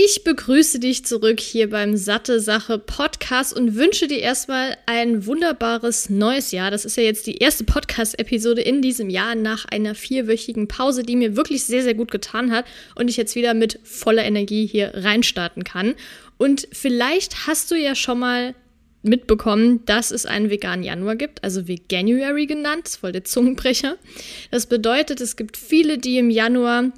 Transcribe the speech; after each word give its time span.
Ich 0.00 0.22
begrüße 0.22 0.78
dich 0.78 1.04
zurück 1.04 1.40
hier 1.40 1.70
beim 1.70 1.96
Satte 1.96 2.38
Sache 2.38 2.78
Podcast 2.78 3.52
und 3.52 3.74
wünsche 3.74 4.06
dir 4.06 4.20
erstmal 4.20 4.76
ein 4.86 5.26
wunderbares 5.26 6.08
neues 6.08 6.52
Jahr. 6.52 6.70
Das 6.70 6.84
ist 6.84 6.96
ja 6.96 7.02
jetzt 7.02 7.26
die 7.26 7.38
erste 7.38 7.64
Podcast-Episode 7.64 8.62
in 8.62 8.80
diesem 8.80 9.10
Jahr 9.10 9.34
nach 9.34 9.64
einer 9.64 9.96
vierwöchigen 9.96 10.68
Pause, 10.68 11.02
die 11.02 11.16
mir 11.16 11.34
wirklich 11.34 11.64
sehr, 11.64 11.82
sehr 11.82 11.94
gut 11.94 12.12
getan 12.12 12.52
hat 12.52 12.64
und 12.94 13.10
ich 13.10 13.16
jetzt 13.16 13.34
wieder 13.34 13.54
mit 13.54 13.80
voller 13.82 14.24
Energie 14.24 14.66
hier 14.66 14.92
reinstarten 14.94 15.64
kann. 15.64 15.96
Und 16.36 16.68
vielleicht 16.70 17.48
hast 17.48 17.72
du 17.72 17.74
ja 17.74 17.96
schon 17.96 18.20
mal 18.20 18.54
mitbekommen, 19.02 19.84
dass 19.84 20.12
es 20.12 20.26
einen 20.26 20.48
veganen 20.48 20.84
Januar 20.84 21.16
gibt, 21.16 21.42
also 21.42 21.66
Veganuary 21.66 22.46
genannt, 22.46 22.86
ist 22.86 22.98
voll 22.98 23.10
der 23.10 23.24
Zungenbrecher. 23.24 23.96
Das 24.52 24.66
bedeutet, 24.66 25.20
es 25.20 25.34
gibt 25.34 25.56
viele, 25.56 25.98
die 25.98 26.18
im 26.18 26.30
Januar 26.30 26.92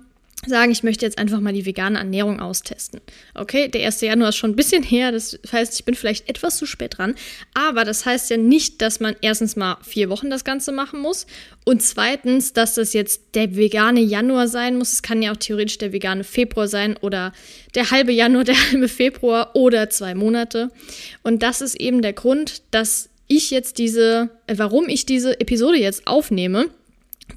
sagen, 0.46 0.72
ich 0.72 0.82
möchte 0.82 1.04
jetzt 1.04 1.18
einfach 1.18 1.40
mal 1.40 1.52
die 1.52 1.66
vegane 1.66 1.98
Ernährung 1.98 2.40
austesten. 2.40 3.00
Okay, 3.34 3.68
der 3.68 3.84
1. 3.84 4.00
Januar 4.00 4.30
ist 4.30 4.36
schon 4.36 4.52
ein 4.52 4.56
bisschen 4.56 4.82
her, 4.82 5.12
das 5.12 5.38
heißt, 5.52 5.74
ich 5.74 5.84
bin 5.84 5.94
vielleicht 5.94 6.28
etwas 6.30 6.56
zu 6.56 6.64
spät 6.64 6.96
dran, 6.96 7.14
aber 7.52 7.84
das 7.84 8.06
heißt 8.06 8.30
ja 8.30 8.38
nicht, 8.38 8.80
dass 8.80 9.00
man 9.00 9.16
erstens 9.20 9.56
mal 9.56 9.76
vier 9.82 10.08
Wochen 10.08 10.30
das 10.30 10.44
Ganze 10.44 10.72
machen 10.72 11.00
muss 11.00 11.26
und 11.64 11.82
zweitens, 11.82 12.54
dass 12.54 12.74
das 12.74 12.94
jetzt 12.94 13.34
der 13.34 13.54
vegane 13.54 14.00
Januar 14.00 14.48
sein 14.48 14.76
muss. 14.76 14.94
Es 14.94 15.02
kann 15.02 15.20
ja 15.20 15.32
auch 15.32 15.36
theoretisch 15.36 15.78
der 15.78 15.92
vegane 15.92 16.24
Februar 16.24 16.68
sein 16.68 16.96
oder 16.96 17.32
der 17.74 17.90
halbe 17.90 18.12
Januar, 18.12 18.44
der 18.44 18.56
halbe 18.56 18.88
Februar 18.88 19.54
oder 19.54 19.90
zwei 19.90 20.14
Monate. 20.14 20.70
Und 21.22 21.42
das 21.42 21.60
ist 21.60 21.78
eben 21.78 22.00
der 22.00 22.14
Grund, 22.14 22.62
dass 22.70 23.10
ich 23.28 23.50
jetzt 23.50 23.78
diese, 23.78 24.30
äh, 24.46 24.54
warum 24.56 24.88
ich 24.88 25.06
diese 25.06 25.38
Episode 25.38 25.78
jetzt 25.78 26.06
aufnehme 26.06 26.70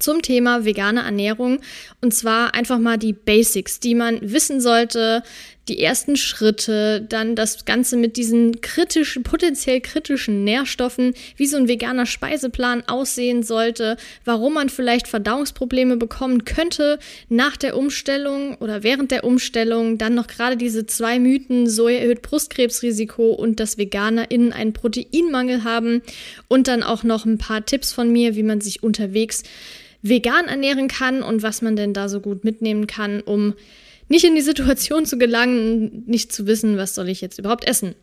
zum 0.00 0.22
Thema 0.22 0.64
vegane 0.64 1.02
Ernährung. 1.02 1.60
Und 2.00 2.14
zwar 2.14 2.54
einfach 2.54 2.78
mal 2.78 2.98
die 2.98 3.12
Basics, 3.12 3.80
die 3.80 3.94
man 3.94 4.18
wissen 4.22 4.60
sollte, 4.60 5.22
die 5.68 5.80
ersten 5.80 6.16
Schritte, 6.16 7.04
dann 7.08 7.36
das 7.36 7.64
Ganze 7.64 7.96
mit 7.96 8.16
diesen 8.16 8.60
kritischen, 8.60 9.22
potenziell 9.22 9.80
kritischen 9.80 10.44
Nährstoffen, 10.44 11.14
wie 11.36 11.46
so 11.46 11.56
ein 11.56 11.68
veganer 11.68 12.06
Speiseplan 12.06 12.86
aussehen 12.86 13.42
sollte, 13.42 13.96
warum 14.24 14.54
man 14.54 14.68
vielleicht 14.68 15.08
Verdauungsprobleme 15.08 15.96
bekommen 15.96 16.44
könnte 16.44 16.98
nach 17.28 17.56
der 17.56 17.76
Umstellung 17.76 18.56
oder 18.56 18.82
während 18.82 19.10
der 19.10 19.24
Umstellung, 19.24 19.96
dann 19.96 20.14
noch 20.14 20.26
gerade 20.26 20.56
diese 20.56 20.86
zwei 20.86 21.18
Mythen, 21.18 21.66
Soja 21.66 21.98
erhöht 21.98 22.22
Brustkrebsrisiko 22.22 23.30
und 23.30 23.58
dass 23.58 23.78
VeganerInnen 23.78 24.52
einen 24.52 24.74
Proteinmangel 24.74 25.64
haben 25.64 26.02
und 26.48 26.68
dann 26.68 26.82
auch 26.82 27.04
noch 27.04 27.24
ein 27.24 27.38
paar 27.38 27.64
Tipps 27.64 27.92
von 27.92 28.12
mir, 28.12 28.36
wie 28.36 28.42
man 28.42 28.60
sich 28.60 28.82
unterwegs 28.82 29.44
vegan 30.04 30.46
ernähren 30.46 30.86
kann 30.86 31.22
und 31.22 31.42
was 31.42 31.62
man 31.62 31.76
denn 31.76 31.94
da 31.94 32.08
so 32.08 32.20
gut 32.20 32.44
mitnehmen 32.44 32.86
kann, 32.86 33.20
um 33.20 33.54
nicht 34.08 34.24
in 34.24 34.34
die 34.34 34.42
Situation 34.42 35.06
zu 35.06 35.18
gelangen, 35.18 36.04
nicht 36.06 36.30
zu 36.30 36.46
wissen, 36.46 36.76
was 36.76 36.94
soll 36.94 37.08
ich 37.08 37.20
jetzt 37.22 37.38
überhaupt 37.38 37.66
essen. 37.66 37.94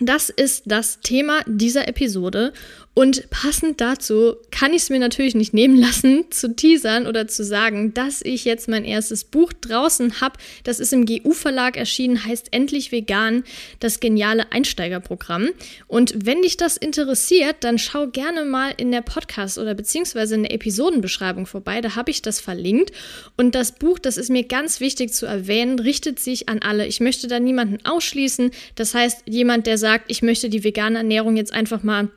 Das 0.00 0.28
ist 0.28 0.64
das 0.66 1.00
Thema 1.00 1.40
dieser 1.46 1.88
Episode. 1.88 2.52
Und 2.92 3.30
passend 3.30 3.80
dazu 3.80 4.34
kann 4.50 4.72
ich 4.72 4.82
es 4.82 4.90
mir 4.90 4.98
natürlich 4.98 5.36
nicht 5.36 5.54
nehmen 5.54 5.76
lassen, 5.76 6.24
zu 6.30 6.54
teasern 6.54 7.06
oder 7.06 7.28
zu 7.28 7.44
sagen, 7.44 7.94
dass 7.94 8.20
ich 8.20 8.44
jetzt 8.44 8.68
mein 8.68 8.84
erstes 8.84 9.22
Buch 9.22 9.52
draußen 9.52 10.20
habe. 10.20 10.38
Das 10.64 10.80
ist 10.80 10.92
im 10.92 11.06
GU-Verlag 11.06 11.76
erschienen, 11.76 12.24
heißt 12.24 12.48
Endlich 12.50 12.90
Vegan, 12.90 13.44
das 13.78 14.00
geniale 14.00 14.50
Einsteigerprogramm. 14.50 15.50
Und 15.86 16.26
wenn 16.26 16.42
dich 16.42 16.56
das 16.56 16.76
interessiert, 16.76 17.58
dann 17.60 17.78
schau 17.78 18.08
gerne 18.08 18.44
mal 18.44 18.74
in 18.76 18.90
der 18.90 19.02
Podcast- 19.02 19.58
oder 19.58 19.74
beziehungsweise 19.74 20.34
in 20.34 20.42
der 20.42 20.52
Episodenbeschreibung 20.52 21.46
vorbei. 21.46 21.80
Da 21.80 21.94
habe 21.94 22.10
ich 22.10 22.22
das 22.22 22.40
verlinkt. 22.40 22.90
Und 23.36 23.54
das 23.54 23.72
Buch, 23.72 24.00
das 24.00 24.16
ist 24.16 24.30
mir 24.30 24.42
ganz 24.42 24.80
wichtig 24.80 25.14
zu 25.14 25.26
erwähnen, 25.26 25.78
richtet 25.78 26.18
sich 26.18 26.48
an 26.48 26.58
alle. 26.58 26.88
Ich 26.88 26.98
möchte 26.98 27.28
da 27.28 27.38
niemanden 27.38 27.78
ausschließen. 27.86 28.50
Das 28.74 28.94
heißt, 28.94 29.22
jemand, 29.26 29.68
der 29.68 29.78
sagt, 29.78 30.10
ich 30.10 30.22
möchte 30.22 30.50
die 30.50 30.64
vegane 30.64 30.98
Ernährung 30.98 31.36
jetzt 31.36 31.52
einfach 31.52 31.84
mal 31.84 32.10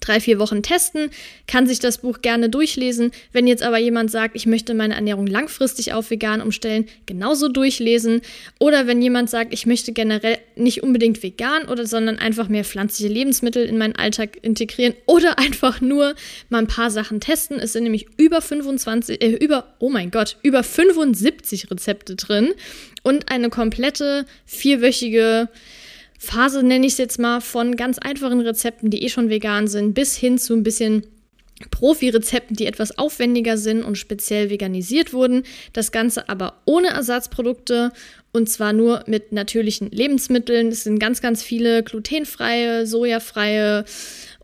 drei, 0.00 0.20
vier 0.20 0.38
Wochen 0.38 0.62
testen, 0.62 1.10
kann 1.46 1.66
sich 1.66 1.78
das 1.78 1.98
Buch 1.98 2.22
gerne 2.22 2.48
durchlesen. 2.48 3.12
Wenn 3.32 3.46
jetzt 3.46 3.62
aber 3.62 3.78
jemand 3.78 4.10
sagt, 4.10 4.34
ich 4.34 4.46
möchte 4.46 4.74
meine 4.74 4.94
Ernährung 4.94 5.26
langfristig 5.26 5.92
auf 5.92 6.10
vegan 6.10 6.40
umstellen, 6.40 6.86
genauso 7.06 7.48
durchlesen. 7.48 8.22
Oder 8.58 8.86
wenn 8.86 9.00
jemand 9.02 9.30
sagt, 9.30 9.52
ich 9.52 9.66
möchte 9.66 9.92
generell 9.92 10.38
nicht 10.56 10.82
unbedingt 10.82 11.22
vegan 11.22 11.66
oder 11.68 11.86
sondern 11.86 12.18
einfach 12.18 12.48
mehr 12.48 12.64
pflanzliche 12.64 13.12
Lebensmittel 13.12 13.64
in 13.64 13.78
meinen 13.78 13.96
Alltag 13.96 14.38
integrieren 14.42 14.94
oder 15.06 15.38
einfach 15.38 15.80
nur 15.80 16.14
mal 16.48 16.58
ein 16.58 16.66
paar 16.66 16.90
Sachen 16.90 17.20
testen. 17.20 17.58
Es 17.58 17.72
sind 17.72 17.84
nämlich 17.84 18.06
über 18.16 18.40
25, 18.40 19.22
äh, 19.22 19.30
über, 19.30 19.74
oh 19.78 19.90
mein 19.90 20.10
Gott, 20.10 20.36
über 20.42 20.62
75 20.62 21.70
Rezepte 21.70 22.16
drin 22.16 22.54
und 23.02 23.30
eine 23.30 23.50
komplette 23.50 24.24
vierwöchige 24.46 25.48
Phase, 26.22 26.62
nenne 26.62 26.86
ich 26.86 26.92
es 26.92 26.98
jetzt 26.98 27.18
mal, 27.18 27.40
von 27.40 27.76
ganz 27.76 27.98
einfachen 27.98 28.42
Rezepten, 28.42 28.90
die 28.90 29.02
eh 29.02 29.08
schon 29.08 29.30
vegan 29.30 29.68
sind, 29.68 29.94
bis 29.94 30.16
hin 30.16 30.36
zu 30.36 30.52
ein 30.52 30.62
bisschen 30.62 31.06
Profi-Rezepten, 31.70 32.56
die 32.56 32.66
etwas 32.66 32.98
aufwendiger 32.98 33.56
sind 33.56 33.82
und 33.82 33.96
speziell 33.96 34.50
veganisiert 34.50 35.14
wurden. 35.14 35.44
Das 35.72 35.92
Ganze 35.92 36.28
aber 36.28 36.60
ohne 36.66 36.88
Ersatzprodukte 36.88 37.90
und 38.32 38.50
zwar 38.50 38.74
nur 38.74 39.02
mit 39.06 39.32
natürlichen 39.32 39.90
Lebensmitteln. 39.90 40.68
Es 40.68 40.84
sind 40.84 40.98
ganz, 40.98 41.22
ganz 41.22 41.42
viele 41.42 41.82
glutenfreie, 41.82 42.86
sojafreie 42.86 43.86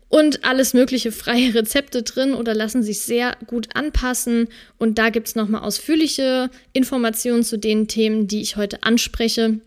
und 0.09 0.45
alles 0.45 0.73
mögliche 0.73 1.11
freie 1.11 1.53
Rezepte 1.53 2.01
drin 2.01 2.33
oder 2.33 2.55
lassen 2.55 2.81
sich 2.81 3.01
sehr 3.01 3.37
gut 3.45 3.75
anpassen. 3.75 4.47
Und 4.79 4.97
da 4.97 5.11
gibt 5.11 5.27
es 5.27 5.35
nochmal 5.35 5.61
ausführliche 5.61 6.49
Informationen 6.73 7.43
zu 7.43 7.57
den 7.57 7.87
Themen, 7.87 8.27
die 8.27 8.41
ich 8.41 8.55
heute 8.55 8.81
anspreche. 8.81 9.59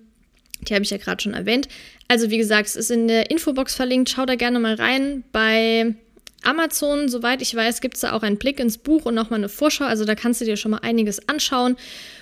Die 0.69 0.75
habe 0.75 0.84
ich 0.84 0.91
ja 0.91 0.99
gerade 0.99 1.22
schon 1.22 1.34
erwähnt. 1.34 1.69
Also 2.10 2.28
wie 2.28 2.38
gesagt, 2.38 2.66
es 2.66 2.75
ist 2.75 2.91
in 2.91 3.06
der 3.06 3.31
Infobox 3.31 3.76
verlinkt. 3.76 4.10
Schau 4.10 4.26
da 4.26 4.34
gerne 4.34 4.59
mal 4.59 4.75
rein. 4.75 5.22
Bei 5.31 5.94
Amazon, 6.43 7.09
soweit 7.09 7.41
ich 7.41 7.54
weiß, 7.54 7.81
gibt 7.81 7.94
es 7.94 8.00
da 8.00 8.15
auch 8.15 8.25
einen 8.25 8.37
Blick 8.37 8.59
ins 8.59 8.78
Buch 8.78 9.04
und 9.04 9.15
nochmal 9.15 9.38
eine 9.38 9.48
Vorschau. 9.48 9.84
Also 9.84 10.04
da 10.04 10.16
kannst 10.16 10.41
du 10.41 10.44
dir 10.44 10.56
schon 10.56 10.72
mal 10.72 10.78
einiges 10.78 11.28
anschauen 11.28 11.76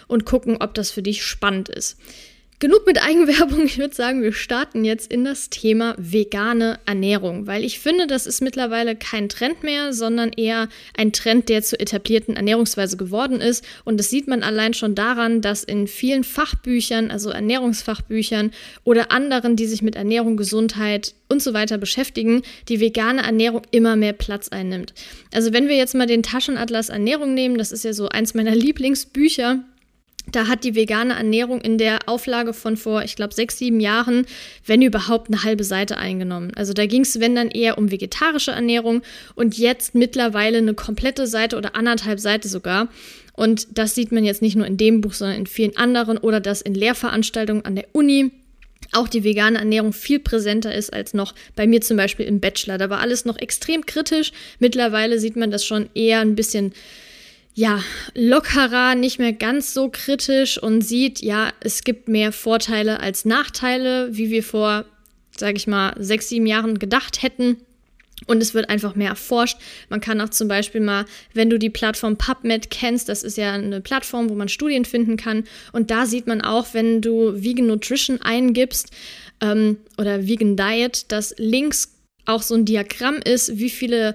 und 0.06 0.26
gucken, 0.26 0.58
ob 0.60 0.74
das 0.74 0.90
für 0.90 1.00
dich 1.00 1.24
spannend 1.24 1.70
ist. 1.70 1.96
Genug 2.60 2.86
mit 2.86 3.00
Eigenwerbung. 3.00 3.66
Ich 3.66 3.78
würde 3.78 3.94
sagen, 3.94 4.20
wir 4.20 4.32
starten 4.32 4.84
jetzt 4.84 5.12
in 5.12 5.24
das 5.24 5.48
Thema 5.48 5.94
vegane 5.96 6.80
Ernährung, 6.86 7.46
weil 7.46 7.62
ich 7.62 7.78
finde, 7.78 8.08
das 8.08 8.26
ist 8.26 8.42
mittlerweile 8.42 8.96
kein 8.96 9.28
Trend 9.28 9.62
mehr, 9.62 9.92
sondern 9.92 10.32
eher 10.32 10.68
ein 10.96 11.12
Trend, 11.12 11.48
der 11.48 11.62
zur 11.62 11.80
etablierten 11.80 12.34
Ernährungsweise 12.34 12.96
geworden 12.96 13.40
ist. 13.40 13.64
Und 13.84 14.00
das 14.00 14.10
sieht 14.10 14.26
man 14.26 14.42
allein 14.42 14.74
schon 14.74 14.96
daran, 14.96 15.40
dass 15.40 15.62
in 15.62 15.86
vielen 15.86 16.24
Fachbüchern, 16.24 17.12
also 17.12 17.30
Ernährungsfachbüchern 17.30 18.50
oder 18.82 19.12
anderen, 19.12 19.54
die 19.54 19.66
sich 19.66 19.82
mit 19.82 19.94
Ernährung, 19.94 20.36
Gesundheit 20.36 21.14
und 21.28 21.40
so 21.40 21.54
weiter 21.54 21.78
beschäftigen, 21.78 22.42
die 22.68 22.80
vegane 22.80 23.22
Ernährung 23.22 23.62
immer 23.70 23.94
mehr 23.94 24.14
Platz 24.14 24.48
einnimmt. 24.48 24.94
Also 25.32 25.52
wenn 25.52 25.68
wir 25.68 25.76
jetzt 25.76 25.94
mal 25.94 26.08
den 26.08 26.24
Taschenatlas 26.24 26.88
Ernährung 26.88 27.34
nehmen, 27.34 27.56
das 27.56 27.70
ist 27.70 27.84
ja 27.84 27.92
so 27.92 28.08
eins 28.08 28.34
meiner 28.34 28.54
Lieblingsbücher, 28.56 29.62
da 30.32 30.46
hat 30.46 30.64
die 30.64 30.74
vegane 30.74 31.14
Ernährung 31.14 31.60
in 31.60 31.78
der 31.78 32.00
Auflage 32.06 32.52
von 32.52 32.76
vor, 32.76 33.02
ich 33.02 33.16
glaube, 33.16 33.34
sechs, 33.34 33.58
sieben 33.58 33.80
Jahren, 33.80 34.26
wenn 34.66 34.82
überhaupt, 34.82 35.28
eine 35.28 35.42
halbe 35.42 35.64
Seite 35.64 35.96
eingenommen. 35.96 36.52
Also 36.54 36.72
da 36.72 36.86
ging 36.86 37.02
es, 37.02 37.20
wenn 37.20 37.34
dann 37.34 37.50
eher 37.50 37.78
um 37.78 37.90
vegetarische 37.90 38.50
Ernährung 38.50 39.02
und 39.34 39.56
jetzt 39.56 39.94
mittlerweile 39.94 40.58
eine 40.58 40.74
komplette 40.74 41.26
Seite 41.26 41.56
oder 41.56 41.74
anderthalb 41.74 42.20
Seite 42.20 42.48
sogar. 42.48 42.88
Und 43.32 43.78
das 43.78 43.94
sieht 43.94 44.10
man 44.12 44.24
jetzt 44.24 44.42
nicht 44.42 44.56
nur 44.56 44.66
in 44.66 44.76
dem 44.76 45.00
Buch, 45.00 45.12
sondern 45.12 45.38
in 45.38 45.46
vielen 45.46 45.76
anderen 45.76 46.18
oder 46.18 46.40
dass 46.40 46.60
in 46.60 46.74
Lehrveranstaltungen 46.74 47.64
an 47.64 47.76
der 47.76 47.86
Uni 47.92 48.32
auch 48.92 49.08
die 49.08 49.24
vegane 49.24 49.58
Ernährung 49.58 49.92
viel 49.92 50.18
präsenter 50.18 50.74
ist 50.74 50.92
als 50.92 51.14
noch 51.14 51.34
bei 51.54 51.66
mir 51.66 51.80
zum 51.80 51.96
Beispiel 51.96 52.26
im 52.26 52.40
Bachelor. 52.40 52.78
Da 52.78 52.90
war 52.90 53.00
alles 53.00 53.24
noch 53.24 53.38
extrem 53.38 53.84
kritisch. 53.86 54.32
Mittlerweile 54.58 55.18
sieht 55.18 55.36
man 55.36 55.50
das 55.50 55.64
schon 55.64 55.88
eher 55.94 56.20
ein 56.20 56.34
bisschen 56.34 56.72
ja, 57.58 57.82
lockerer, 58.14 58.94
nicht 58.94 59.18
mehr 59.18 59.32
ganz 59.32 59.74
so 59.74 59.88
kritisch 59.88 60.62
und 60.62 60.80
sieht, 60.80 61.22
ja, 61.22 61.52
es 61.58 61.82
gibt 61.82 62.06
mehr 62.06 62.30
Vorteile 62.30 63.00
als 63.00 63.24
Nachteile, 63.24 64.16
wie 64.16 64.30
wir 64.30 64.44
vor, 64.44 64.84
sage 65.36 65.56
ich 65.56 65.66
mal, 65.66 65.92
sechs, 65.98 66.28
sieben 66.28 66.46
Jahren 66.46 66.78
gedacht 66.78 67.20
hätten. 67.20 67.56
Und 68.28 68.40
es 68.40 68.54
wird 68.54 68.70
einfach 68.70 68.94
mehr 68.94 69.08
erforscht. 69.08 69.58
Man 69.88 70.00
kann 70.00 70.20
auch 70.20 70.28
zum 70.28 70.46
Beispiel 70.46 70.80
mal, 70.80 71.04
wenn 71.34 71.50
du 71.50 71.58
die 71.58 71.68
Plattform 71.68 72.16
PubMed 72.16 72.70
kennst, 72.70 73.08
das 73.08 73.24
ist 73.24 73.36
ja 73.36 73.54
eine 73.54 73.80
Plattform, 73.80 74.30
wo 74.30 74.34
man 74.36 74.48
Studien 74.48 74.84
finden 74.84 75.16
kann. 75.16 75.42
Und 75.72 75.90
da 75.90 76.06
sieht 76.06 76.28
man 76.28 76.42
auch, 76.42 76.74
wenn 76.74 77.00
du 77.00 77.42
Vegan 77.42 77.66
Nutrition 77.66 78.22
eingibst 78.22 78.92
ähm, 79.40 79.78
oder 79.96 80.28
Vegan 80.28 80.56
Diet, 80.56 81.10
dass 81.10 81.34
links 81.38 81.92
auch 82.24 82.42
so 82.42 82.54
ein 82.54 82.66
Diagramm 82.66 83.16
ist, 83.16 83.58
wie 83.58 83.70
viele 83.70 84.14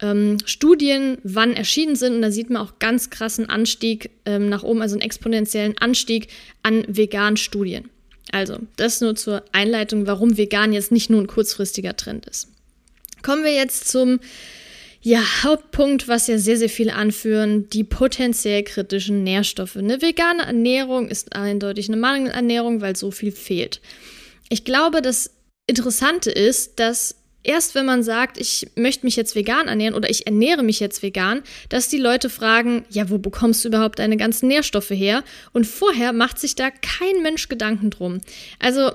ähm, 0.00 0.38
Studien 0.44 1.18
wann 1.22 1.54
erschienen 1.54 1.96
sind. 1.96 2.14
Und 2.14 2.22
da 2.22 2.30
sieht 2.30 2.50
man 2.50 2.62
auch 2.62 2.78
ganz 2.78 3.10
krassen 3.10 3.48
Anstieg 3.48 4.10
ähm, 4.24 4.48
nach 4.48 4.62
oben, 4.62 4.82
also 4.82 4.94
einen 4.94 5.02
exponentiellen 5.02 5.78
Anstieg 5.78 6.28
an 6.62 6.84
veganen 6.88 7.36
Studien. 7.36 7.90
Also, 8.32 8.58
das 8.76 9.00
nur 9.00 9.14
zur 9.14 9.44
Einleitung, 9.52 10.06
warum 10.06 10.36
vegan 10.36 10.72
jetzt 10.72 10.90
nicht 10.90 11.10
nur 11.10 11.20
ein 11.20 11.28
kurzfristiger 11.28 11.96
Trend 11.96 12.26
ist. 12.26 12.48
Kommen 13.22 13.44
wir 13.44 13.54
jetzt 13.54 13.88
zum 13.88 14.20
ja, 15.00 15.22
Hauptpunkt, 15.44 16.08
was 16.08 16.26
ja 16.26 16.36
sehr, 16.36 16.56
sehr 16.56 16.68
viele 16.68 16.94
anführen, 16.94 17.70
die 17.70 17.84
potenziell 17.84 18.64
kritischen 18.64 19.22
Nährstoffe. 19.22 19.76
Eine 19.76 20.02
vegane 20.02 20.42
Ernährung 20.42 21.08
ist 21.08 21.36
eindeutig 21.36 21.88
eine 21.88 21.96
Mangelernährung, 21.96 22.80
weil 22.80 22.96
so 22.96 23.12
viel 23.12 23.30
fehlt. 23.30 23.80
Ich 24.48 24.64
glaube, 24.64 25.02
das 25.02 25.30
Interessante 25.68 26.30
ist, 26.32 26.80
dass 26.80 27.14
erst 27.46 27.74
wenn 27.74 27.86
man 27.86 28.02
sagt, 28.02 28.38
ich 28.38 28.68
möchte 28.74 29.06
mich 29.06 29.16
jetzt 29.16 29.34
vegan 29.34 29.68
ernähren 29.68 29.94
oder 29.94 30.10
ich 30.10 30.26
ernähre 30.26 30.62
mich 30.62 30.80
jetzt 30.80 31.02
vegan, 31.02 31.42
dass 31.68 31.88
die 31.88 31.98
Leute 31.98 32.28
fragen, 32.28 32.84
ja, 32.90 33.08
wo 33.08 33.18
bekommst 33.18 33.64
du 33.64 33.68
überhaupt 33.68 33.98
deine 33.98 34.16
ganzen 34.16 34.48
Nährstoffe 34.48 34.90
her? 34.90 35.24
Und 35.52 35.66
vorher 35.66 36.12
macht 36.12 36.38
sich 36.38 36.54
da 36.54 36.70
kein 36.70 37.22
Mensch 37.22 37.48
Gedanken 37.48 37.90
drum. 37.90 38.20
Also 38.58 38.90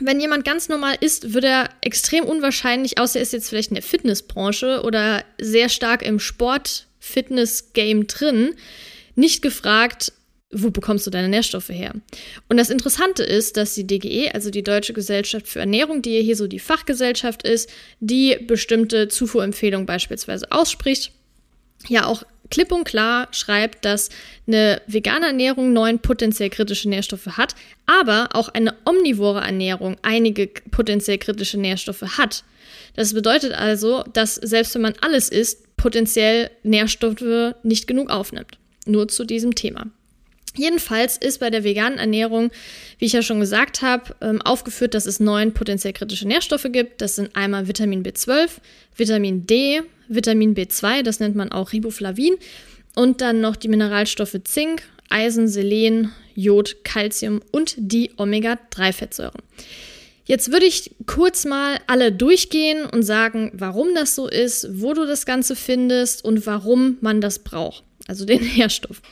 wenn 0.00 0.20
jemand 0.20 0.44
ganz 0.44 0.68
normal 0.68 0.96
ist, 1.00 1.34
wird 1.34 1.44
er 1.44 1.68
extrem 1.80 2.24
unwahrscheinlich, 2.24 2.98
außer 2.98 3.18
er 3.18 3.22
ist 3.22 3.32
jetzt 3.32 3.48
vielleicht 3.48 3.70
in 3.70 3.74
der 3.74 3.82
Fitnessbranche 3.82 4.82
oder 4.82 5.24
sehr 5.38 5.68
stark 5.68 6.02
im 6.02 6.18
Sport-Fitness-Game 6.18 8.06
drin, 8.06 8.54
nicht 9.14 9.42
gefragt, 9.42 10.12
wo 10.52 10.70
bekommst 10.70 11.06
du 11.06 11.10
deine 11.10 11.28
Nährstoffe 11.28 11.70
her? 11.70 11.94
Und 12.48 12.56
das 12.58 12.70
Interessante 12.70 13.22
ist, 13.22 13.56
dass 13.56 13.74
die 13.74 13.86
DGE, 13.86 14.30
also 14.32 14.50
die 14.50 14.62
Deutsche 14.62 14.92
Gesellschaft 14.92 15.48
für 15.48 15.60
Ernährung, 15.60 16.02
die 16.02 16.22
hier 16.22 16.36
so 16.36 16.46
die 16.46 16.58
Fachgesellschaft 16.58 17.42
ist, 17.42 17.70
die 18.00 18.36
bestimmte 18.36 19.08
Zufuhrempfehlungen 19.08 19.86
beispielsweise 19.86 20.50
ausspricht, 20.52 21.12
ja 21.88 22.06
auch 22.06 22.22
klipp 22.50 22.70
und 22.70 22.84
klar 22.84 23.28
schreibt, 23.32 23.84
dass 23.84 24.10
eine 24.46 24.82
vegane 24.86 25.26
Ernährung 25.26 25.72
neun 25.72 25.98
potenziell 25.98 26.50
kritische 26.50 26.88
Nährstoffe 26.88 27.38
hat, 27.38 27.54
aber 27.86 28.28
auch 28.34 28.50
eine 28.50 28.74
omnivore 28.84 29.40
Ernährung 29.40 29.96
einige 30.02 30.48
potenziell 30.70 31.18
kritische 31.18 31.58
Nährstoffe 31.58 32.18
hat. 32.18 32.44
Das 32.94 33.14
bedeutet 33.14 33.52
also, 33.54 34.04
dass 34.12 34.34
selbst 34.34 34.74
wenn 34.74 34.82
man 34.82 34.94
alles 35.00 35.30
isst, 35.30 35.76
potenziell 35.78 36.50
Nährstoffe 36.62 37.54
nicht 37.62 37.86
genug 37.86 38.10
aufnimmt. 38.10 38.58
Nur 38.84 39.08
zu 39.08 39.24
diesem 39.24 39.54
Thema. 39.54 39.86
Jedenfalls 40.56 41.16
ist 41.16 41.40
bei 41.40 41.48
der 41.48 41.64
veganen 41.64 41.98
Ernährung, 41.98 42.50
wie 42.98 43.06
ich 43.06 43.12
ja 43.12 43.22
schon 43.22 43.40
gesagt 43.40 43.80
habe, 43.80 44.14
ähm, 44.20 44.42
aufgeführt, 44.42 44.94
dass 44.94 45.06
es 45.06 45.18
neun 45.18 45.54
potenziell 45.54 45.94
kritische 45.94 46.28
Nährstoffe 46.28 46.66
gibt. 46.70 47.00
Das 47.00 47.16
sind 47.16 47.34
einmal 47.34 47.68
Vitamin 47.68 48.02
B12, 48.02 48.50
Vitamin 48.96 49.46
D, 49.46 49.82
Vitamin 50.08 50.54
B2, 50.54 51.02
das 51.02 51.20
nennt 51.20 51.36
man 51.36 51.52
auch 51.52 51.72
Riboflavin, 51.72 52.34
und 52.94 53.22
dann 53.22 53.40
noch 53.40 53.56
die 53.56 53.68
Mineralstoffe 53.68 54.36
Zink, 54.44 54.82
Eisen, 55.08 55.48
Selen, 55.48 56.12
Jod, 56.34 56.84
Calcium 56.84 57.40
und 57.50 57.74
die 57.78 58.10
Omega-3-Fettsäuren. 58.16 59.40
Jetzt 60.24 60.52
würde 60.52 60.66
ich 60.66 60.92
kurz 61.06 61.44
mal 61.44 61.80
alle 61.86 62.12
durchgehen 62.12 62.86
und 62.86 63.02
sagen, 63.02 63.50
warum 63.54 63.94
das 63.94 64.14
so 64.14 64.28
ist, 64.28 64.68
wo 64.80 64.94
du 64.94 65.06
das 65.06 65.26
Ganze 65.26 65.56
findest 65.56 66.24
und 66.24 66.46
warum 66.46 66.98
man 67.00 67.20
das 67.20 67.40
braucht, 67.40 67.82
also 68.06 68.24
den 68.24 68.42
Nährstoff. 68.56 69.02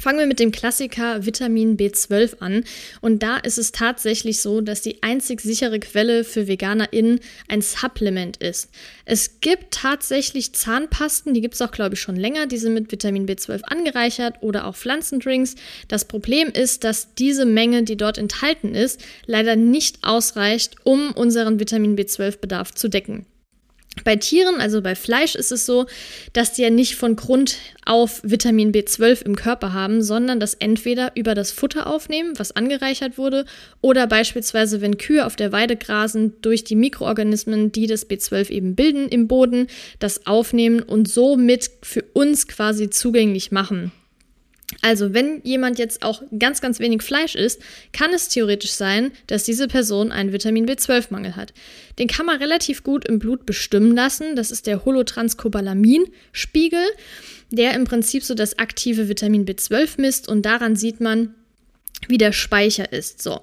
Fangen 0.00 0.18
wir 0.18 0.26
mit 0.26 0.40
dem 0.40 0.50
Klassiker 0.50 1.24
Vitamin 1.24 1.76
B12 1.76 2.38
an. 2.40 2.64
Und 3.00 3.22
da 3.22 3.36
ist 3.36 3.58
es 3.58 3.72
tatsächlich 3.72 4.40
so, 4.40 4.60
dass 4.60 4.82
die 4.82 5.02
einzig 5.02 5.40
sichere 5.40 5.78
Quelle 5.78 6.24
für 6.24 6.46
VeganerInnen 6.46 7.20
ein 7.48 7.62
Supplement 7.62 8.36
ist. 8.38 8.70
Es 9.04 9.40
gibt 9.40 9.70
tatsächlich 9.70 10.52
Zahnpasten, 10.52 11.32
die 11.32 11.40
gibt 11.40 11.54
es 11.54 11.62
auch, 11.62 11.70
glaube 11.70 11.94
ich, 11.94 12.00
schon 12.00 12.16
länger. 12.16 12.46
Die 12.46 12.58
sind 12.58 12.74
mit 12.74 12.90
Vitamin 12.90 13.26
B12 13.26 13.62
angereichert 13.62 14.36
oder 14.40 14.66
auch 14.66 14.76
Pflanzendrinks. 14.76 15.54
Das 15.88 16.04
Problem 16.04 16.48
ist, 16.48 16.84
dass 16.84 17.14
diese 17.14 17.46
Menge, 17.46 17.84
die 17.84 17.96
dort 17.96 18.18
enthalten 18.18 18.74
ist, 18.74 19.00
leider 19.26 19.56
nicht 19.56 19.98
ausreicht, 20.02 20.76
um 20.84 21.12
unseren 21.12 21.60
Vitamin 21.60 21.96
B12-Bedarf 21.96 22.74
zu 22.74 22.88
decken. 22.88 23.26
Bei 24.02 24.16
Tieren, 24.16 24.60
also 24.60 24.82
bei 24.82 24.96
Fleisch, 24.96 25.36
ist 25.36 25.52
es 25.52 25.66
so, 25.66 25.86
dass 26.32 26.52
die 26.52 26.62
ja 26.62 26.70
nicht 26.70 26.96
von 26.96 27.14
Grund 27.14 27.58
auf 27.86 28.20
Vitamin 28.24 28.72
B12 28.72 29.24
im 29.24 29.36
Körper 29.36 29.72
haben, 29.72 30.02
sondern 30.02 30.40
das 30.40 30.54
entweder 30.54 31.12
über 31.14 31.34
das 31.34 31.52
Futter 31.52 31.86
aufnehmen, 31.86 32.32
was 32.36 32.56
angereichert 32.56 33.18
wurde, 33.18 33.44
oder 33.80 34.06
beispielsweise, 34.06 34.80
wenn 34.80 34.98
Kühe 34.98 35.24
auf 35.24 35.36
der 35.36 35.52
Weide 35.52 35.76
grasen, 35.76 36.34
durch 36.42 36.64
die 36.64 36.76
Mikroorganismen, 36.76 37.70
die 37.70 37.86
das 37.86 38.08
B12 38.08 38.50
eben 38.50 38.74
bilden 38.74 39.08
im 39.08 39.28
Boden, 39.28 39.68
das 40.00 40.26
aufnehmen 40.26 40.82
und 40.82 41.08
somit 41.08 41.70
für 41.82 42.02
uns 42.14 42.48
quasi 42.48 42.90
zugänglich 42.90 43.52
machen. 43.52 43.92
Also, 44.80 45.14
wenn 45.14 45.40
jemand 45.44 45.78
jetzt 45.78 46.02
auch 46.02 46.22
ganz, 46.38 46.60
ganz 46.60 46.80
wenig 46.80 47.02
Fleisch 47.02 47.34
isst, 47.34 47.60
kann 47.92 48.12
es 48.12 48.28
theoretisch 48.28 48.72
sein, 48.72 49.12
dass 49.26 49.44
diese 49.44 49.68
Person 49.68 50.10
einen 50.10 50.32
Vitamin 50.32 50.66
B12-Mangel 50.66 51.36
hat. 51.36 51.52
Den 51.98 52.08
kann 52.08 52.26
man 52.26 52.38
relativ 52.38 52.82
gut 52.82 53.06
im 53.06 53.18
Blut 53.18 53.46
bestimmen 53.46 53.94
lassen. 53.94 54.36
Das 54.36 54.50
ist 54.50 54.66
der 54.66 54.84
Holotranscobalamin-Spiegel, 54.84 56.84
der 57.50 57.74
im 57.74 57.84
Prinzip 57.84 58.24
so 58.24 58.34
das 58.34 58.58
aktive 58.58 59.08
Vitamin 59.08 59.46
B12 59.46 60.00
misst 60.00 60.28
und 60.28 60.42
daran 60.42 60.76
sieht 60.76 61.00
man, 61.00 61.34
wie 62.08 62.18
der 62.18 62.32
Speicher 62.32 62.92
ist. 62.92 63.22
So. 63.22 63.40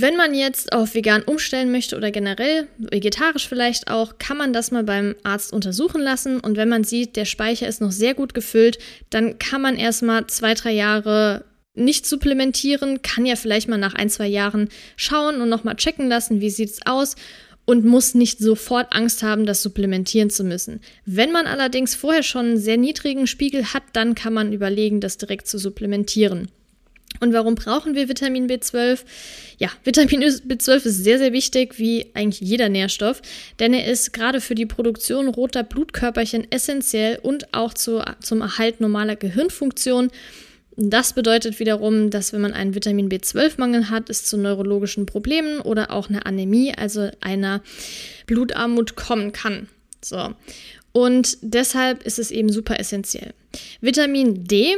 Wenn 0.00 0.14
man 0.14 0.32
jetzt 0.32 0.72
auf 0.72 0.94
vegan 0.94 1.22
umstellen 1.24 1.72
möchte 1.72 1.96
oder 1.96 2.12
generell 2.12 2.68
vegetarisch 2.78 3.48
vielleicht 3.48 3.90
auch, 3.90 4.18
kann 4.20 4.36
man 4.36 4.52
das 4.52 4.70
mal 4.70 4.84
beim 4.84 5.16
Arzt 5.24 5.52
untersuchen 5.52 6.00
lassen. 6.00 6.38
Und 6.38 6.56
wenn 6.56 6.68
man 6.68 6.84
sieht, 6.84 7.16
der 7.16 7.24
Speicher 7.24 7.66
ist 7.66 7.80
noch 7.80 7.90
sehr 7.90 8.14
gut 8.14 8.32
gefüllt, 8.32 8.78
dann 9.10 9.40
kann 9.40 9.60
man 9.60 9.74
erstmal 9.74 10.28
zwei, 10.28 10.54
drei 10.54 10.70
Jahre 10.70 11.44
nicht 11.74 12.06
supplementieren, 12.06 13.02
kann 13.02 13.26
ja 13.26 13.34
vielleicht 13.34 13.68
mal 13.68 13.76
nach 13.76 13.94
ein, 13.94 14.08
zwei 14.08 14.28
Jahren 14.28 14.68
schauen 14.94 15.40
und 15.40 15.48
nochmal 15.48 15.74
checken 15.74 16.08
lassen, 16.08 16.40
wie 16.40 16.50
sieht 16.50 16.70
es 16.70 16.86
aus 16.86 17.16
und 17.64 17.84
muss 17.84 18.14
nicht 18.14 18.38
sofort 18.38 18.92
Angst 18.92 19.24
haben, 19.24 19.46
das 19.46 19.64
supplementieren 19.64 20.30
zu 20.30 20.44
müssen. 20.44 20.80
Wenn 21.06 21.32
man 21.32 21.48
allerdings 21.48 21.96
vorher 21.96 22.22
schon 22.22 22.46
einen 22.46 22.58
sehr 22.58 22.76
niedrigen 22.76 23.26
Spiegel 23.26 23.74
hat, 23.74 23.82
dann 23.94 24.14
kann 24.14 24.32
man 24.32 24.52
überlegen, 24.52 25.00
das 25.00 25.18
direkt 25.18 25.48
zu 25.48 25.58
supplementieren. 25.58 26.52
Und 27.20 27.32
warum 27.32 27.54
brauchen 27.54 27.94
wir 27.94 28.08
Vitamin 28.08 28.48
B12? 28.48 29.00
Ja, 29.58 29.68
Vitamin 29.84 30.22
B12 30.22 30.86
ist 30.86 31.04
sehr, 31.04 31.18
sehr 31.18 31.32
wichtig, 31.32 31.78
wie 31.78 32.06
eigentlich 32.14 32.40
jeder 32.40 32.68
Nährstoff, 32.68 33.22
denn 33.58 33.72
er 33.72 33.86
ist 33.86 34.12
gerade 34.12 34.40
für 34.40 34.54
die 34.54 34.66
Produktion 34.66 35.28
roter 35.28 35.62
Blutkörperchen 35.62 36.50
essentiell 36.50 37.18
und 37.22 37.52
auch 37.54 37.74
zu, 37.74 38.02
zum 38.20 38.40
Erhalt 38.40 38.80
normaler 38.80 39.16
Gehirnfunktion. 39.16 40.10
Das 40.80 41.12
bedeutet 41.12 41.58
wiederum, 41.58 42.10
dass 42.10 42.32
wenn 42.32 42.40
man 42.40 42.52
einen 42.52 42.74
Vitamin 42.74 43.08
B12-Mangel 43.08 43.90
hat, 43.90 44.08
es 44.10 44.24
zu 44.24 44.36
neurologischen 44.36 45.06
Problemen 45.06 45.60
oder 45.60 45.90
auch 45.90 46.08
einer 46.08 46.24
Anämie, 46.24 46.72
also 46.72 47.10
einer 47.20 47.62
Blutarmut 48.26 48.94
kommen 48.94 49.32
kann. 49.32 49.68
So. 50.00 50.34
Und 50.92 51.38
deshalb 51.42 52.04
ist 52.04 52.20
es 52.20 52.30
eben 52.30 52.52
super 52.52 52.78
essentiell. 52.78 53.34
Vitamin 53.80 54.44
D 54.44 54.76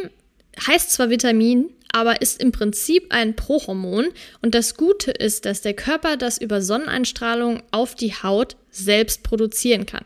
heißt 0.66 0.92
zwar 0.92 1.10
Vitamin, 1.10 1.70
aber 1.92 2.22
ist 2.22 2.40
im 2.40 2.52
Prinzip 2.52 3.06
ein 3.10 3.34
Prohormon 3.34 4.08
und 4.42 4.54
das 4.54 4.76
Gute 4.76 5.10
ist, 5.10 5.44
dass 5.44 5.60
der 5.60 5.74
Körper 5.74 6.16
das 6.16 6.38
über 6.38 6.62
Sonneneinstrahlung 6.62 7.62
auf 7.72 7.94
die 7.94 8.14
Haut 8.14 8.56
selbst 8.70 9.22
produzieren 9.22 9.86
kann. 9.86 10.04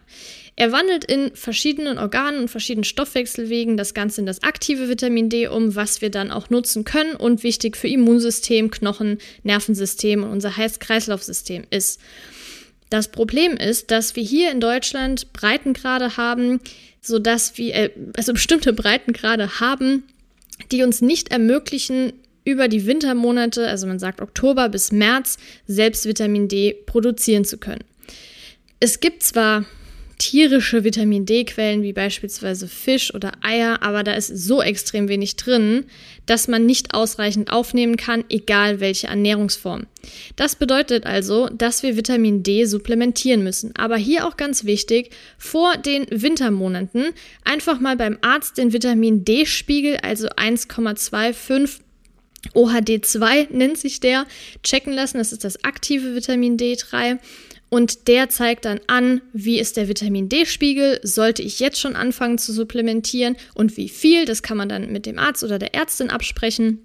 Er 0.56 0.70
wandelt 0.70 1.04
in 1.04 1.34
verschiedenen 1.34 1.98
Organen 1.98 2.42
und 2.42 2.48
verschiedenen 2.48 2.84
Stoffwechselwegen 2.84 3.76
das 3.76 3.92
Ganze 3.92 4.20
in 4.20 4.26
das 4.26 4.44
aktive 4.44 4.88
Vitamin 4.88 5.28
D 5.28 5.48
um, 5.48 5.74
was 5.74 6.00
wir 6.00 6.10
dann 6.10 6.30
auch 6.30 6.48
nutzen 6.48 6.84
können 6.84 7.16
und 7.16 7.42
wichtig 7.42 7.76
für 7.76 7.88
Immunsystem, 7.88 8.70
Knochen, 8.70 9.18
Nervensystem 9.42 10.22
und 10.22 10.30
unser 10.30 10.56
Heiß-Kreislauf-System 10.56 11.64
ist. 11.70 12.00
Das 12.88 13.08
Problem 13.08 13.56
ist, 13.56 13.90
dass 13.90 14.14
wir 14.14 14.22
hier 14.22 14.52
in 14.52 14.60
Deutschland 14.60 15.32
Breitengrade 15.32 16.16
haben, 16.16 16.60
sodass 17.00 17.58
wir, 17.58 17.74
äh, 17.74 17.90
also 18.16 18.32
bestimmte 18.32 18.72
Breitengrade 18.72 19.58
haben, 19.58 20.04
die 20.70 20.82
uns 20.82 21.00
nicht 21.00 21.30
ermöglichen, 21.30 22.12
über 22.44 22.68
die 22.68 22.86
Wintermonate, 22.86 23.66
also 23.66 23.86
man 23.86 23.98
sagt 23.98 24.20
Oktober 24.20 24.68
bis 24.68 24.92
März, 24.92 25.38
selbst 25.66 26.04
Vitamin 26.06 26.48
D 26.48 26.74
produzieren 26.86 27.44
zu 27.44 27.56
können. 27.56 27.84
Es 28.80 29.00
gibt 29.00 29.22
zwar 29.22 29.64
tierische 30.18 30.84
Vitamin 30.84 31.26
D-Quellen 31.26 31.82
wie 31.82 31.92
beispielsweise 31.92 32.68
Fisch 32.68 33.14
oder 33.14 33.32
Eier, 33.42 33.82
aber 33.82 34.02
da 34.02 34.12
ist 34.14 34.28
so 34.28 34.62
extrem 34.62 35.08
wenig 35.08 35.36
drin, 35.36 35.84
dass 36.26 36.48
man 36.48 36.66
nicht 36.66 36.94
ausreichend 36.94 37.50
aufnehmen 37.50 37.96
kann, 37.96 38.24
egal 38.28 38.80
welche 38.80 39.08
Ernährungsform. 39.08 39.86
Das 40.36 40.56
bedeutet 40.56 41.06
also, 41.06 41.48
dass 41.48 41.82
wir 41.82 41.96
Vitamin 41.96 42.42
D 42.42 42.64
supplementieren 42.64 43.42
müssen. 43.42 43.74
Aber 43.76 43.96
hier 43.96 44.26
auch 44.26 44.36
ganz 44.36 44.64
wichtig, 44.64 45.10
vor 45.38 45.76
den 45.76 46.06
Wintermonaten 46.10 47.06
einfach 47.44 47.80
mal 47.80 47.96
beim 47.96 48.18
Arzt 48.20 48.58
den 48.58 48.72
Vitamin 48.72 49.24
D-Spiegel, 49.24 49.98
also 49.98 50.28
1,25 50.28 51.80
OHD2 52.52 53.48
nennt 53.50 53.78
sich 53.78 54.00
der, 54.00 54.26
checken 54.62 54.92
lassen. 54.92 55.18
Das 55.18 55.32
ist 55.32 55.44
das 55.44 55.64
aktive 55.64 56.14
Vitamin 56.14 56.58
D3 56.58 57.18
und 57.74 58.06
der 58.06 58.28
zeigt 58.28 58.66
dann 58.66 58.78
an, 58.86 59.20
wie 59.32 59.58
ist 59.58 59.76
der 59.76 59.88
Vitamin 59.88 60.28
D-Spiegel, 60.28 61.00
sollte 61.02 61.42
ich 61.42 61.58
jetzt 61.58 61.80
schon 61.80 61.96
anfangen 61.96 62.38
zu 62.38 62.52
supplementieren 62.52 63.34
und 63.52 63.76
wie 63.76 63.88
viel, 63.88 64.26
das 64.26 64.44
kann 64.44 64.56
man 64.56 64.68
dann 64.68 64.92
mit 64.92 65.06
dem 65.06 65.18
Arzt 65.18 65.42
oder 65.42 65.58
der 65.58 65.74
Ärztin 65.74 66.08
absprechen. 66.08 66.78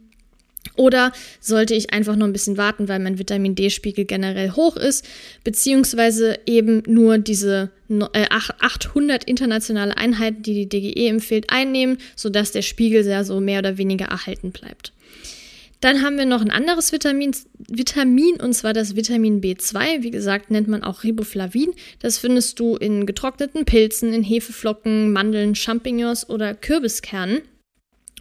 Oder 0.75 1.11
sollte 1.39 1.75
ich 1.75 1.93
einfach 1.93 2.15
noch 2.15 2.25
ein 2.25 2.33
bisschen 2.33 2.57
warten, 2.57 2.87
weil 2.87 2.97
mein 2.97 3.19
Vitamin 3.19 3.53
D-Spiegel 3.53 4.05
generell 4.05 4.53
hoch 4.53 4.77
ist, 4.77 5.07
beziehungsweise 5.43 6.39
eben 6.47 6.81
nur 6.87 7.19
diese 7.19 7.69
800 7.91 9.27
äh, 9.27 9.29
internationale 9.29 9.95
Einheiten, 9.95 10.41
die 10.41 10.65
die 10.65 10.69
DGE 10.69 11.07
empfiehlt, 11.07 11.51
einnehmen, 11.51 11.99
sodass 12.15 12.51
der 12.51 12.63
Spiegel 12.63 13.03
sehr 13.03 13.23
so 13.25 13.39
mehr 13.39 13.59
oder 13.59 13.77
weniger 13.77 14.05
erhalten 14.05 14.51
bleibt. 14.51 14.91
Dann 15.81 16.03
haben 16.03 16.17
wir 16.17 16.25
noch 16.25 16.41
ein 16.41 16.51
anderes 16.51 16.91
Vitamin, 16.91 17.33
Vitamin, 17.69 18.35
und 18.41 18.53
zwar 18.53 18.73
das 18.73 18.95
Vitamin 18.95 19.41
B2. 19.41 20.03
Wie 20.03 20.11
gesagt, 20.11 20.51
nennt 20.51 20.67
man 20.67 20.83
auch 20.83 21.03
Riboflavin. 21.03 21.73
Das 21.99 22.17
findest 22.17 22.59
du 22.59 22.75
in 22.75 23.05
getrockneten 23.05 23.63
Pilzen, 23.63 24.13
in 24.13 24.23
Hefeflocken, 24.23 25.13
Mandeln, 25.13 25.55
Champignons 25.55 26.29
oder 26.29 26.53
Kürbiskernen. 26.53 27.41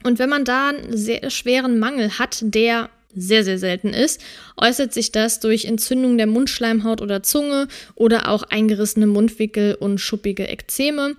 Und 0.05 0.21
wenn 0.21 0.29
man 0.29 0.45
da 0.45 0.69
einen 0.69 0.97
sehr 0.97 1.29
schweren 1.31 1.81
Mangel 1.81 2.19
hat, 2.19 2.39
der 2.43 2.91
sehr, 3.15 3.43
sehr 3.43 3.59
selten 3.59 3.89
ist, 3.89 4.21
äußert 4.57 4.93
sich 4.93 5.11
das 5.11 5.41
durch 5.41 5.65
Entzündung 5.65 6.19
der 6.19 6.27
Mundschleimhaut 6.27 7.01
oder 7.01 7.23
Zunge 7.25 7.67
oder 7.97 8.29
auch 8.29 8.45
eingerissene 8.45 9.09
Mundwickel 9.09 9.75
und 9.75 9.99
schuppige 9.99 10.47
Ekzeme. 10.47 11.17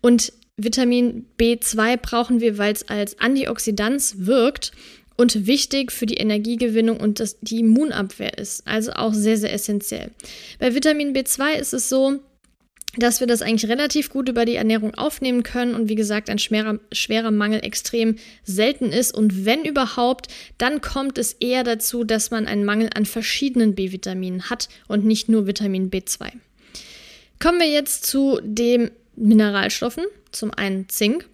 Und 0.00 0.32
Vitamin 0.56 1.26
B2 1.40 1.96
brauchen 1.96 2.40
wir, 2.40 2.58
weil 2.58 2.72
es 2.72 2.88
als 2.88 3.18
Antioxidant 3.18 4.26
wirkt 4.26 4.72
und 5.22 5.46
wichtig 5.46 5.92
für 5.92 6.04
die 6.04 6.16
Energiegewinnung 6.16 6.98
und 6.98 7.20
das, 7.20 7.38
die 7.40 7.60
Immunabwehr 7.60 8.36
ist. 8.38 8.66
Also 8.66 8.92
auch 8.92 9.14
sehr, 9.14 9.36
sehr 9.36 9.52
essentiell. 9.52 10.10
Bei 10.58 10.74
Vitamin 10.74 11.14
B2 11.14 11.54
ist 11.54 11.72
es 11.72 11.88
so, 11.88 12.18
dass 12.96 13.20
wir 13.20 13.28
das 13.28 13.40
eigentlich 13.40 13.70
relativ 13.70 14.10
gut 14.10 14.28
über 14.28 14.44
die 14.44 14.56
Ernährung 14.56 14.96
aufnehmen 14.96 15.44
können 15.44 15.76
und 15.76 15.88
wie 15.88 15.94
gesagt 15.94 16.28
ein 16.28 16.40
schwerer, 16.40 16.80
schwerer 16.90 17.30
Mangel 17.30 17.64
extrem 17.64 18.16
selten 18.42 18.86
ist 18.86 19.14
und 19.14 19.46
wenn 19.46 19.64
überhaupt, 19.64 20.26
dann 20.58 20.80
kommt 20.80 21.18
es 21.18 21.34
eher 21.34 21.62
dazu, 21.62 22.02
dass 22.02 22.32
man 22.32 22.46
einen 22.46 22.64
Mangel 22.64 22.90
an 22.92 23.06
verschiedenen 23.06 23.76
B-Vitaminen 23.76 24.50
hat 24.50 24.68
und 24.88 25.04
nicht 25.04 25.28
nur 25.28 25.46
Vitamin 25.46 25.88
B2. 25.88 26.32
Kommen 27.38 27.60
wir 27.60 27.70
jetzt 27.70 28.06
zu 28.06 28.40
den 28.42 28.90
Mineralstoffen, 29.14 30.04
zum 30.32 30.52
einen 30.52 30.88
Zink. 30.88 31.28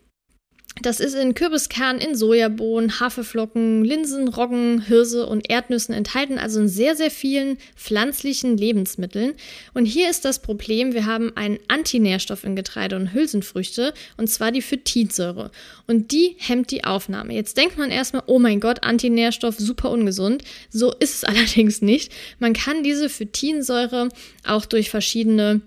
Das 0.82 1.00
ist 1.00 1.14
in 1.14 1.34
Kürbiskernen, 1.34 2.00
in 2.00 2.14
Sojabohnen, 2.14 3.00
Haferflocken, 3.00 3.84
Linsen, 3.84 4.28
Roggen, 4.28 4.82
Hirse 4.82 5.26
und 5.26 5.50
Erdnüssen 5.50 5.94
enthalten, 5.94 6.38
also 6.38 6.60
in 6.60 6.68
sehr, 6.68 6.94
sehr 6.94 7.10
vielen 7.10 7.58
pflanzlichen 7.74 8.56
Lebensmitteln. 8.56 9.34
Und 9.74 9.86
hier 9.86 10.08
ist 10.08 10.24
das 10.24 10.40
Problem, 10.40 10.94
wir 10.94 11.06
haben 11.06 11.36
einen 11.36 11.58
Antinährstoff 11.68 12.44
in 12.44 12.56
Getreide 12.56 12.96
und 12.96 13.12
Hülsenfrüchte, 13.12 13.92
und 14.16 14.28
zwar 14.28 14.52
die 14.52 14.62
Phytinsäure. 14.62 15.50
Und 15.86 16.12
die 16.12 16.36
hemmt 16.38 16.70
die 16.70 16.84
Aufnahme. 16.84 17.34
Jetzt 17.34 17.56
denkt 17.56 17.76
man 17.78 17.90
erstmal, 17.90 18.22
oh 18.26 18.38
mein 18.38 18.60
Gott, 18.60 18.84
Antinährstoff, 18.84 19.56
super 19.58 19.90
ungesund. 19.90 20.44
So 20.70 20.92
ist 20.92 21.16
es 21.16 21.24
allerdings 21.28 21.82
nicht. 21.82 22.12
Man 22.38 22.52
kann 22.52 22.82
diese 22.82 23.08
Phytinsäure 23.08 24.08
auch 24.44 24.66
durch 24.66 24.90
verschiedene 24.90 25.60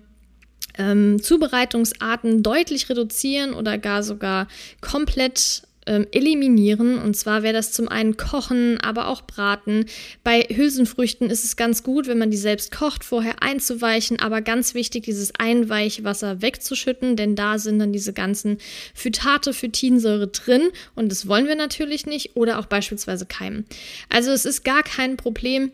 ähm, 0.78 1.22
Zubereitungsarten 1.22 2.42
deutlich 2.42 2.88
reduzieren 2.88 3.54
oder 3.54 3.78
gar 3.78 4.02
sogar 4.02 4.48
komplett 4.80 5.62
ähm, 5.86 6.06
eliminieren. 6.12 6.98
Und 6.98 7.16
zwar 7.16 7.42
wäre 7.42 7.54
das 7.54 7.72
zum 7.72 7.88
einen 7.88 8.16
Kochen, 8.16 8.78
aber 8.80 9.08
auch 9.08 9.22
Braten. 9.22 9.86
Bei 10.22 10.42
Hülsenfrüchten 10.42 11.30
ist 11.30 11.44
es 11.44 11.56
ganz 11.56 11.82
gut, 11.82 12.06
wenn 12.06 12.18
man 12.18 12.30
die 12.30 12.36
selbst 12.36 12.70
kocht, 12.70 13.04
vorher 13.04 13.42
einzuweichen, 13.42 14.20
aber 14.20 14.42
ganz 14.42 14.74
wichtig, 14.74 15.04
dieses 15.04 15.34
Einweichwasser 15.36 16.40
wegzuschütten, 16.40 17.16
denn 17.16 17.34
da 17.34 17.58
sind 17.58 17.78
dann 17.78 17.92
diese 17.92 18.12
ganzen 18.12 18.58
Phytate, 18.94 19.52
Phytinsäure 19.52 20.28
drin 20.28 20.70
und 20.94 21.10
das 21.10 21.26
wollen 21.26 21.48
wir 21.48 21.56
natürlich 21.56 22.06
nicht 22.06 22.36
oder 22.36 22.58
auch 22.58 22.66
beispielsweise 22.66 23.26
Keimen. 23.26 23.66
Also 24.08 24.30
es 24.30 24.44
ist 24.44 24.64
gar 24.64 24.82
kein 24.82 25.16
Problem, 25.16 25.72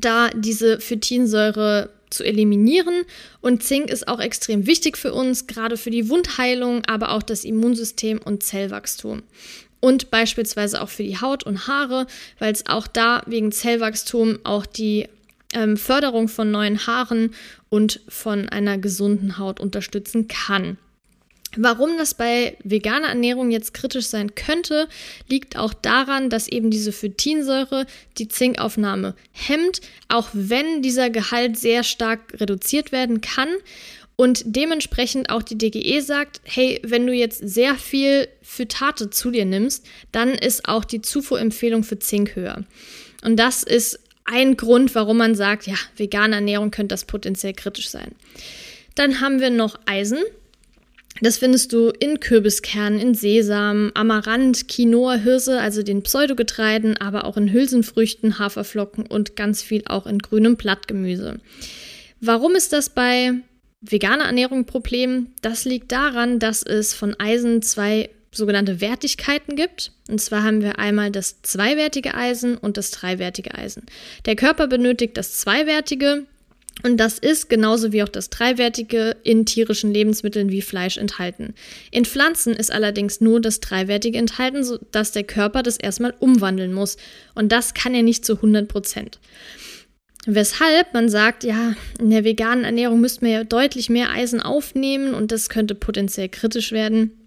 da 0.00 0.30
diese 0.30 0.80
Phytinsäure 0.80 1.90
zu 2.10 2.24
eliminieren. 2.24 3.04
Und 3.40 3.62
Zink 3.62 3.90
ist 3.90 4.08
auch 4.08 4.20
extrem 4.20 4.66
wichtig 4.66 4.96
für 4.96 5.12
uns, 5.12 5.46
gerade 5.46 5.76
für 5.76 5.90
die 5.90 6.08
Wundheilung, 6.08 6.84
aber 6.86 7.12
auch 7.12 7.22
das 7.22 7.44
Immunsystem 7.44 8.18
und 8.18 8.42
Zellwachstum. 8.42 9.22
Und 9.80 10.10
beispielsweise 10.10 10.82
auch 10.82 10.88
für 10.88 11.04
die 11.04 11.20
Haut 11.20 11.44
und 11.44 11.68
Haare, 11.68 12.06
weil 12.38 12.52
es 12.52 12.66
auch 12.66 12.86
da 12.86 13.22
wegen 13.26 13.52
Zellwachstum 13.52 14.38
auch 14.42 14.66
die 14.66 15.06
ähm, 15.54 15.76
Förderung 15.76 16.28
von 16.28 16.50
neuen 16.50 16.86
Haaren 16.86 17.34
und 17.68 18.00
von 18.08 18.48
einer 18.48 18.78
gesunden 18.78 19.38
Haut 19.38 19.60
unterstützen 19.60 20.26
kann. 20.26 20.78
Warum 21.60 21.98
das 21.98 22.14
bei 22.14 22.56
veganer 22.62 23.08
Ernährung 23.08 23.50
jetzt 23.50 23.74
kritisch 23.74 24.06
sein 24.06 24.36
könnte, 24.36 24.88
liegt 25.28 25.56
auch 25.56 25.74
daran, 25.74 26.30
dass 26.30 26.46
eben 26.46 26.70
diese 26.70 26.92
Phytinsäure 26.92 27.84
die 28.16 28.28
Zinkaufnahme 28.28 29.16
hemmt, 29.32 29.80
auch 30.06 30.28
wenn 30.32 30.82
dieser 30.82 31.10
Gehalt 31.10 31.58
sehr 31.58 31.82
stark 31.82 32.40
reduziert 32.40 32.92
werden 32.92 33.20
kann. 33.20 33.48
Und 34.14 34.42
dementsprechend 34.46 35.30
auch 35.30 35.42
die 35.42 35.58
DGE 35.58 36.00
sagt, 36.00 36.40
hey, 36.44 36.80
wenn 36.84 37.08
du 37.08 37.12
jetzt 37.12 37.40
sehr 37.40 37.74
viel 37.74 38.28
Phytate 38.40 39.10
zu 39.10 39.32
dir 39.32 39.44
nimmst, 39.44 39.84
dann 40.12 40.30
ist 40.30 40.68
auch 40.68 40.84
die 40.84 41.02
Zufuhrempfehlung 41.02 41.82
für 41.82 41.98
Zink 41.98 42.36
höher. 42.36 42.64
Und 43.24 43.36
das 43.36 43.64
ist 43.64 43.98
ein 44.24 44.56
Grund, 44.56 44.94
warum 44.94 45.16
man 45.16 45.34
sagt, 45.34 45.66
ja, 45.66 45.76
vegane 45.96 46.36
Ernährung 46.36 46.70
könnte 46.70 46.92
das 46.92 47.04
potenziell 47.04 47.52
kritisch 47.52 47.88
sein. 47.88 48.12
Dann 48.94 49.20
haben 49.20 49.40
wir 49.40 49.50
noch 49.50 49.76
Eisen. 49.86 50.18
Das 51.20 51.38
findest 51.38 51.72
du 51.72 51.90
in 51.90 52.20
Kürbiskernen, 52.20 53.00
in 53.00 53.14
Sesam, 53.14 53.90
Amaranth, 53.94 54.68
Quinoa, 54.68 55.14
Hirse, 55.14 55.60
also 55.60 55.82
den 55.82 56.02
Pseudogetreiden, 56.02 56.96
aber 56.96 57.24
auch 57.24 57.36
in 57.36 57.52
Hülsenfrüchten, 57.52 58.38
Haferflocken 58.38 59.06
und 59.06 59.36
ganz 59.36 59.62
viel 59.62 59.82
auch 59.86 60.06
in 60.06 60.20
grünem 60.20 60.56
Blattgemüse. 60.56 61.40
Warum 62.20 62.54
ist 62.54 62.72
das 62.72 62.90
bei 62.90 63.34
veganer 63.80 64.24
Ernährung 64.24 64.60
ein 64.60 64.66
Problem? 64.66 65.28
Das 65.42 65.64
liegt 65.64 65.92
daran, 65.92 66.38
dass 66.38 66.62
es 66.62 66.94
von 66.94 67.18
Eisen 67.18 67.62
zwei 67.62 68.10
sogenannte 68.30 68.80
Wertigkeiten 68.80 69.56
gibt. 69.56 69.92
Und 70.08 70.20
zwar 70.20 70.42
haben 70.42 70.62
wir 70.62 70.78
einmal 70.78 71.10
das 71.10 71.42
zweiwertige 71.42 72.14
Eisen 72.14 72.56
und 72.56 72.76
das 72.76 72.90
dreiwertige 72.90 73.54
Eisen. 73.54 73.86
Der 74.26 74.36
Körper 74.36 74.66
benötigt 74.66 75.16
das 75.16 75.38
zweiwertige, 75.38 76.24
und 76.82 76.96
das 76.98 77.18
ist 77.18 77.48
genauso 77.48 77.92
wie 77.92 78.02
auch 78.02 78.08
das 78.08 78.30
Dreiwertige 78.30 79.16
in 79.24 79.44
tierischen 79.44 79.92
Lebensmitteln 79.92 80.50
wie 80.50 80.62
Fleisch 80.62 80.96
enthalten. 80.96 81.54
In 81.90 82.04
Pflanzen 82.04 82.54
ist 82.54 82.70
allerdings 82.70 83.20
nur 83.20 83.40
das 83.40 83.60
Dreiwertige 83.60 84.18
enthalten, 84.18 84.62
sodass 84.62 85.12
der 85.12 85.24
Körper 85.24 85.62
das 85.62 85.76
erstmal 85.76 86.14
umwandeln 86.20 86.72
muss. 86.72 86.96
Und 87.34 87.50
das 87.50 87.74
kann 87.74 87.94
er 87.94 88.02
nicht 88.02 88.24
zu 88.24 88.34
100 88.36 88.68
Prozent. 88.68 89.18
Weshalb 90.26 90.94
man 90.94 91.08
sagt, 91.08 91.42
ja, 91.42 91.74
in 91.98 92.10
der 92.10 92.22
veganen 92.22 92.64
Ernährung 92.64 93.00
müssten 93.00 93.24
wir 93.24 93.32
ja 93.32 93.44
deutlich 93.44 93.88
mehr 93.88 94.10
Eisen 94.10 94.40
aufnehmen 94.40 95.14
und 95.14 95.32
das 95.32 95.48
könnte 95.48 95.74
potenziell 95.74 96.28
kritisch 96.28 96.70
werden. 96.70 97.17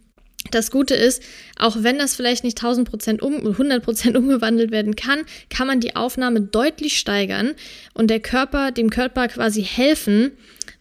Das 0.49 0.71
Gute 0.71 0.95
ist, 0.95 1.21
auch 1.57 1.77
wenn 1.79 1.99
das 1.99 2.15
vielleicht 2.15 2.43
nicht 2.43 2.57
1000 2.57 3.21
um, 3.21 3.35
100% 3.35 4.15
umgewandelt 4.17 4.71
werden 4.71 4.95
kann, 4.95 5.21
kann 5.49 5.67
man 5.67 5.79
die 5.79 5.95
Aufnahme 5.95 6.41
deutlich 6.41 6.97
steigern 6.97 7.51
und 7.93 8.09
der 8.09 8.19
Körper, 8.19 8.71
dem 8.71 8.89
Körper 8.89 9.27
quasi 9.27 9.63
helfen, 9.63 10.31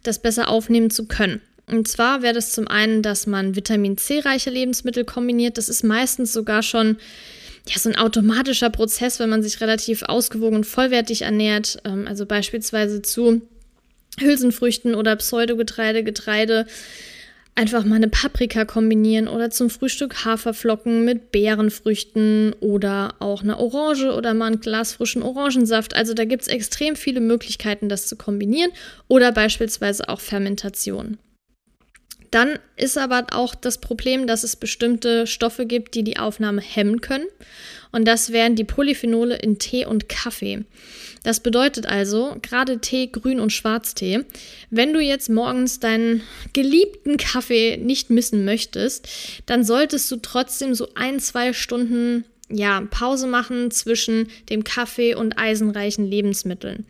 das 0.02 0.23
besser 0.23 0.49
aufnehmen 0.49 0.90
zu 0.90 1.07
können. 1.07 1.43
Und 1.67 1.87
zwar 1.87 2.23
wäre 2.23 2.35
das 2.35 2.52
zum 2.52 2.67
einen, 2.69 3.02
dass 3.02 3.26
man 3.26 3.55
Vitamin 3.55 3.97
C-reiche 3.97 4.50
Lebensmittel 4.50 5.05
kombiniert. 5.05 5.57
Das 5.59 5.69
ist 5.69 5.85
meistens 5.85 6.33
sogar 6.33 6.62
schon 6.62 6.97
ja, 7.69 7.79
so 7.79 7.90
ein 7.90 7.97
automatischer 7.97 8.71
Prozess, 8.71 9.21
wenn 9.21 9.31
man 9.31 9.43
sich 9.43 9.61
relativ 9.61 10.02
ausgewogen 10.02 10.57
und 10.57 10.67
vollwertig 10.67 11.23
ernährt. 11.23 11.79
Ähm, 11.85 12.09
also 12.09 12.26
beispielsweise 12.26 13.02
zu 13.02 13.43
Hülsenfrüchten 14.19 14.95
oder 14.95 15.14
Pseudogetreide, 15.17 16.02
Getreide 16.02 16.67
einfach 17.61 17.85
mal 17.85 17.97
eine 17.97 18.09
Paprika 18.09 18.64
kombinieren 18.64 19.29
oder 19.29 19.50
zum 19.50 19.69
Frühstück 19.69 20.25
Haferflocken 20.25 21.05
mit 21.05 21.31
Beerenfrüchten 21.31 22.55
oder 22.61 23.14
auch 23.19 23.43
eine 23.43 23.59
Orange 23.59 24.14
oder 24.14 24.33
mal 24.33 24.47
ein 24.47 24.61
Glas 24.61 24.95
frischen 24.95 25.23
Orangensaft. 25.23 25.95
Also 25.95 26.14
da 26.14 26.25
gibt 26.25 26.43
es 26.43 26.49
extrem 26.49 26.97
viele 26.97 27.21
Möglichkeiten, 27.21 27.90
das 27.90 28.07
zu 28.07 28.17
kombinieren 28.17 28.71
oder 29.09 29.31
beispielsweise 29.31 30.09
auch 30.09 30.21
Fermentation. 30.21 31.19
Dann 32.31 32.59
ist 32.76 32.97
aber 32.97 33.26
auch 33.33 33.55
das 33.55 33.79
Problem, 33.79 34.26
dass 34.26 34.43
es 34.43 34.57
bestimmte 34.57 35.26
Stoffe 35.26 35.67
gibt, 35.67 35.95
die 35.95 36.05
die 36.05 36.17
Aufnahme 36.17 36.62
hemmen 36.62 37.02
können. 37.02 37.26
Und 37.92 38.06
das 38.06 38.32
wären 38.32 38.56
die 38.56 38.64
Polyphenole 38.64 39.37
in 39.37 39.59
Tee 39.59 39.85
und 39.85 40.09
Kaffee. 40.09 40.64
Das 41.23 41.40
bedeutet 41.40 41.87
also, 41.87 42.37
gerade 42.40 42.78
Tee, 42.78 43.09
Grün- 43.09 43.40
und 43.40 43.52
Schwarztee, 43.52 44.25
wenn 44.70 44.92
du 44.92 45.00
jetzt 45.00 45.28
morgens 45.28 45.80
deinen 45.80 46.23
geliebten 46.52 47.16
Kaffee 47.16 47.76
nicht 47.76 48.11
missen 48.11 48.44
möchtest, 48.44 49.09
dann 49.47 49.64
solltest 49.64 50.11
du 50.11 50.16
trotzdem 50.16 50.75
so 50.75 50.88
ein, 50.94 51.20
zwei 51.20 51.52
Stunden 51.52 52.25
ja, 52.49 52.80
Pause 52.90 53.26
machen 53.26 53.70
zwischen 53.70 54.28
dem 54.49 54.64
Kaffee 54.64 55.14
und 55.14 55.38
eisenreichen 55.38 56.06
Lebensmitteln. 56.06 56.87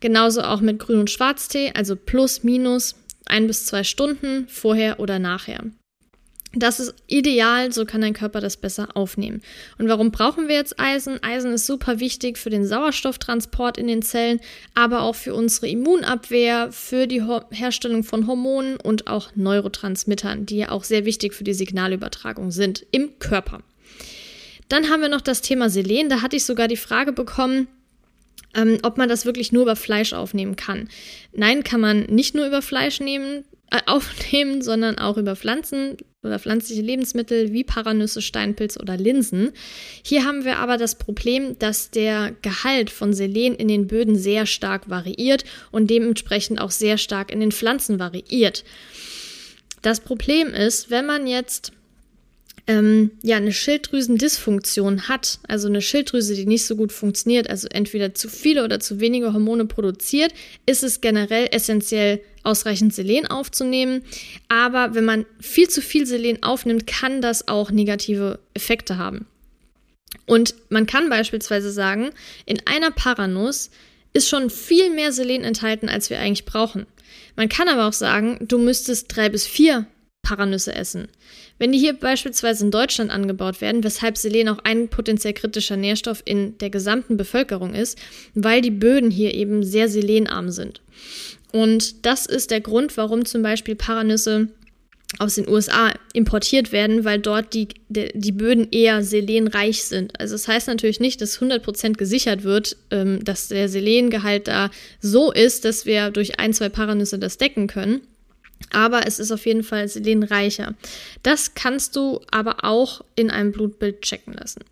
Genauso 0.00 0.42
auch 0.42 0.60
mit 0.60 0.78
Grün- 0.78 1.00
und 1.00 1.10
Schwarztee, 1.10 1.72
also 1.74 1.96
plus, 1.96 2.42
minus 2.42 2.94
ein 3.26 3.46
bis 3.46 3.66
zwei 3.66 3.84
Stunden 3.84 4.46
vorher 4.48 5.00
oder 5.00 5.18
nachher. 5.18 5.64
Das 6.58 6.80
ist 6.80 6.94
ideal, 7.06 7.70
so 7.70 7.84
kann 7.84 8.00
dein 8.00 8.14
Körper 8.14 8.40
das 8.40 8.56
besser 8.56 8.88
aufnehmen. 8.94 9.42
Und 9.76 9.88
warum 9.90 10.10
brauchen 10.10 10.48
wir 10.48 10.54
jetzt 10.54 10.80
Eisen? 10.80 11.22
Eisen 11.22 11.52
ist 11.52 11.66
super 11.66 12.00
wichtig 12.00 12.38
für 12.38 12.48
den 12.48 12.66
Sauerstofftransport 12.66 13.76
in 13.76 13.86
den 13.86 14.00
Zellen, 14.00 14.40
aber 14.74 15.02
auch 15.02 15.14
für 15.14 15.34
unsere 15.34 15.68
Immunabwehr, 15.68 16.72
für 16.72 17.06
die 17.06 17.22
Herstellung 17.50 18.04
von 18.04 18.26
Hormonen 18.26 18.78
und 18.78 19.06
auch 19.06 19.28
Neurotransmittern, 19.34 20.46
die 20.46 20.56
ja 20.56 20.70
auch 20.70 20.84
sehr 20.84 21.04
wichtig 21.04 21.34
für 21.34 21.44
die 21.44 21.52
Signalübertragung 21.52 22.50
sind 22.50 22.86
im 22.90 23.18
Körper. 23.18 23.60
Dann 24.70 24.88
haben 24.88 25.02
wir 25.02 25.10
noch 25.10 25.20
das 25.20 25.42
Thema 25.42 25.68
Selen. 25.68 26.08
Da 26.08 26.22
hatte 26.22 26.36
ich 26.36 26.44
sogar 26.46 26.68
die 26.68 26.78
Frage 26.78 27.12
bekommen, 27.12 27.68
ähm, 28.54 28.78
ob 28.82 28.96
man 28.96 29.10
das 29.10 29.26
wirklich 29.26 29.52
nur 29.52 29.64
über 29.64 29.76
Fleisch 29.76 30.14
aufnehmen 30.14 30.56
kann. 30.56 30.88
Nein, 31.34 31.62
kann 31.64 31.80
man 31.82 32.04
nicht 32.04 32.34
nur 32.34 32.46
über 32.46 32.62
Fleisch 32.62 33.00
nehmen, 33.00 33.44
aufnehmen, 33.86 34.62
sondern 34.62 34.98
auch 34.98 35.16
über 35.16 35.36
Pflanzen 35.36 35.96
oder 36.22 36.38
pflanzliche 36.38 36.82
Lebensmittel 36.82 37.52
wie 37.52 37.64
Paranüsse, 37.64 38.22
Steinpilz 38.22 38.78
oder 38.78 38.96
Linsen. 38.96 39.52
Hier 40.04 40.24
haben 40.24 40.44
wir 40.44 40.58
aber 40.58 40.76
das 40.76 40.96
Problem, 40.96 41.58
dass 41.58 41.90
der 41.90 42.34
Gehalt 42.42 42.90
von 42.90 43.12
Selen 43.12 43.54
in 43.54 43.68
den 43.68 43.86
Böden 43.86 44.16
sehr 44.16 44.46
stark 44.46 44.88
variiert 44.88 45.44
und 45.72 45.90
dementsprechend 45.90 46.60
auch 46.60 46.70
sehr 46.70 46.98
stark 46.98 47.30
in 47.30 47.40
den 47.40 47.52
Pflanzen 47.52 47.98
variiert. 47.98 48.64
Das 49.82 50.00
Problem 50.00 50.48
ist, 50.48 50.90
wenn 50.90 51.06
man 51.06 51.26
jetzt 51.26 51.72
ähm, 52.66 53.12
ja 53.22 53.36
eine 53.36 53.52
Schilddrüsendysfunktion 53.52 55.08
hat, 55.08 55.38
also 55.46 55.68
eine 55.68 55.80
Schilddrüse, 55.80 56.34
die 56.34 56.46
nicht 56.46 56.66
so 56.66 56.76
gut 56.76 56.92
funktioniert, 56.92 57.48
also 57.48 57.68
entweder 57.70 58.14
zu 58.14 58.28
viele 58.28 58.64
oder 58.64 58.80
zu 58.80 59.00
wenige 59.00 59.32
Hormone 59.32 59.66
produziert, 59.66 60.32
ist 60.66 60.82
es 60.82 61.00
generell 61.00 61.48
essentiell, 61.52 62.20
ausreichend 62.42 62.94
Selen 62.94 63.26
aufzunehmen. 63.26 64.02
Aber 64.48 64.94
wenn 64.94 65.04
man 65.04 65.26
viel 65.40 65.68
zu 65.68 65.82
viel 65.82 66.06
Selen 66.06 66.42
aufnimmt, 66.42 66.86
kann 66.86 67.20
das 67.20 67.48
auch 67.48 67.70
negative 67.70 68.38
Effekte 68.54 68.98
haben. 68.98 69.26
Und 70.26 70.54
man 70.68 70.86
kann 70.86 71.08
beispielsweise 71.08 71.70
sagen, 71.70 72.10
in 72.46 72.60
einer 72.66 72.90
Paranuss 72.90 73.70
ist 74.12 74.28
schon 74.28 74.50
viel 74.50 74.90
mehr 74.90 75.12
Selen 75.12 75.44
enthalten, 75.44 75.88
als 75.88 76.10
wir 76.10 76.18
eigentlich 76.18 76.46
brauchen. 76.46 76.86
Man 77.36 77.48
kann 77.48 77.68
aber 77.68 77.86
auch 77.86 77.92
sagen, 77.92 78.38
du 78.40 78.58
müsstest 78.58 79.14
drei 79.14 79.28
bis 79.28 79.46
vier 79.46 79.86
Paranüsse 80.22 80.74
essen. 80.74 81.08
Wenn 81.58 81.72
die 81.72 81.78
hier 81.78 81.94
beispielsweise 81.94 82.64
in 82.64 82.70
Deutschland 82.70 83.10
angebaut 83.10 83.60
werden, 83.60 83.82
weshalb 83.82 84.18
Selen 84.18 84.48
auch 84.48 84.58
ein 84.64 84.88
potenziell 84.88 85.32
kritischer 85.32 85.76
Nährstoff 85.76 86.22
in 86.24 86.58
der 86.58 86.70
gesamten 86.70 87.16
Bevölkerung 87.16 87.74
ist, 87.74 87.98
weil 88.34 88.60
die 88.60 88.70
Böden 88.70 89.10
hier 89.10 89.34
eben 89.34 89.62
sehr 89.62 89.88
selenarm 89.88 90.50
sind. 90.50 90.82
Und 91.52 92.04
das 92.04 92.26
ist 92.26 92.50
der 92.50 92.60
Grund, 92.60 92.96
warum 92.96 93.24
zum 93.24 93.42
Beispiel 93.42 93.74
Paranüsse 93.74 94.48
aus 95.18 95.36
den 95.36 95.48
USA 95.48 95.94
importiert 96.12 96.72
werden, 96.72 97.04
weil 97.04 97.20
dort 97.20 97.54
die, 97.54 97.68
die, 97.88 98.32
Böden 98.32 98.68
eher 98.72 99.02
selenreich 99.02 99.84
sind. 99.84 100.18
Also 100.20 100.34
das 100.34 100.48
heißt 100.48 100.66
natürlich 100.66 101.00
nicht, 101.00 101.20
dass 101.20 101.40
100% 101.40 101.94
gesichert 101.94 102.42
wird, 102.42 102.76
ähm, 102.90 103.24
dass 103.24 103.48
der 103.48 103.68
Selengehalt 103.68 104.48
da 104.48 104.70
so 105.00 105.32
ist, 105.32 105.64
dass 105.64 105.86
wir 105.86 106.10
durch 106.10 106.40
ein, 106.40 106.52
zwei 106.52 106.68
Paranüsse 106.68 107.18
das 107.18 107.38
decken 107.38 107.68
können. 107.68 108.00
Aber 108.70 109.06
es 109.06 109.18
ist 109.18 109.30
auf 109.30 109.46
jeden 109.46 109.62
Fall 109.62 109.88
selenreicher. 109.88 110.74
Das 111.22 111.54
kannst 111.54 111.96
du 111.96 112.20
aber 112.30 112.64
auch 112.64 113.02
in 113.14 113.30
einem 113.30 113.52
Blutbild 113.52 114.02
checken 114.02 114.34
lassen. 114.34 114.64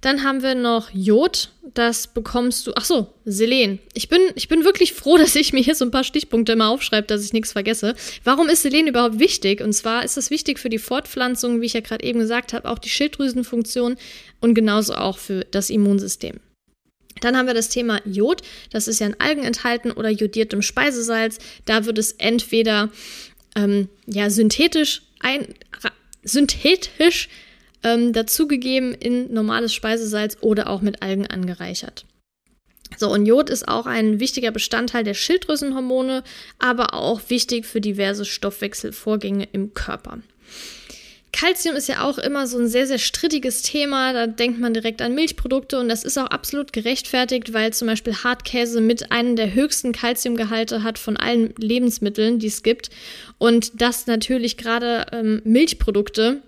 Dann 0.00 0.22
haben 0.22 0.42
wir 0.42 0.54
noch 0.54 0.90
Jod. 0.92 1.50
Das 1.74 2.06
bekommst 2.06 2.66
du. 2.66 2.72
Ach 2.76 2.84
so, 2.84 3.08
Selen. 3.24 3.80
Ich 3.92 4.08
bin, 4.08 4.20
ich 4.34 4.48
bin 4.48 4.64
wirklich 4.64 4.92
froh, 4.92 5.16
dass 5.18 5.34
ich 5.34 5.52
mir 5.52 5.62
hier 5.62 5.74
so 5.74 5.84
ein 5.84 5.90
paar 5.90 6.04
Stichpunkte 6.04 6.52
immer 6.52 6.68
aufschreibe, 6.68 7.06
dass 7.06 7.24
ich 7.24 7.32
nichts 7.32 7.52
vergesse. 7.52 7.94
Warum 8.24 8.48
ist 8.48 8.62
Selen 8.62 8.86
überhaupt 8.86 9.18
wichtig? 9.18 9.60
Und 9.60 9.72
zwar 9.72 10.04
ist 10.04 10.16
es 10.16 10.30
wichtig 10.30 10.58
für 10.58 10.68
die 10.68 10.78
Fortpflanzung, 10.78 11.60
wie 11.60 11.66
ich 11.66 11.72
ja 11.72 11.80
gerade 11.80 12.04
eben 12.04 12.20
gesagt 12.20 12.52
habe, 12.52 12.68
auch 12.68 12.78
die 12.78 12.88
Schilddrüsenfunktion 12.88 13.96
und 14.40 14.54
genauso 14.54 14.94
auch 14.94 15.18
für 15.18 15.44
das 15.50 15.70
Immunsystem. 15.70 16.40
Dann 17.20 17.36
haben 17.36 17.46
wir 17.46 17.54
das 17.54 17.68
Thema 17.68 18.00
Jod. 18.04 18.42
Das 18.70 18.88
ist 18.88 19.00
ja 19.00 19.06
in 19.06 19.20
Algen 19.20 19.44
enthalten 19.44 19.90
oder 19.90 20.10
jodiertem 20.10 20.62
Speisesalz. 20.62 21.38
Da 21.64 21.86
wird 21.86 21.98
es 21.98 22.12
entweder 22.12 22.90
ähm, 23.56 23.88
ja, 24.06 24.28
synthetisch, 24.30 25.02
ein, 25.20 25.54
synthetisch 26.22 27.28
ähm, 27.82 28.12
dazugegeben 28.12 28.94
in 28.94 29.32
normales 29.32 29.72
Speisesalz 29.72 30.36
oder 30.40 30.68
auch 30.68 30.82
mit 30.82 31.02
Algen 31.02 31.26
angereichert. 31.26 32.04
So, 32.98 33.10
und 33.10 33.26
Jod 33.26 33.50
ist 33.50 33.66
auch 33.66 33.86
ein 33.86 34.20
wichtiger 34.20 34.52
Bestandteil 34.52 35.04
der 35.04 35.14
Schilddrüsenhormone, 35.14 36.22
aber 36.58 36.94
auch 36.94 37.20
wichtig 37.28 37.66
für 37.66 37.80
diverse 37.80 38.24
Stoffwechselvorgänge 38.24 39.48
im 39.52 39.74
Körper. 39.74 40.20
Calcium 41.36 41.76
ist 41.76 41.86
ja 41.86 42.02
auch 42.02 42.16
immer 42.16 42.46
so 42.46 42.58
ein 42.58 42.66
sehr, 42.66 42.86
sehr 42.86 42.96
strittiges 42.96 43.60
Thema. 43.60 44.14
Da 44.14 44.26
denkt 44.26 44.58
man 44.58 44.72
direkt 44.72 45.02
an 45.02 45.14
Milchprodukte 45.14 45.78
und 45.78 45.90
das 45.90 46.02
ist 46.02 46.16
auch 46.16 46.28
absolut 46.28 46.72
gerechtfertigt, 46.72 47.52
weil 47.52 47.74
zum 47.74 47.88
Beispiel 47.88 48.14
Hartkäse 48.14 48.80
mit 48.80 49.12
einem 49.12 49.36
der 49.36 49.52
höchsten 49.52 49.92
Calciumgehalte 49.92 50.82
hat 50.82 50.98
von 50.98 51.18
allen 51.18 51.52
Lebensmitteln, 51.58 52.38
die 52.38 52.46
es 52.46 52.62
gibt. 52.62 52.88
Und 53.36 53.82
das 53.82 54.06
natürlich 54.06 54.56
gerade 54.56 55.04
ähm, 55.12 55.42
Milchprodukte 55.44 56.40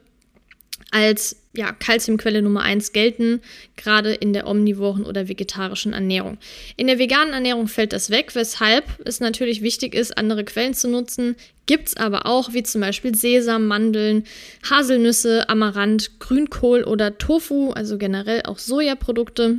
als 0.91 1.37
ja, 1.55 1.73
Calciumquelle 1.73 2.41
Nummer 2.41 2.63
1 2.63 2.93
gelten, 2.93 3.41
gerade 3.77 4.15
in 4.15 4.33
der 4.33 4.47
omnivoren 4.47 5.05
oder 5.05 5.29
vegetarischen 5.29 5.93
Ernährung. 5.93 6.39
In 6.77 6.87
der 6.87 6.99
veganen 6.99 7.35
Ernährung 7.35 7.69
fällt 7.69 7.93
das 7.93 8.11
weg, 8.11 8.35
weshalb 8.35 8.85
es 9.05 9.21
natürlich 9.21 9.61
wichtig 9.61 9.95
ist, 9.95 10.17
andere 10.17 10.45
Quellen 10.45 10.75
zu 10.75 10.89
nutzen. 10.89 11.37
Gibt 11.67 11.89
es 11.89 11.97
aber 11.97 12.27
auch, 12.27 12.53
wie 12.53 12.63
zum 12.63 12.81
Beispiel 12.81 13.15
Sesam, 13.15 13.67
Mandeln, 13.67 14.25
Haselnüsse, 14.71 15.49
Amaranth, 15.49 16.21
Grünkohl 16.21 16.85
oder 16.85 17.19
Tofu, 17.19 17.73
also 17.73 17.99
generell 17.99 18.43
auch 18.43 18.59
Sojaprodukte. 18.59 19.59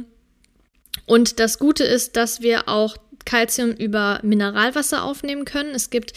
Und 1.05 1.39
das 1.39 1.59
Gute 1.59 1.83
ist, 1.83 2.15
dass 2.15 2.41
wir 2.41 2.69
auch 2.69 2.97
Calcium 3.25 3.71
über 3.71 4.19
Mineralwasser 4.23 5.03
aufnehmen 5.03 5.45
können. 5.45 5.75
Es 5.75 5.89
gibt 5.89 6.13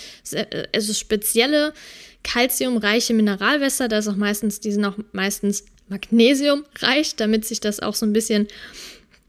also 0.72 0.94
spezielle 0.94 1.75
kalziumreiche 2.22 3.14
Mineralwässer. 3.14 3.88
Da 3.88 3.98
ist 3.98 4.08
auch 4.08 4.16
meistens, 4.16 4.61
die 4.61 4.72
sind 4.72 4.85
auch 4.85 4.96
meistens 5.12 5.64
magnesiumreich, 5.88 7.16
damit 7.16 7.44
sich 7.44 7.61
das 7.61 7.80
auch 7.80 7.94
so 7.94 8.06
ein 8.06 8.12
bisschen, 8.12 8.48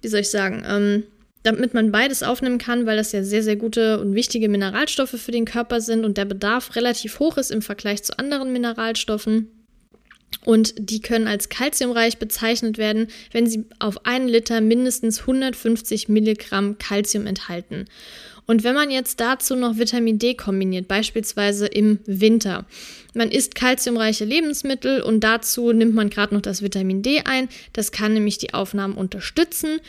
wie 0.01 0.08
soll 0.08 0.21
ich 0.21 0.29
sagen, 0.29 0.63
ähm, 0.67 1.03
damit 1.43 1.73
man 1.73 1.91
beides 1.91 2.23
aufnehmen 2.23 2.58
kann, 2.58 2.86
weil 2.86 2.95
das 2.95 3.12
ja 3.12 3.23
sehr, 3.23 3.43
sehr 3.43 3.58
gute 3.58 3.99
und 3.99 4.15
wichtige 4.15 4.47
Mineralstoffe 4.47 5.19
für 5.19 5.32
den 5.32 5.45
Körper 5.45 5.82
sind 5.82 6.06
und 6.06 6.17
der 6.17 6.25
Bedarf 6.25 6.75
relativ 6.75 7.19
hoch 7.19 7.38
ist 7.38 7.51
im 7.51 7.62
Vergleich 7.62 8.01
zu 8.03 8.17
anderen 8.17 8.53
Mineralstoffen. 8.53 9.49
Und 10.45 10.73
die 10.77 11.01
können 11.01 11.27
als 11.27 11.49
kalziumreich 11.49 12.17
bezeichnet 12.17 12.77
werden, 12.77 13.08
wenn 13.32 13.47
sie 13.47 13.65
auf 13.79 14.06
einen 14.06 14.27
Liter 14.27 14.62
mindestens 14.62 15.21
150 15.21 16.10
Milligramm 16.10 16.77
Kalzium 16.79 17.27
enthalten. 17.27 17.86
Und 18.45 18.63
wenn 18.63 18.75
man 18.75 18.91
jetzt 18.91 19.19
dazu 19.19 19.56
noch 19.56 19.77
Vitamin 19.77 20.19
D 20.19 20.36
kombiniert, 20.36 20.88
beispielsweise 20.88 21.67
im 21.67 21.99
Winter, 22.06 22.65
man 23.13 23.32
isst 23.32 23.56
kalziumreiche 23.56 24.25
Lebensmittel 24.25 25.01
und 25.01 25.21
dazu 25.21 25.71
nimmt 25.71 25.95
man 25.95 26.10
gerade 26.10 26.34
noch 26.34 26.41
das 26.41 26.62
Vitamin 26.62 27.01
D 27.01 27.21
ein, 27.25 27.47
das 27.71 27.91
kann 27.91 28.13
nämlich 28.13 28.38
die 28.38 28.53
Aufnahmen 28.53 28.95
unterstützen. 28.95 29.79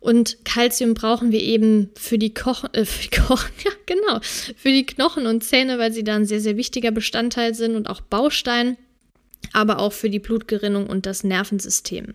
Und 0.00 0.44
Kalzium 0.44 0.94
brauchen 0.94 1.32
wir 1.32 1.42
eben 1.42 1.90
für 1.96 2.18
die 2.18 2.32
Kochen, 2.32 2.72
äh, 2.72 2.84
für 2.84 3.08
die 3.08 3.16
Kochen, 3.16 3.50
ja 3.64 3.72
genau, 3.86 4.20
für 4.22 4.68
die 4.68 4.86
Knochen 4.86 5.26
und 5.26 5.42
Zähne, 5.42 5.78
weil 5.78 5.92
sie 5.92 6.04
da 6.04 6.14
ein 6.14 6.26
sehr, 6.26 6.40
sehr 6.40 6.56
wichtiger 6.56 6.92
Bestandteil 6.92 7.54
sind 7.54 7.74
und 7.74 7.90
auch 7.90 8.00
Baustein, 8.00 8.76
aber 9.52 9.80
auch 9.80 9.92
für 9.92 10.08
die 10.08 10.20
Blutgerinnung 10.20 10.86
und 10.86 11.06
das 11.06 11.24
Nervensystem. 11.24 12.14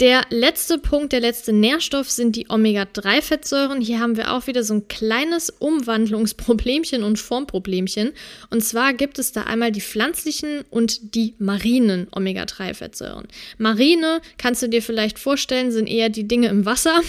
Der 0.00 0.24
letzte 0.30 0.78
Punkt, 0.78 1.12
der 1.12 1.20
letzte 1.20 1.52
Nährstoff 1.52 2.10
sind 2.10 2.34
die 2.34 2.48
Omega-3-Fettsäuren. 2.48 3.82
Hier 3.82 4.00
haben 4.00 4.16
wir 4.16 4.32
auch 4.32 4.46
wieder 4.46 4.64
so 4.64 4.72
ein 4.72 4.88
kleines 4.88 5.50
Umwandlungsproblemchen 5.50 7.04
und 7.04 7.18
Formproblemchen. 7.18 8.12
Und 8.48 8.64
zwar 8.64 8.94
gibt 8.94 9.18
es 9.18 9.32
da 9.32 9.42
einmal 9.42 9.72
die 9.72 9.82
pflanzlichen 9.82 10.62
und 10.70 11.14
die 11.14 11.34
marinen 11.38 12.08
Omega-3-Fettsäuren. 12.12 13.28
Marine, 13.58 14.22
kannst 14.38 14.62
du 14.62 14.70
dir 14.70 14.80
vielleicht 14.80 15.18
vorstellen, 15.18 15.70
sind 15.70 15.86
eher 15.86 16.08
die 16.08 16.26
Dinge 16.26 16.48
im 16.48 16.64
Wasser. 16.64 17.02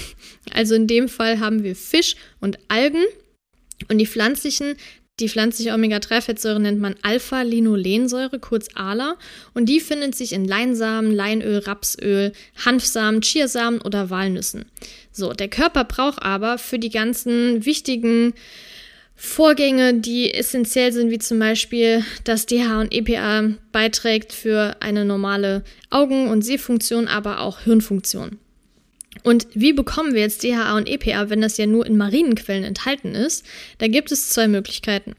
Also 0.54 0.76
in 0.76 0.88
dem 0.88 1.08
Fall 1.08 1.40
haben 1.40 1.64
wir 1.64 1.78
Fisch 1.78 2.18
und 2.42 2.60
Algen. 2.68 3.06
Und 3.88 4.00
die 4.00 4.06
pflanzlichen, 4.06 4.76
Die 5.22 5.30
pflanzliche 5.30 5.74
Omega-3-Fettsäure 5.74 6.60
nennt 6.60 6.82
man 6.82 6.96
Alpha-Linolensäure, 7.04 8.40
kurz 8.40 8.70
ALA, 8.74 9.18
und 9.54 9.70
die 9.70 9.80
findet 9.80 10.16
sich 10.16 10.34
in 10.34 10.46
Leinsamen, 10.46 11.14
Leinöl, 11.14 11.60
Rapsöl, 11.60 12.32
Hanfsamen, 12.66 13.22
Chiasamen 13.22 13.82
oder 13.82 14.10
Walnüssen. 14.10 14.66
So, 15.12 15.34
der 15.34 15.48
Körper 15.48 15.84
braucht 15.84 16.24
aber 16.24 16.58
für 16.58 16.80
die 16.80 16.90
ganzen 16.90 17.64
wichtigen 17.68 18.34
Vorgänge, 19.16 19.94
die 19.94 20.34
essentiell 20.34 20.92
sind, 20.92 21.12
wie 21.12 21.20
zum 21.20 21.38
Beispiel, 21.38 22.04
dass 22.24 22.48
DH 22.48 22.80
und 22.80 22.92
EPA 22.92 23.54
beiträgt 23.72 24.34
für 24.34 24.78
eine 24.80 25.06
normale 25.06 25.64
Augen- 25.92 26.30
und 26.30 26.42
Sehfunktion, 26.42 27.08
aber 27.08 27.42
auch 27.42 27.60
Hirnfunktion. 27.60 28.40
Und 29.24 29.48
wie 29.54 29.74
bekommen 29.74 30.14
wir 30.14 30.22
jetzt 30.22 30.44
DHA 30.44 30.76
und 30.78 30.88
EPA, 30.88 31.30
wenn 31.30 31.42
das 31.42 31.58
ja 31.58 31.66
nur 31.66 31.86
in 31.86 31.98
marinen 31.98 32.36
Quellen 32.36 32.64
enthalten 32.64 33.16
ist? 33.16 33.46
Da 33.78 33.88
gibt 33.88 34.12
es 34.12 34.30
zwei 34.30 34.48
Möglichkeiten. 34.48 35.16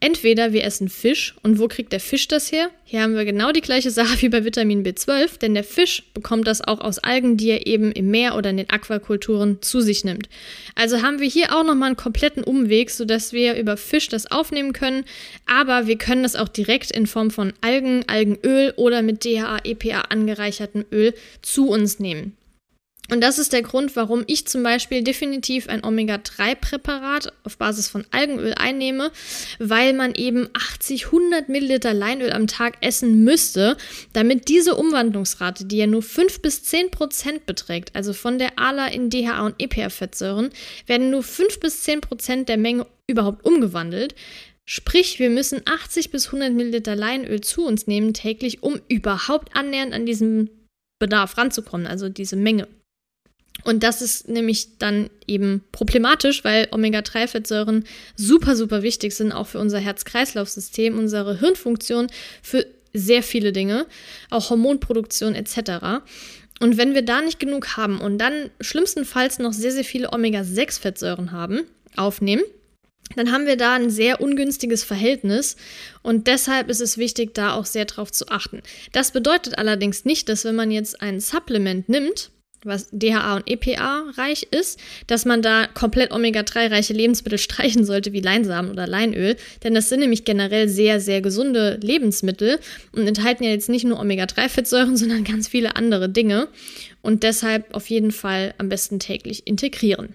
Entweder 0.00 0.52
wir 0.52 0.62
essen 0.62 0.88
Fisch 0.88 1.34
und 1.42 1.58
wo 1.58 1.66
kriegt 1.66 1.92
der 1.92 1.98
Fisch 1.98 2.28
das 2.28 2.52
her? 2.52 2.70
Hier 2.84 3.02
haben 3.02 3.16
wir 3.16 3.24
genau 3.24 3.50
die 3.50 3.60
gleiche 3.60 3.90
Sache 3.90 4.22
wie 4.22 4.28
bei 4.28 4.44
Vitamin 4.44 4.84
B12, 4.84 5.40
denn 5.40 5.54
der 5.54 5.64
Fisch 5.64 6.04
bekommt 6.14 6.46
das 6.46 6.60
auch 6.60 6.80
aus 6.80 7.00
Algen, 7.00 7.36
die 7.36 7.50
er 7.50 7.66
eben 7.66 7.90
im 7.90 8.08
Meer 8.08 8.36
oder 8.36 8.50
in 8.50 8.58
den 8.58 8.70
Aquakulturen 8.70 9.60
zu 9.60 9.80
sich 9.80 10.04
nimmt. 10.04 10.28
Also 10.76 11.02
haben 11.02 11.18
wir 11.18 11.26
hier 11.26 11.52
auch 11.52 11.64
nochmal 11.64 11.88
einen 11.88 11.96
kompletten 11.96 12.44
Umweg, 12.44 12.90
sodass 12.90 13.32
wir 13.32 13.56
über 13.56 13.76
Fisch 13.76 14.06
das 14.06 14.30
aufnehmen 14.30 14.72
können, 14.72 15.04
aber 15.46 15.88
wir 15.88 15.98
können 15.98 16.22
das 16.22 16.36
auch 16.36 16.48
direkt 16.48 16.92
in 16.92 17.08
Form 17.08 17.32
von 17.32 17.52
Algen, 17.60 18.04
Algenöl 18.06 18.74
oder 18.76 19.02
mit 19.02 19.24
DHA, 19.24 19.58
EPA 19.64 20.02
angereichertem 20.02 20.84
Öl 20.92 21.12
zu 21.42 21.68
uns 21.70 21.98
nehmen. 21.98 22.37
Und 23.10 23.22
das 23.22 23.38
ist 23.38 23.54
der 23.54 23.62
Grund, 23.62 23.96
warum 23.96 24.22
ich 24.26 24.46
zum 24.46 24.62
Beispiel 24.62 25.02
definitiv 25.02 25.68
ein 25.68 25.82
Omega-3-Präparat 25.82 27.32
auf 27.42 27.56
Basis 27.56 27.88
von 27.88 28.04
Algenöl 28.10 28.54
einnehme, 28.54 29.10
weil 29.58 29.94
man 29.94 30.14
eben 30.14 30.48
80, 30.52 31.06
100 31.06 31.48
Milliliter 31.48 31.94
Leinöl 31.94 32.32
am 32.32 32.46
Tag 32.46 32.76
essen 32.82 33.24
müsste, 33.24 33.78
damit 34.12 34.48
diese 34.48 34.76
Umwandlungsrate, 34.76 35.64
die 35.64 35.78
ja 35.78 35.86
nur 35.86 36.02
5 36.02 36.42
bis 36.42 36.64
10 36.64 36.90
Prozent 36.90 37.46
beträgt, 37.46 37.96
also 37.96 38.12
von 38.12 38.38
der 38.38 38.58
ALA 38.58 38.88
in 38.88 39.08
DHA 39.08 39.46
und 39.46 39.54
EPA-Fettsäuren, 39.58 40.50
werden 40.86 41.10
nur 41.10 41.22
5 41.22 41.60
bis 41.60 41.82
10 41.82 42.02
Prozent 42.02 42.48
der 42.50 42.58
Menge 42.58 42.86
überhaupt 43.06 43.44
umgewandelt. 43.46 44.14
Sprich, 44.66 45.18
wir 45.18 45.30
müssen 45.30 45.62
80 45.64 46.10
bis 46.10 46.26
100 46.26 46.52
Milliliter 46.52 46.94
Leinöl 46.94 47.40
zu 47.40 47.64
uns 47.64 47.86
nehmen 47.86 48.12
täglich, 48.12 48.62
um 48.62 48.78
überhaupt 48.88 49.56
annähernd 49.56 49.94
an 49.94 50.04
diesen 50.04 50.50
Bedarf 50.98 51.38
ranzukommen, 51.38 51.86
also 51.86 52.10
diese 52.10 52.36
Menge. 52.36 52.68
Und 53.68 53.82
das 53.82 54.00
ist 54.00 54.30
nämlich 54.30 54.78
dann 54.78 55.10
eben 55.26 55.62
problematisch, 55.72 56.42
weil 56.42 56.68
Omega-3-Fettsäuren 56.70 57.84
super, 58.16 58.56
super 58.56 58.82
wichtig 58.82 59.14
sind, 59.14 59.30
auch 59.30 59.48
für 59.48 59.58
unser 59.58 59.78
Herz-Kreislauf-System, 59.78 60.96
unsere 60.96 61.38
Hirnfunktion, 61.38 62.06
für 62.42 62.64
sehr 62.94 63.22
viele 63.22 63.52
Dinge, 63.52 63.84
auch 64.30 64.48
Hormonproduktion 64.48 65.34
etc. 65.34 66.00
Und 66.60 66.78
wenn 66.78 66.94
wir 66.94 67.02
da 67.02 67.20
nicht 67.20 67.40
genug 67.40 67.76
haben 67.76 68.00
und 68.00 68.16
dann 68.16 68.48
schlimmstenfalls 68.62 69.38
noch 69.38 69.52
sehr, 69.52 69.72
sehr 69.72 69.84
viele 69.84 70.14
Omega-6-Fettsäuren 70.14 71.32
haben, 71.32 71.64
aufnehmen, 71.94 72.44
dann 73.16 73.32
haben 73.32 73.44
wir 73.44 73.58
da 73.58 73.74
ein 73.74 73.90
sehr 73.90 74.22
ungünstiges 74.22 74.82
Verhältnis 74.82 75.56
und 76.02 76.26
deshalb 76.26 76.70
ist 76.70 76.80
es 76.80 76.96
wichtig, 76.96 77.34
da 77.34 77.52
auch 77.52 77.66
sehr 77.66 77.84
drauf 77.84 78.12
zu 78.12 78.28
achten. 78.28 78.62
Das 78.92 79.12
bedeutet 79.12 79.58
allerdings 79.58 80.06
nicht, 80.06 80.30
dass 80.30 80.46
wenn 80.46 80.56
man 80.56 80.70
jetzt 80.70 81.02
ein 81.02 81.20
Supplement 81.20 81.90
nimmt, 81.90 82.30
was 82.64 82.88
DHA 82.90 83.36
und 83.36 83.50
EPA 83.50 84.10
reich 84.16 84.48
ist, 84.50 84.78
dass 85.06 85.24
man 85.24 85.42
da 85.42 85.66
komplett 85.66 86.12
Omega-3-reiche 86.12 86.92
Lebensmittel 86.92 87.38
streichen 87.38 87.84
sollte, 87.84 88.12
wie 88.12 88.20
Leinsamen 88.20 88.70
oder 88.70 88.86
Leinöl. 88.86 89.36
Denn 89.62 89.74
das 89.74 89.88
sind 89.88 90.00
nämlich 90.00 90.24
generell 90.24 90.68
sehr, 90.68 91.00
sehr 91.00 91.20
gesunde 91.20 91.78
Lebensmittel 91.82 92.58
und 92.92 93.06
enthalten 93.06 93.44
ja 93.44 93.50
jetzt 93.50 93.68
nicht 93.68 93.84
nur 93.84 94.00
Omega-3-Fettsäuren, 94.00 94.96
sondern 94.98 95.24
ganz 95.24 95.48
viele 95.48 95.76
andere 95.76 96.08
Dinge. 96.08 96.48
Und 97.02 97.22
deshalb 97.22 97.74
auf 97.74 97.88
jeden 97.88 98.10
Fall 98.10 98.54
am 98.58 98.68
besten 98.68 98.98
täglich 98.98 99.46
integrieren. 99.46 100.14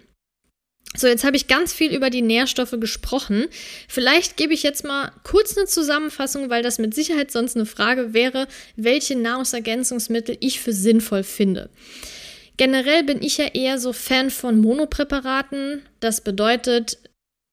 So, 0.95 1.07
jetzt 1.07 1.23
habe 1.23 1.35
ich 1.35 1.47
ganz 1.47 1.73
viel 1.73 1.93
über 1.93 2.11
die 2.11 2.21
Nährstoffe 2.21 2.75
gesprochen. 2.79 3.45
Vielleicht 3.87 4.37
gebe 4.37 4.53
ich 4.53 4.61
jetzt 4.61 4.83
mal 4.83 5.11
kurz 5.23 5.57
eine 5.57 5.65
Zusammenfassung, 5.65 6.51
weil 6.51 6.61
das 6.61 6.77
mit 6.77 6.93
Sicherheit 6.93 7.31
sonst 7.31 7.55
eine 7.55 7.65
Frage 7.65 8.13
wäre, 8.13 8.47
welche 8.75 9.15
Nahrungsergänzungsmittel 9.15 10.37
ich 10.39 10.59
für 10.59 10.73
sinnvoll 10.73 11.23
finde. 11.23 11.71
Generell 12.57 13.03
bin 13.03 13.21
ich 13.21 13.37
ja 13.37 13.45
eher 13.45 13.79
so 13.79 13.93
Fan 13.93 14.29
von 14.29 14.59
Monopräparaten. 14.59 15.81
Das 15.99 16.21
bedeutet 16.21 16.99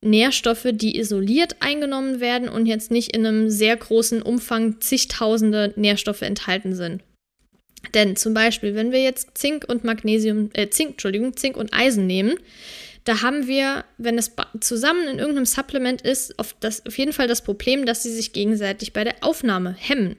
Nährstoffe, 0.03 0.69
die 0.73 0.99
isoliert 0.99 1.57
eingenommen 1.61 2.21
werden 2.21 2.49
und 2.49 2.67
jetzt 2.67 2.91
nicht 2.91 3.15
in 3.15 3.27
einem 3.27 3.51
sehr 3.51 3.77
großen 3.77 4.23
Umfang 4.23 4.81
zigtausende 4.81 5.73
Nährstoffe 5.77 6.23
enthalten 6.23 6.75
sind. 6.75 7.03
Denn 7.95 8.17
zum 8.17 8.35
Beispiel, 8.35 8.75
wenn 8.75 8.93
wir 8.93 9.03
jetzt 9.03 9.37
Zink 9.37 9.65
und 9.69 9.85
Magnesium, 9.85 10.51
äh, 10.53 10.69
Zink, 10.69 10.93
Entschuldigung, 10.93 11.37
Zink 11.37 11.57
und 11.57 11.73
Eisen 11.73 12.07
nehmen, 12.07 12.35
da 13.05 13.23
haben 13.23 13.47
wir, 13.47 13.85
wenn 13.99 14.19
es 14.19 14.33
zusammen 14.61 15.09
in 15.09 15.19
irgendeinem 15.19 15.47
Supplement 15.47 16.03
ist, 16.03 16.39
auf, 16.39 16.55
das, 16.61 16.85
auf 16.87 16.99
jeden 16.99 17.13
Fall 17.13 17.29
das 17.29 17.43
Problem, 17.43 17.87
dass 17.87 18.03
sie 18.03 18.13
sich 18.13 18.33
gegenseitig 18.33 18.93
bei 18.93 19.05
der 19.05 19.17
Aufnahme 19.23 19.75
hemmen. 19.79 20.17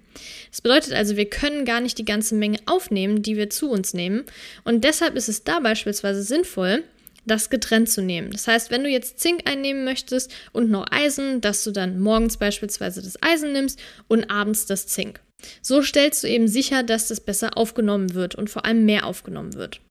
Das 0.49 0.61
bedeutet 0.61 0.93
also, 0.93 1.15
wir 1.15 1.29
können 1.29 1.65
gar 1.65 1.79
nicht 1.79 1.97
die 1.97 2.05
ganze 2.05 2.35
Menge 2.35 2.59
aufnehmen, 2.65 3.21
die 3.21 3.37
wir 3.37 3.49
zu 3.49 3.69
uns 3.69 3.93
nehmen. 3.93 4.23
Und 4.63 4.83
deshalb 4.83 5.15
ist 5.15 5.29
es 5.29 5.43
da 5.43 5.59
beispielsweise 5.59 6.23
sinnvoll, 6.23 6.83
das 7.25 7.51
getrennt 7.51 7.89
zu 7.89 8.01
nehmen. 8.01 8.31
Das 8.31 8.47
heißt, 8.47 8.71
wenn 8.71 8.83
du 8.83 8.89
jetzt 8.89 9.19
Zink 9.19 9.47
einnehmen 9.47 9.83
möchtest 9.83 10.31
und 10.51 10.71
noch 10.71 10.87
Eisen, 10.91 11.39
dass 11.39 11.63
du 11.63 11.71
dann 11.71 11.99
morgens 11.99 12.37
beispielsweise 12.37 13.01
das 13.03 13.21
Eisen 13.21 13.53
nimmst 13.53 13.79
und 14.07 14.29
abends 14.31 14.65
das 14.65 14.87
Zink. 14.87 15.19
So 15.61 15.81
stellst 15.81 16.23
du 16.23 16.27
eben 16.27 16.47
sicher, 16.47 16.83
dass 16.83 17.07
das 17.07 17.19
besser 17.19 17.57
aufgenommen 17.57 18.13
wird 18.15 18.35
und 18.35 18.49
vor 18.49 18.65
allem 18.65 18.85
mehr 18.85 19.05
aufgenommen 19.05 19.53
wird. 19.53 19.81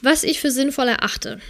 Was 0.00 0.22
ich 0.24 0.40
für 0.40 0.50
sinnvoll 0.50 0.88
erachte, 0.88 1.40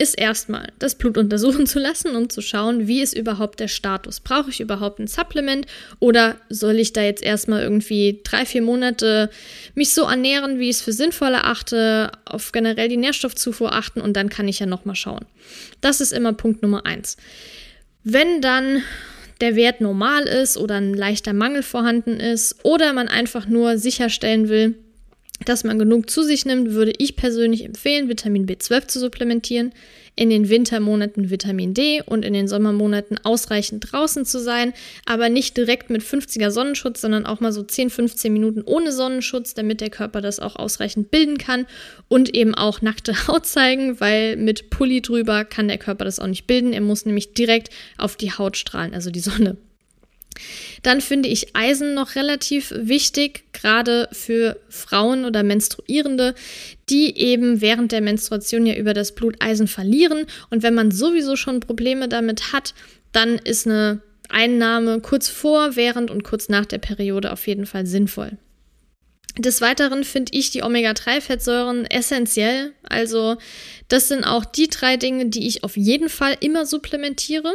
ist 0.00 0.18
erstmal 0.18 0.72
das 0.78 0.94
Blut 0.94 1.18
untersuchen 1.18 1.66
zu 1.66 1.78
lassen, 1.78 2.16
um 2.16 2.30
zu 2.30 2.40
schauen, 2.40 2.86
wie 2.86 3.02
ist 3.02 3.16
überhaupt 3.16 3.60
der 3.60 3.68
Status. 3.68 4.20
Brauche 4.20 4.48
ich 4.48 4.60
überhaupt 4.60 4.98
ein 4.98 5.06
Supplement 5.06 5.66
oder 5.98 6.36
soll 6.48 6.78
ich 6.78 6.94
da 6.94 7.02
jetzt 7.02 7.22
erstmal 7.22 7.62
irgendwie 7.62 8.20
drei, 8.24 8.46
vier 8.46 8.62
Monate 8.62 9.28
mich 9.74 9.92
so 9.92 10.04
ernähren, 10.04 10.58
wie 10.58 10.70
ich 10.70 10.76
es 10.76 10.82
für 10.82 10.92
sinnvoll 10.92 11.34
erachte, 11.34 12.12
auf 12.24 12.50
generell 12.52 12.88
die 12.88 12.96
Nährstoffzufuhr 12.96 13.74
achten 13.74 14.00
und 14.00 14.14
dann 14.14 14.30
kann 14.30 14.48
ich 14.48 14.58
ja 14.58 14.66
nochmal 14.66 14.96
schauen. 14.96 15.26
Das 15.82 16.00
ist 16.00 16.12
immer 16.12 16.32
Punkt 16.32 16.62
Nummer 16.62 16.86
eins. 16.86 17.18
Wenn 18.02 18.40
dann 18.40 18.82
der 19.42 19.54
Wert 19.54 19.82
normal 19.82 20.22
ist 20.24 20.56
oder 20.56 20.76
ein 20.76 20.94
leichter 20.94 21.34
Mangel 21.34 21.62
vorhanden 21.62 22.20
ist 22.20 22.56
oder 22.62 22.94
man 22.94 23.08
einfach 23.08 23.46
nur 23.46 23.76
sicherstellen 23.76 24.48
will, 24.48 24.76
dass 25.44 25.64
man 25.64 25.78
genug 25.78 26.10
zu 26.10 26.22
sich 26.22 26.44
nimmt, 26.44 26.72
würde 26.72 26.92
ich 26.98 27.16
persönlich 27.16 27.64
empfehlen, 27.64 28.08
Vitamin 28.08 28.46
B12 28.46 28.88
zu 28.88 29.00
supplementieren, 29.00 29.72
in 30.16 30.28
den 30.28 30.50
Wintermonaten 30.50 31.30
Vitamin 31.30 31.72
D 31.72 32.02
und 32.04 32.24
in 32.24 32.34
den 32.34 32.48
Sommermonaten 32.48 33.18
ausreichend 33.24 33.90
draußen 33.90 34.26
zu 34.26 34.38
sein, 34.38 34.74
aber 35.06 35.28
nicht 35.28 35.56
direkt 35.56 35.88
mit 35.88 36.02
50er 36.02 36.50
Sonnenschutz, 36.50 37.00
sondern 37.00 37.24
auch 37.24 37.40
mal 37.40 37.52
so 37.52 37.62
10, 37.62 37.90
15 37.90 38.32
Minuten 38.32 38.62
ohne 38.62 38.92
Sonnenschutz, 38.92 39.54
damit 39.54 39.80
der 39.80 39.90
Körper 39.90 40.20
das 40.20 40.38
auch 40.38 40.56
ausreichend 40.56 41.10
bilden 41.10 41.38
kann 41.38 41.66
und 42.08 42.34
eben 42.34 42.54
auch 42.54 42.82
nackte 42.82 43.14
Haut 43.28 43.46
zeigen, 43.46 44.00
weil 44.00 44.36
mit 44.36 44.68
Pulli 44.68 45.00
drüber 45.00 45.44
kann 45.44 45.68
der 45.68 45.78
Körper 45.78 46.04
das 46.04 46.18
auch 46.18 46.26
nicht 46.26 46.46
bilden. 46.46 46.72
Er 46.72 46.82
muss 46.82 47.06
nämlich 47.06 47.32
direkt 47.32 47.70
auf 47.96 48.16
die 48.16 48.32
Haut 48.32 48.56
strahlen, 48.56 48.92
also 48.92 49.10
die 49.10 49.20
Sonne. 49.20 49.56
Dann 50.82 51.00
finde 51.00 51.28
ich 51.28 51.54
Eisen 51.54 51.94
noch 51.94 52.14
relativ 52.14 52.72
wichtig, 52.74 53.52
gerade 53.52 54.08
für 54.12 54.58
Frauen 54.68 55.24
oder 55.24 55.42
Menstruierende, 55.42 56.34
die 56.88 57.18
eben 57.18 57.60
während 57.60 57.92
der 57.92 58.00
Menstruation 58.00 58.66
ja 58.66 58.74
über 58.76 58.94
das 58.94 59.14
Blut 59.14 59.36
Eisen 59.40 59.68
verlieren. 59.68 60.26
Und 60.48 60.62
wenn 60.62 60.74
man 60.74 60.90
sowieso 60.90 61.36
schon 61.36 61.60
Probleme 61.60 62.08
damit 62.08 62.52
hat, 62.52 62.74
dann 63.12 63.36
ist 63.36 63.66
eine 63.66 64.00
Einnahme 64.28 65.00
kurz 65.00 65.28
vor, 65.28 65.76
während 65.76 66.10
und 66.10 66.22
kurz 66.22 66.48
nach 66.48 66.66
der 66.66 66.78
Periode 66.78 67.32
auf 67.32 67.46
jeden 67.46 67.66
Fall 67.66 67.86
sinnvoll. 67.86 68.38
Des 69.38 69.60
Weiteren 69.60 70.04
finde 70.04 70.32
ich 70.34 70.50
die 70.50 70.62
Omega-3-Fettsäuren 70.62 71.84
essentiell. 71.86 72.72
Also 72.82 73.36
das 73.88 74.08
sind 74.08 74.24
auch 74.24 74.44
die 74.44 74.68
drei 74.68 74.96
Dinge, 74.96 75.26
die 75.26 75.46
ich 75.46 75.62
auf 75.62 75.76
jeden 75.76 76.08
Fall 76.08 76.36
immer 76.40 76.66
supplementiere. 76.66 77.52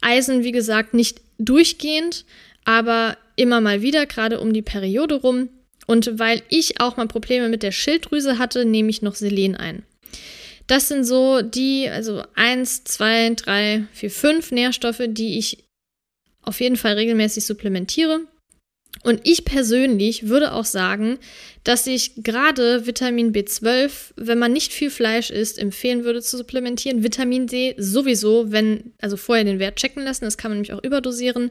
Eisen, 0.00 0.44
wie 0.44 0.52
gesagt, 0.52 0.94
nicht 0.94 1.20
durchgehend, 1.40 2.24
aber 2.64 3.16
immer 3.36 3.60
mal 3.60 3.82
wieder, 3.82 4.06
gerade 4.06 4.40
um 4.40 4.52
die 4.52 4.62
Periode 4.62 5.16
rum. 5.16 5.48
Und 5.86 6.18
weil 6.18 6.42
ich 6.48 6.80
auch 6.80 6.96
mal 6.96 7.08
Probleme 7.08 7.48
mit 7.48 7.62
der 7.62 7.72
Schilddrüse 7.72 8.38
hatte, 8.38 8.64
nehme 8.64 8.90
ich 8.90 9.02
noch 9.02 9.16
Selen 9.16 9.56
ein. 9.56 9.82
Das 10.66 10.86
sind 10.86 11.04
so 11.04 11.42
die, 11.42 11.88
also 11.88 12.22
1, 12.36 12.84
2, 12.84 13.30
3, 13.30 13.84
4, 13.92 14.10
5 14.10 14.52
Nährstoffe, 14.52 15.02
die 15.08 15.36
ich 15.38 15.64
auf 16.42 16.60
jeden 16.60 16.76
Fall 16.76 16.94
regelmäßig 16.94 17.44
supplementiere. 17.44 18.20
Und 19.02 19.20
ich 19.24 19.44
persönlich 19.44 20.28
würde 20.28 20.52
auch 20.52 20.66
sagen, 20.66 21.18
dass 21.64 21.86
ich 21.86 22.22
gerade 22.22 22.86
Vitamin 22.86 23.32
B12, 23.32 23.90
wenn 24.16 24.38
man 24.38 24.52
nicht 24.52 24.72
viel 24.72 24.90
Fleisch 24.90 25.30
isst, 25.30 25.58
empfehlen 25.58 26.04
würde 26.04 26.20
zu 26.20 26.36
supplementieren. 26.36 27.02
Vitamin 27.02 27.46
D 27.46 27.74
sowieso, 27.78 28.52
wenn, 28.52 28.92
also 29.00 29.16
vorher 29.16 29.44
den 29.44 29.58
Wert 29.58 29.76
checken 29.76 30.04
lassen, 30.04 30.24
das 30.26 30.36
kann 30.36 30.50
man 30.50 30.58
nämlich 30.58 30.72
auch 30.72 30.84
überdosieren. 30.84 31.50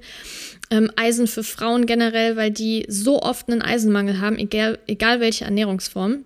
Ähm, 0.70 0.92
Eisen 0.96 1.28
für 1.28 1.44
Frauen 1.44 1.88
generell, 1.88 2.36
weil 2.36 2.52
die 2.52 2.86
so 2.88 3.22
oft 3.22 3.50
einen 3.50 3.62
Eisenmangel 3.62 4.20
haben, 4.20 4.38
egal, 4.38 4.78
egal 4.88 5.20
welche 5.20 5.46
Ernährungsform. 5.46 6.26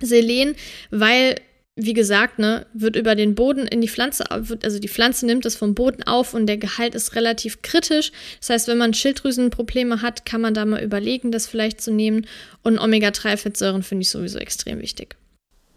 Selen, 0.00 0.56
weil 0.90 1.36
wie 1.84 1.94
gesagt, 1.94 2.38
ne, 2.38 2.66
wird 2.72 2.96
über 2.96 3.14
den 3.14 3.34
Boden 3.34 3.66
in 3.66 3.80
die 3.80 3.88
Pflanze, 3.88 4.30
also 4.30 4.78
die 4.78 4.88
Pflanze 4.88 5.26
nimmt 5.26 5.46
es 5.46 5.56
vom 5.56 5.74
Boden 5.74 6.02
auf 6.02 6.34
und 6.34 6.46
der 6.46 6.58
Gehalt 6.58 6.94
ist 6.94 7.14
relativ 7.14 7.62
kritisch. 7.62 8.12
Das 8.40 8.50
heißt, 8.50 8.68
wenn 8.68 8.78
man 8.78 8.94
Schilddrüsenprobleme 8.94 10.02
hat, 10.02 10.24
kann 10.24 10.40
man 10.40 10.54
da 10.54 10.64
mal 10.64 10.82
überlegen, 10.82 11.32
das 11.32 11.46
vielleicht 11.46 11.80
zu 11.80 11.90
nehmen. 11.90 12.26
Und 12.62 12.78
Omega-3-Fettsäuren 12.78 13.82
finde 13.82 14.02
ich 14.02 14.10
sowieso 14.10 14.38
extrem 14.38 14.80
wichtig. 14.80 15.16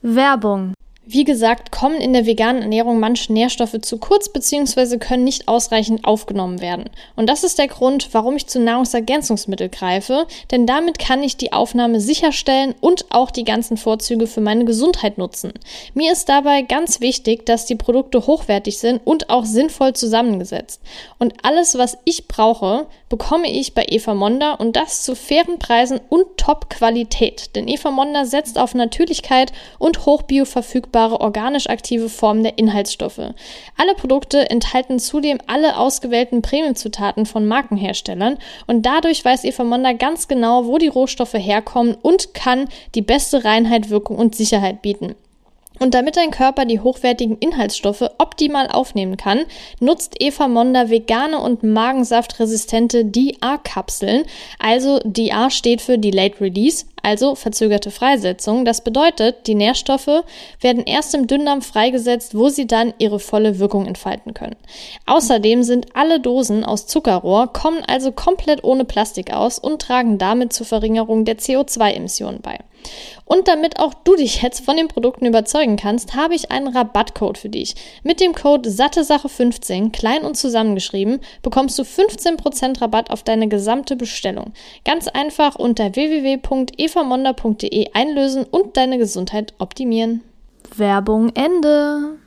Werbung 0.01 0.73
wie 1.05 1.25
gesagt, 1.25 1.71
kommen 1.71 1.97
in 1.97 2.13
der 2.13 2.25
veganen 2.25 2.61
Ernährung 2.61 2.99
manche 2.99 3.33
Nährstoffe 3.33 3.79
zu 3.81 3.97
kurz 3.97 4.29
bzw. 4.29 4.97
können 4.97 5.25
nicht 5.25 5.47
ausreichend 5.47 6.05
aufgenommen 6.05 6.61
werden. 6.61 6.89
Und 7.15 7.27
das 7.27 7.43
ist 7.43 7.59
der 7.59 7.67
Grund, 7.67 8.09
warum 8.13 8.37
ich 8.37 8.47
zu 8.47 8.59
Nahrungsergänzungsmitteln 8.59 9.71
greife, 9.71 10.27
denn 10.51 10.65
damit 10.65 10.99
kann 10.99 11.21
ich 11.21 11.35
die 11.35 11.51
Aufnahme 11.51 11.99
sicherstellen 11.99 12.73
und 12.79 13.05
auch 13.09 13.31
die 13.31 13.43
ganzen 13.43 13.75
Vorzüge 13.75 14.27
für 14.27 14.41
meine 14.41 14.63
Gesundheit 14.63 15.17
nutzen. 15.17 15.53
Mir 15.93 16.13
ist 16.13 16.29
dabei 16.29 16.61
ganz 16.61 17.01
wichtig, 17.01 17.45
dass 17.45 17.65
die 17.65 17.75
Produkte 17.75 18.25
hochwertig 18.25 18.77
sind 18.77 19.01
und 19.03 19.29
auch 19.29 19.45
sinnvoll 19.45 19.93
zusammengesetzt. 19.93 20.81
Und 21.19 21.33
alles, 21.43 21.77
was 21.77 21.97
ich 22.05 22.27
brauche, 22.27 22.87
bekomme 23.13 23.51
ich 23.51 23.75
bei 23.75 23.85
Eva 23.87 24.15
Monda 24.15 24.53
und 24.55 24.75
das 24.75 25.03
zu 25.03 25.15
fairen 25.15 25.59
Preisen 25.59 26.01
und 26.09 26.25
Top-Qualität. 26.37 27.55
Denn 27.55 27.67
Eva 27.67 27.91
Monda 27.91 28.25
setzt 28.25 28.57
auf 28.57 28.73
Natürlichkeit 28.73 29.53
und 29.77 30.07
hochbioverfügbarkeit 30.07 30.63
verfügbare 30.73 31.21
organisch 31.21 31.69
aktive 31.69 32.09
Formen 32.09 32.41
der 32.41 32.57
Inhaltsstoffe. 32.57 33.19
Alle 33.77 33.93
Produkte 33.95 34.49
enthalten 34.49 34.97
zudem 34.97 35.37
alle 35.45 35.77
ausgewählten 35.77 36.41
Premiumzutaten 36.41 37.27
von 37.27 37.45
Markenherstellern 37.45 38.39
und 38.65 38.83
dadurch 38.83 39.23
weiß 39.23 39.43
Eva 39.43 39.63
Monda 39.63 39.93
ganz 39.93 40.27
genau, 40.27 40.65
wo 40.65 40.79
die 40.79 40.87
Rohstoffe 40.87 41.35
herkommen 41.35 41.95
und 42.01 42.33
kann 42.33 42.67
die 42.95 43.03
beste 43.03 43.43
Reinheit, 43.43 43.91
Wirkung 43.91 44.17
und 44.17 44.35
Sicherheit 44.35 44.81
bieten. 44.81 45.15
Und 45.83 45.95
damit 45.95 46.15
dein 46.15 46.31
Körper 46.31 46.63
die 46.63 46.79
hochwertigen 46.79 47.37
Inhaltsstoffe 47.39 48.09
optimal 48.17 48.69
aufnehmen 48.69 49.17
kann, 49.17 49.41
nutzt 49.81 50.15
Eva 50.19 50.47
Monda 50.47 50.89
vegane 50.89 51.37
und 51.37 51.63
magensaftresistente 51.63 53.03
DR-Kapseln. 53.03 54.23
Also 54.59 55.01
DR 55.03 55.49
steht 55.49 55.81
für 55.81 55.97
Delayed 55.97 56.39
Release, 56.39 56.85
also 57.03 57.35
verzögerte 57.35 57.91
Freisetzung. 57.91 58.65
Das 58.65 58.81
bedeutet, 58.81 59.45
die 59.47 59.55
Nährstoffe 59.55 60.23
werden 60.59 60.83
erst 60.85 61.13
im 61.13 61.27
Dünndarm 61.27 61.61
freigesetzt, 61.61 62.35
wo 62.35 62.49
sie 62.49 62.65
dann 62.65 62.93
ihre 62.97 63.19
volle 63.19 63.59
Wirkung 63.59 63.85
entfalten 63.85 64.33
können. 64.33 64.55
Außerdem 65.05 65.63
sind 65.63 65.95
alle 65.95 66.19
Dosen 66.19 66.63
aus 66.63 66.87
Zuckerrohr, 66.87 67.53
kommen 67.53 67.83
also 67.85 68.11
komplett 68.11 68.63
ohne 68.63 68.85
Plastik 68.85 69.33
aus 69.33 69.59
und 69.59 69.81
tragen 69.81 70.17
damit 70.17 70.53
zur 70.53 70.65
Verringerung 70.65 71.25
der 71.25 71.37
CO2-Emissionen 71.37 72.41
bei. 72.41 72.57
Und 73.25 73.47
damit 73.47 73.79
auch 73.79 73.93
du 73.93 74.15
dich 74.15 74.41
jetzt 74.41 74.65
von 74.65 74.75
den 74.75 74.87
Produkten 74.87 75.25
überzeugen 75.25 75.77
kannst, 75.77 76.15
habe 76.15 76.35
ich 76.35 76.51
einen 76.51 76.67
Rabattcode 76.67 77.37
für 77.37 77.49
dich. 77.49 77.75
Mit 78.03 78.19
dem 78.19 78.33
Code 78.33 78.69
SatteSache15, 78.69 79.91
klein 79.91 80.23
und 80.23 80.35
zusammengeschrieben, 80.35 81.21
bekommst 81.41 81.79
du 81.79 81.83
15% 81.83 82.81
Rabatt 82.81 83.09
auf 83.09 83.23
deine 83.23 83.47
gesamte 83.47 83.95
Bestellung. 83.95 84.53
Ganz 84.83 85.07
einfach 85.07 85.55
unter 85.55 85.95
www.evamonda.de 86.93 87.87
einlösen 87.93 88.43
und 88.43 88.77
deine 88.77 88.97
Gesundheit 88.97 89.53
optimieren. 89.57 90.21
Werbung 90.75 91.31
Ende. 91.35 92.17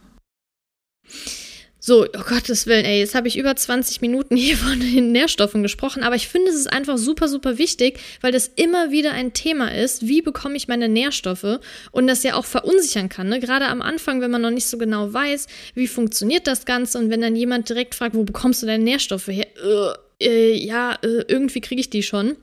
So, 1.78 2.04
oh 2.04 2.22
Gottes 2.28 2.66
Willen, 2.66 2.84
ey, 2.84 2.98
jetzt 2.98 3.14
habe 3.14 3.28
ich 3.28 3.38
über 3.38 3.54
20 3.54 4.00
Minuten 4.00 4.34
hier 4.36 4.56
von 4.56 4.80
den 4.80 5.12
Nährstoffen 5.12 5.62
gesprochen, 5.62 6.02
aber 6.02 6.16
ich 6.16 6.26
finde, 6.26 6.50
es 6.50 6.56
ist 6.56 6.72
einfach 6.72 6.98
super, 6.98 7.28
super 7.28 7.58
wichtig, 7.58 8.00
weil 8.20 8.32
das 8.32 8.48
immer 8.56 8.90
wieder 8.90 9.12
ein 9.12 9.34
Thema 9.34 9.72
ist, 9.72 10.06
wie 10.06 10.20
bekomme 10.20 10.56
ich 10.56 10.66
meine 10.66 10.88
Nährstoffe 10.88 11.60
und 11.92 12.08
das 12.08 12.24
ja 12.24 12.34
auch 12.34 12.44
verunsichern 12.44 13.08
kann. 13.08 13.28
Ne? 13.28 13.38
Gerade 13.38 13.66
am 13.66 13.82
Anfang, 13.82 14.20
wenn 14.20 14.32
man 14.32 14.42
noch 14.42 14.50
nicht 14.50 14.66
so 14.66 14.78
genau 14.78 15.12
weiß, 15.12 15.46
wie 15.74 15.86
funktioniert 15.86 16.48
das 16.48 16.64
Ganze 16.64 16.98
und 16.98 17.10
wenn 17.10 17.20
dann 17.20 17.36
jemand 17.36 17.68
direkt 17.68 17.94
fragt, 17.94 18.16
wo 18.16 18.24
bekommst 18.24 18.62
du 18.62 18.66
deine 18.66 18.82
Nährstoffe 18.82 19.28
her? 19.28 19.46
Äh, 19.56 20.26
äh, 20.26 20.54
ja, 20.56 20.94
äh, 21.02 21.24
irgendwie 21.28 21.60
kriege 21.60 21.80
ich 21.80 21.90
die 21.90 22.02
schon. 22.02 22.36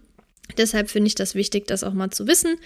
Deshalb 0.58 0.90
finde 0.90 1.08
ich 1.08 1.16
das 1.16 1.36
wichtig, 1.36 1.68
das 1.68 1.84
auch 1.84 1.94
mal 1.94 2.12
zu 2.12 2.28
wissen. 2.28 2.58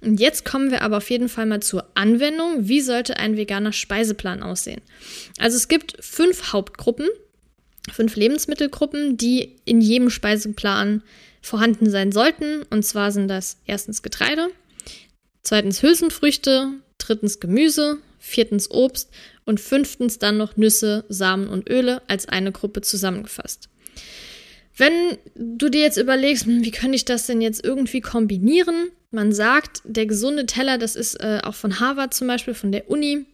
Und 0.00 0.20
jetzt 0.20 0.44
kommen 0.44 0.70
wir 0.70 0.82
aber 0.82 0.98
auf 0.98 1.10
jeden 1.10 1.28
Fall 1.28 1.46
mal 1.46 1.62
zur 1.62 1.86
Anwendung. 1.94 2.68
Wie 2.68 2.80
sollte 2.80 3.16
ein 3.16 3.36
veganer 3.36 3.72
Speiseplan 3.72 4.42
aussehen? 4.42 4.80
Also 5.38 5.56
es 5.56 5.68
gibt 5.68 5.96
fünf 6.00 6.52
Hauptgruppen, 6.52 7.08
fünf 7.90 8.16
Lebensmittelgruppen, 8.16 9.16
die 9.16 9.56
in 9.64 9.80
jedem 9.80 10.10
Speiseplan 10.10 11.02
vorhanden 11.40 11.90
sein 11.90 12.12
sollten. 12.12 12.62
Und 12.70 12.84
zwar 12.84 13.12
sind 13.12 13.28
das 13.28 13.58
erstens 13.66 14.02
Getreide, 14.02 14.48
zweitens 15.42 15.82
Hülsenfrüchte, 15.82 16.72
drittens 16.98 17.40
Gemüse, 17.40 17.98
viertens 18.18 18.70
Obst 18.70 19.10
und 19.44 19.58
fünftens 19.58 20.18
dann 20.18 20.36
noch 20.36 20.56
Nüsse, 20.56 21.04
Samen 21.08 21.48
und 21.48 21.68
Öle 21.68 22.02
als 22.08 22.28
eine 22.28 22.52
Gruppe 22.52 22.82
zusammengefasst. 22.82 23.68
Wenn 24.76 25.18
du 25.34 25.68
dir 25.68 25.82
jetzt 25.82 25.98
überlegst, 25.98 26.46
hm, 26.46 26.64
wie 26.64 26.70
könnte 26.70 26.96
ich 26.96 27.04
das 27.04 27.26
denn 27.26 27.40
jetzt 27.40 27.64
irgendwie 27.64 28.00
kombinieren? 28.00 28.90
Man 29.10 29.32
sagt, 29.32 29.82
der 29.84 30.06
gesunde 30.06 30.46
Teller, 30.46 30.78
das 30.78 30.96
ist 30.96 31.16
äh, 31.16 31.40
auch 31.44 31.54
von 31.54 31.80
Harvard 31.80 32.14
zum 32.14 32.28
Beispiel, 32.28 32.54
von 32.54 32.72
der 32.72 32.90
Uni, 32.90 33.26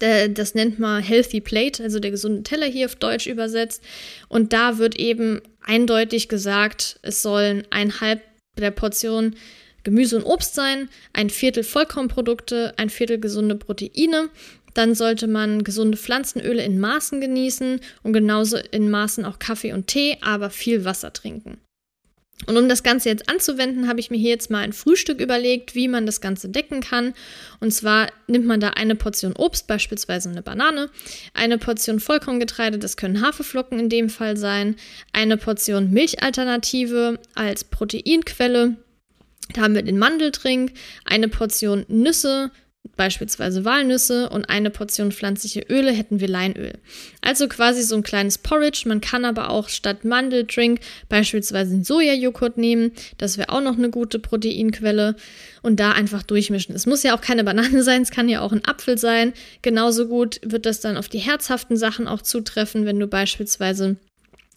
der, 0.00 0.28
das 0.28 0.54
nennt 0.54 0.78
man 0.78 1.02
Healthy 1.02 1.40
Plate, 1.40 1.82
also 1.82 2.00
der 2.00 2.10
gesunde 2.10 2.42
Teller 2.42 2.66
hier 2.66 2.86
auf 2.86 2.96
Deutsch 2.96 3.26
übersetzt. 3.26 3.82
Und 4.28 4.52
da 4.52 4.78
wird 4.78 4.98
eben 4.98 5.40
eindeutig 5.64 6.28
gesagt, 6.28 6.98
es 7.02 7.22
sollen 7.22 7.64
ein 7.70 8.00
halb 8.00 8.20
der 8.58 8.72
Portion 8.72 9.36
Gemüse 9.84 10.16
und 10.16 10.24
Obst 10.24 10.54
sein, 10.54 10.88
ein 11.12 11.30
Viertel 11.30 11.62
Vollkornprodukte, 11.62 12.74
ein 12.76 12.90
Viertel 12.90 13.20
gesunde 13.20 13.54
Proteine 13.54 14.30
dann 14.76 14.94
sollte 14.94 15.26
man 15.26 15.64
gesunde 15.64 15.96
Pflanzenöle 15.96 16.62
in 16.62 16.78
Maßen 16.78 17.20
genießen 17.20 17.80
und 18.02 18.12
genauso 18.12 18.58
in 18.70 18.90
Maßen 18.90 19.24
auch 19.24 19.38
Kaffee 19.38 19.72
und 19.72 19.86
Tee, 19.86 20.18
aber 20.20 20.50
viel 20.50 20.84
Wasser 20.84 21.12
trinken. 21.12 21.58
Und 22.44 22.58
um 22.58 22.68
das 22.68 22.82
Ganze 22.82 23.08
jetzt 23.08 23.30
anzuwenden, 23.30 23.88
habe 23.88 23.98
ich 23.98 24.10
mir 24.10 24.18
hier 24.18 24.30
jetzt 24.30 24.50
mal 24.50 24.62
ein 24.62 24.74
Frühstück 24.74 25.20
überlegt, 25.20 25.74
wie 25.74 25.88
man 25.88 26.04
das 26.04 26.20
Ganze 26.20 26.50
decken 26.50 26.82
kann. 26.82 27.14
Und 27.60 27.72
zwar 27.72 28.08
nimmt 28.26 28.44
man 28.44 28.60
da 28.60 28.70
eine 28.70 28.94
Portion 28.94 29.32
Obst, 29.34 29.66
beispielsweise 29.66 30.28
eine 30.28 30.42
Banane, 30.42 30.90
eine 31.32 31.56
Portion 31.56 31.98
Vollkorngetreide, 31.98 32.78
das 32.78 32.98
können 32.98 33.22
Haferflocken 33.22 33.78
in 33.78 33.88
dem 33.88 34.10
Fall 34.10 34.36
sein, 34.36 34.76
eine 35.12 35.38
Portion 35.38 35.90
Milchalternative 35.92 37.18
als 37.34 37.64
Proteinquelle, 37.64 38.76
da 39.54 39.62
haben 39.62 39.74
wir 39.74 39.82
den 39.82 39.98
Mandeltrink, 39.98 40.72
eine 41.04 41.28
Portion 41.28 41.86
Nüsse, 41.88 42.50
beispielsweise 42.96 43.64
Walnüsse 43.64 44.28
und 44.30 44.48
eine 44.48 44.70
Portion 44.70 45.12
pflanzliche 45.12 45.60
Öle 45.68 45.92
hätten 45.92 46.20
wir 46.20 46.28
Leinöl. 46.28 46.74
Also 47.20 47.48
quasi 47.48 47.82
so 47.82 47.96
ein 47.96 48.02
kleines 48.02 48.38
Porridge. 48.38 48.82
Man 48.86 49.00
kann 49.00 49.24
aber 49.24 49.50
auch 49.50 49.68
statt 49.68 50.04
Mandeldrink 50.04 50.80
beispielsweise 51.08 51.74
einen 51.74 51.84
Sojajoghurt 51.84 52.58
nehmen. 52.58 52.92
Das 53.18 53.38
wäre 53.38 53.50
auch 53.50 53.60
noch 53.60 53.76
eine 53.76 53.90
gute 53.90 54.18
Proteinquelle. 54.18 55.16
Und 55.62 55.80
da 55.80 55.92
einfach 55.92 56.22
durchmischen. 56.22 56.76
Es 56.76 56.86
muss 56.86 57.02
ja 57.02 57.16
auch 57.16 57.20
keine 57.20 57.42
Banane 57.42 57.82
sein, 57.84 58.02
es 58.02 58.10
kann 58.10 58.28
ja 58.28 58.40
auch 58.40 58.52
ein 58.52 58.64
Apfel 58.64 58.98
sein. 58.98 59.32
Genauso 59.62 60.06
gut 60.06 60.40
wird 60.44 60.64
das 60.64 60.80
dann 60.80 60.96
auf 60.96 61.08
die 61.08 61.18
herzhaften 61.18 61.76
Sachen 61.76 62.06
auch 62.06 62.22
zutreffen, 62.22 62.86
wenn 62.86 63.00
du 63.00 63.08
beispielsweise 63.08 63.96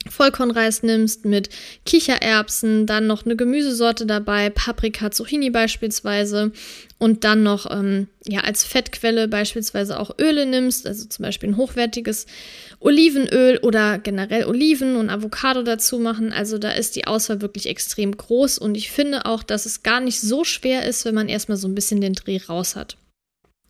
Vollkornreis 0.08 0.82
nimmst 0.82 1.26
mit 1.26 1.50
Kichererbsen, 1.86 2.86
dann 2.86 3.06
noch 3.06 3.26
eine 3.26 3.36
Gemüsesorte 3.36 4.06
dabei, 4.06 4.50
Paprika, 4.50 5.12
Zucchini 5.12 5.50
beispielsweise 5.50 6.54
und 7.00 7.26
dann 7.26 7.44
noch 7.44 7.70
ähm, 7.70 8.08
ja 8.26 8.42
als 8.42 8.64
Fettquelle 8.64 9.28
beispielsweise 9.28 10.00
auch 10.00 10.18
Öle 10.18 10.46
nimmst, 10.46 10.88
also 10.88 11.06
zum 11.06 11.24
Beispiel 11.24 11.50
ein 11.50 11.58
hochwertiges 11.58 12.28
Olivenöl 12.80 13.58
oder 13.58 14.00
generell 14.00 14.46
Oliven 14.46 14.96
und 14.96 15.10
Avocado 15.10 15.64
dazu 15.64 16.00
machen. 16.00 16.32
Also 16.32 16.58
da 16.58 16.72
ist 16.72 16.96
die 16.96 17.06
Auswahl 17.06 17.42
wirklich 17.42 17.68
extrem 17.68 18.16
groß 18.16 18.58
und 18.58 18.76
ich 18.76 18.92
finde 18.92 19.26
auch, 19.26 19.44
dass 19.44 19.66
es 19.66 19.84
gar 19.84 20.00
nicht 20.00 20.22
so 20.22 20.46
schwer 20.46 20.86
ist, 20.86 21.04
wenn 21.04 21.16
man 21.16 21.28
erstmal 21.28 21.58
so 21.58 21.68
ein 21.68 21.76
bisschen 21.76 22.00
den 22.00 22.14
Dreh 22.14 22.40
raus 22.48 22.78
hat. 22.78 22.96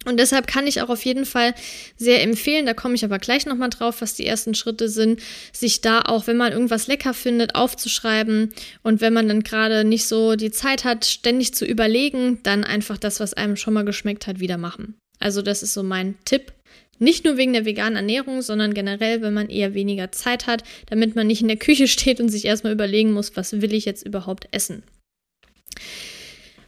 Und 0.05 0.17
deshalb 0.17 0.47
kann 0.47 0.65
ich 0.65 0.81
auch 0.81 0.89
auf 0.89 1.03
jeden 1.03 1.25
Fall 1.25 1.53
sehr 1.97 2.23
empfehlen, 2.23 2.65
da 2.65 2.73
komme 2.73 2.95
ich 2.95 3.03
aber 3.03 3.19
gleich 3.19 3.45
nochmal 3.45 3.69
drauf, 3.69 4.01
was 4.01 4.13
die 4.13 4.25
ersten 4.25 4.55
Schritte 4.55 4.87
sind, 4.87 5.19
sich 5.51 5.81
da 5.81 6.01
auch, 6.01 6.25
wenn 6.25 6.37
man 6.37 6.53
irgendwas 6.53 6.87
lecker 6.87 7.13
findet, 7.13 7.55
aufzuschreiben 7.55 8.53
und 8.81 9.01
wenn 9.01 9.11
man 9.11 9.27
dann 9.27 9.43
gerade 9.43 9.83
nicht 9.83 10.05
so 10.05 10.37
die 10.37 10.51
Zeit 10.51 10.85
hat, 10.85 11.05
ständig 11.05 11.53
zu 11.53 11.65
überlegen, 11.65 12.39
dann 12.43 12.63
einfach 12.63 12.97
das, 12.97 13.19
was 13.19 13.33
einem 13.33 13.57
schon 13.57 13.73
mal 13.73 13.83
geschmeckt 13.83 14.25
hat, 14.25 14.39
wieder 14.39 14.57
machen. 14.57 14.95
Also 15.19 15.41
das 15.41 15.63
ist 15.63 15.73
so 15.73 15.83
mein 15.83 16.17
Tipp, 16.23 16.53
Nicht 17.01 17.23
nur 17.23 17.37
wegen 17.37 17.53
der 17.53 17.65
veganen 17.65 17.95
Ernährung, 17.95 18.41
sondern 18.41 18.73
generell, 18.73 19.21
wenn 19.21 19.33
man 19.33 19.49
eher 19.49 19.73
weniger 19.73 20.11
Zeit 20.11 20.47
hat, 20.47 20.63
damit 20.87 21.15
man 21.15 21.27
nicht 21.27 21.41
in 21.41 21.47
der 21.47 21.57
Küche 21.57 21.87
steht 21.89 22.19
und 22.19 22.29
sich 22.29 22.45
erstmal 22.45 22.73
überlegen 22.73 23.13
muss, 23.13 23.35
was 23.35 23.61
will 23.61 23.73
ich 23.73 23.85
jetzt 23.85 24.05
überhaupt 24.05 24.47
essen. 24.51 24.83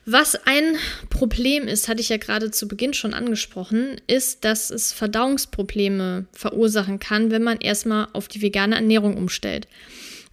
Was 0.05 0.35
ein 0.45 0.77
Problem 1.09 1.67
ist, 1.67 1.87
hatte 1.87 2.01
ich 2.01 2.09
ja 2.09 2.17
gerade 2.17 2.49
zu 2.49 2.67
Beginn 2.67 2.93
schon 2.93 3.13
angesprochen, 3.13 4.01
ist, 4.07 4.43
dass 4.43 4.71
es 4.71 4.91
Verdauungsprobleme 4.93 6.25
verursachen 6.33 6.97
kann, 6.99 7.29
wenn 7.29 7.43
man 7.43 7.59
erstmal 7.59 8.07
auf 8.13 8.27
die 8.27 8.41
vegane 8.41 8.75
Ernährung 8.75 9.15
umstellt. 9.15 9.67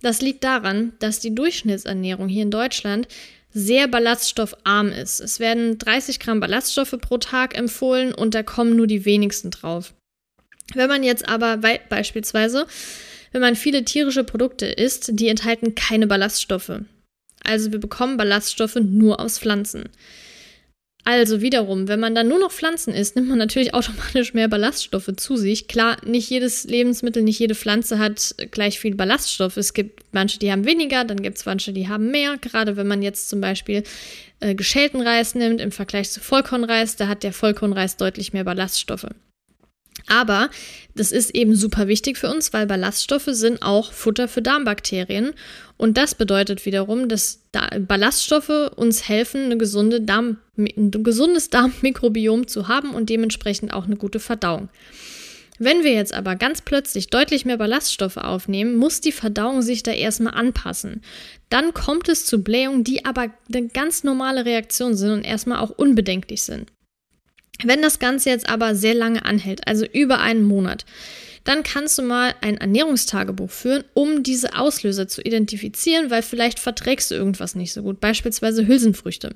Das 0.00 0.22
liegt 0.22 0.42
daran, 0.44 0.92
dass 1.00 1.20
die 1.20 1.34
Durchschnittsernährung 1.34 2.28
hier 2.28 2.44
in 2.44 2.50
Deutschland 2.50 3.08
sehr 3.52 3.88
ballaststoffarm 3.88 4.90
ist. 4.90 5.20
Es 5.20 5.40
werden 5.40 5.78
30 5.78 6.18
Gramm 6.20 6.40
Ballaststoffe 6.40 6.96
pro 7.00 7.18
Tag 7.18 7.56
empfohlen 7.56 8.14
und 8.14 8.34
da 8.34 8.42
kommen 8.42 8.76
nur 8.76 8.86
die 8.86 9.04
wenigsten 9.04 9.50
drauf. 9.50 9.92
Wenn 10.74 10.88
man 10.88 11.02
jetzt 11.02 11.28
aber 11.28 11.56
beispielsweise, 11.56 12.66
wenn 13.32 13.40
man 13.40 13.56
viele 13.56 13.84
tierische 13.84 14.24
Produkte 14.24 14.66
isst, 14.66 15.10
die 15.12 15.28
enthalten 15.28 15.74
keine 15.74 16.06
Ballaststoffe. 16.06 16.80
Also 17.48 17.72
wir 17.72 17.80
bekommen 17.80 18.18
Ballaststoffe 18.18 18.76
nur 18.76 19.20
aus 19.20 19.38
Pflanzen. 19.38 19.88
Also 21.04 21.40
wiederum, 21.40 21.88
wenn 21.88 22.00
man 22.00 22.14
dann 22.14 22.28
nur 22.28 22.38
noch 22.38 22.52
Pflanzen 22.52 22.92
isst, 22.92 23.16
nimmt 23.16 23.30
man 23.30 23.38
natürlich 23.38 23.72
automatisch 23.72 24.34
mehr 24.34 24.48
Ballaststoffe 24.48 25.10
zu 25.16 25.38
sich. 25.38 25.66
Klar, 25.66 25.96
nicht 26.04 26.28
jedes 26.28 26.64
Lebensmittel, 26.64 27.22
nicht 27.22 27.38
jede 27.38 27.54
Pflanze 27.54 27.98
hat 27.98 28.34
gleich 28.50 28.78
viel 28.78 28.94
Ballaststoffe. 28.94 29.56
Es 29.56 29.72
gibt 29.72 30.04
manche, 30.12 30.38
die 30.38 30.52
haben 30.52 30.66
weniger, 30.66 31.04
dann 31.04 31.22
gibt 31.22 31.38
es 31.38 31.46
manche, 31.46 31.72
die 31.72 31.88
haben 31.88 32.10
mehr. 32.10 32.36
Gerade 32.36 32.76
wenn 32.76 32.86
man 32.86 33.00
jetzt 33.00 33.30
zum 33.30 33.40
Beispiel 33.40 33.84
äh, 34.40 34.54
geschälten 34.54 35.00
Reis 35.00 35.34
nimmt 35.34 35.62
im 35.62 35.72
Vergleich 35.72 36.10
zu 36.10 36.20
Vollkornreis, 36.20 36.96
da 36.96 37.08
hat 37.08 37.22
der 37.22 37.32
Vollkornreis 37.32 37.96
deutlich 37.96 38.34
mehr 38.34 38.44
Ballaststoffe. 38.44 39.06
Aber 40.08 40.50
das 40.94 41.12
ist 41.12 41.34
eben 41.34 41.54
super 41.54 41.86
wichtig 41.86 42.18
für 42.18 42.30
uns, 42.30 42.52
weil 42.52 42.66
Ballaststoffe 42.66 43.28
sind 43.30 43.62
auch 43.62 43.92
Futter 43.92 44.26
für 44.26 44.42
Darmbakterien. 44.42 45.32
Und 45.76 45.96
das 45.96 46.14
bedeutet 46.14 46.66
wiederum, 46.66 47.08
dass 47.08 47.42
Ballaststoffe 47.86 48.72
uns 48.74 49.08
helfen, 49.08 49.52
eine 49.52 50.00
Darm, 50.00 50.38
ein 50.56 50.90
gesundes 50.90 51.50
Darmmikrobiom 51.50 52.48
zu 52.48 52.68
haben 52.68 52.90
und 52.90 53.10
dementsprechend 53.10 53.72
auch 53.72 53.84
eine 53.84 53.96
gute 53.96 54.18
Verdauung. 54.18 54.70
Wenn 55.60 55.82
wir 55.82 55.92
jetzt 55.92 56.14
aber 56.14 56.36
ganz 56.36 56.62
plötzlich 56.62 57.08
deutlich 57.08 57.44
mehr 57.44 57.58
Ballaststoffe 57.58 58.16
aufnehmen, 58.16 58.76
muss 58.76 59.00
die 59.00 59.12
Verdauung 59.12 59.60
sich 59.62 59.82
da 59.82 59.90
erstmal 59.90 60.34
anpassen. 60.34 61.02
Dann 61.48 61.74
kommt 61.74 62.08
es 62.08 62.26
zu 62.26 62.42
Blähungen, 62.42 62.84
die 62.84 63.04
aber 63.04 63.32
eine 63.52 63.66
ganz 63.68 64.04
normale 64.04 64.44
Reaktion 64.44 64.96
sind 64.96 65.10
und 65.10 65.24
erstmal 65.24 65.58
auch 65.58 65.70
unbedenklich 65.70 66.42
sind. 66.42 66.70
Wenn 67.64 67.82
das 67.82 67.98
Ganze 67.98 68.30
jetzt 68.30 68.48
aber 68.48 68.74
sehr 68.74 68.94
lange 68.94 69.24
anhält, 69.24 69.66
also 69.66 69.84
über 69.84 70.20
einen 70.20 70.44
Monat, 70.44 70.84
dann 71.44 71.62
kannst 71.62 71.98
du 71.98 72.02
mal 72.02 72.34
ein 72.40 72.58
Ernährungstagebuch 72.58 73.50
führen, 73.50 73.84
um 73.94 74.22
diese 74.22 74.56
Auslöser 74.56 75.08
zu 75.08 75.22
identifizieren, 75.22 76.10
weil 76.10 76.22
vielleicht 76.22 76.58
verträgst 76.58 77.10
du 77.10 77.14
irgendwas 77.14 77.54
nicht 77.54 77.72
so 77.72 77.82
gut, 77.82 78.00
beispielsweise 78.00 78.66
Hülsenfrüchte. 78.66 79.34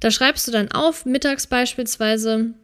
Da 0.00 0.10
schreibst 0.10 0.46
du 0.46 0.52
dann 0.52 0.70
auf, 0.70 1.06
mittags 1.06 1.46
beispielsweise 1.46 2.54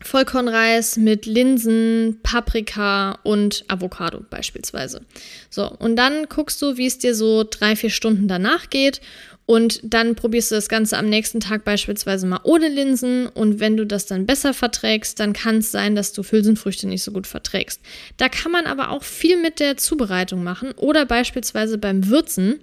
Vollkornreis 0.00 0.96
mit 0.96 1.26
Linsen, 1.26 2.20
Paprika 2.22 3.18
und 3.24 3.64
Avocado 3.68 4.20
beispielsweise. 4.30 5.02
So, 5.50 5.68
und 5.68 5.96
dann 5.96 6.26
guckst 6.28 6.62
du, 6.62 6.76
wie 6.76 6.86
es 6.86 6.98
dir 6.98 7.14
so 7.14 7.44
drei, 7.48 7.74
vier 7.76 7.90
Stunden 7.90 8.28
danach 8.28 8.70
geht 8.70 9.00
und 9.48 9.80
dann 9.82 10.14
probierst 10.14 10.50
du 10.50 10.56
das 10.56 10.68
Ganze 10.68 10.98
am 10.98 11.08
nächsten 11.08 11.40
Tag 11.40 11.64
beispielsweise 11.64 12.26
mal 12.26 12.40
ohne 12.42 12.68
Linsen. 12.68 13.26
Und 13.26 13.60
wenn 13.60 13.78
du 13.78 13.86
das 13.86 14.04
dann 14.04 14.26
besser 14.26 14.52
verträgst, 14.52 15.18
dann 15.20 15.32
kann 15.32 15.60
es 15.60 15.72
sein, 15.72 15.94
dass 15.94 16.12
du 16.12 16.22
Hülsenfrüchte 16.22 16.86
nicht 16.86 17.02
so 17.02 17.12
gut 17.12 17.26
verträgst. 17.26 17.80
Da 18.18 18.28
kann 18.28 18.52
man 18.52 18.66
aber 18.66 18.90
auch 18.90 19.02
viel 19.02 19.40
mit 19.40 19.58
der 19.58 19.78
Zubereitung 19.78 20.44
machen 20.44 20.72
oder 20.72 21.06
beispielsweise 21.06 21.78
beim 21.78 22.08
Würzen. 22.08 22.60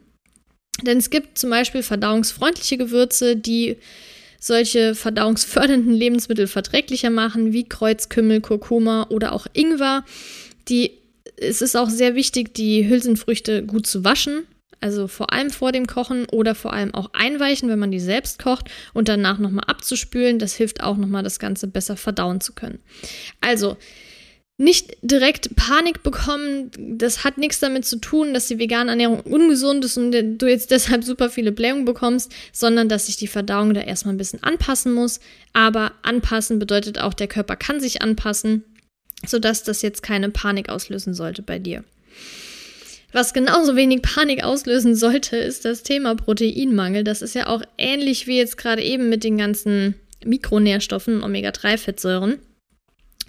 Denn 0.84 1.00
es 1.00 1.10
gibt 1.10 1.40
zum 1.40 1.50
Beispiel 1.50 1.82
verdauungsfreundliche 1.82 2.78
Gewürze, 2.78 3.36
die 3.36 3.78
solche 4.46 4.96
verdauungsfördernden 4.96 5.94
Lebensmittel 6.04 6.48
verträglicher 6.48 7.10
machen, 7.10 7.54
wie 7.54 7.68
Kreuzkümmel, 7.68 8.42
Kurkuma 8.42 9.08
oder 9.10 9.34
auch 9.34 9.48
Ingwer. 9.54 10.04
Die, 10.68 10.92
es 11.38 11.62
ist 11.62 11.76
auch 11.76 11.90
sehr 11.90 12.16
wichtig, 12.16 12.54
die 12.54 12.88
Hülsenfrüchte 12.88 13.64
gut 13.66 13.88
zu 13.88 14.04
waschen 14.04 14.46
also 14.86 15.08
vor 15.08 15.34
allem 15.34 15.50
vor 15.50 15.72
dem 15.72 15.88
Kochen 15.88 16.26
oder 16.32 16.54
vor 16.54 16.72
allem 16.72 16.94
auch 16.94 17.10
einweichen, 17.14 17.70
wenn 17.70 17.80
man 17.80 17.90
die 17.90 18.00
selbst 18.00 18.38
kocht 18.38 18.70
und 18.94 19.08
danach 19.08 19.40
nochmal 19.40 19.66
abzuspülen. 19.66 20.38
Das 20.38 20.54
hilft 20.54 20.84
auch 20.84 20.96
nochmal, 20.96 21.24
das 21.24 21.40
Ganze 21.40 21.68
besser 21.68 21.98
verdauen 21.98 22.40
zu 22.40 22.54
können. 22.54 22.78
Also, 23.42 23.78
nicht 24.58 24.96
direkt 25.02 25.56
Panik 25.58 26.02
bekommen. 26.02 26.72
Das 26.98 27.24
hat 27.24 27.38
nichts 27.38 27.60
damit 27.60 27.86
zu 27.86 27.98
tun, 27.98 28.34
dass 28.34 28.48
die 28.48 28.58
vegane 28.58 28.92
Ernährung 28.92 29.20
ungesund 29.22 29.84
ist 29.84 29.98
und 29.98 30.12
du 30.12 30.48
jetzt 30.48 30.72
deshalb 30.72 31.04
super 31.04 31.30
viele 31.30 31.52
Blähungen 31.52 31.84
bekommst, 31.84 32.34
sondern 32.54 32.88
dass 32.88 33.08
sich 33.08 33.18
die 33.18 33.28
Verdauung 33.28 33.74
da 33.74 33.82
erstmal 33.82 34.14
ein 34.14 34.18
bisschen 34.18 34.44
anpassen 34.44 34.94
muss. 34.94 35.20
Aber 35.52 35.92
anpassen 36.04 36.58
bedeutet 36.60 37.00
auch, 37.00 37.14
der 37.14 37.28
Körper 37.28 37.58
kann 37.58 37.82
sich 37.82 38.02
anpassen, 38.02 38.64
sodass 39.26 39.64
das 39.64 39.82
jetzt 39.82 40.04
keine 40.04 40.30
Panik 40.30 40.70
auslösen 40.70 41.14
sollte 41.14 41.42
bei 41.42 41.60
dir. 41.60 41.84
Was 43.12 43.34
genauso 43.34 43.76
wenig 43.76 44.02
Panik 44.02 44.44
auslösen 44.44 44.96
sollte, 44.96 45.38
ist 45.38 45.66
das 45.66 45.84
Thema 45.84 46.16
Proteinmangel. 46.16 47.04
Das 47.04 47.22
ist 47.22 47.36
ja 47.36 47.48
auch 47.48 47.62
ähnlich 47.78 48.28
wie 48.28 48.38
jetzt 48.38 48.58
gerade 48.58 48.82
eben 48.82 49.10
mit 49.10 49.24
den 49.24 49.38
ganzen 49.38 49.96
Mikronährstoffen, 50.26 51.24
Omega-3-Fettsäuren. 51.24 52.40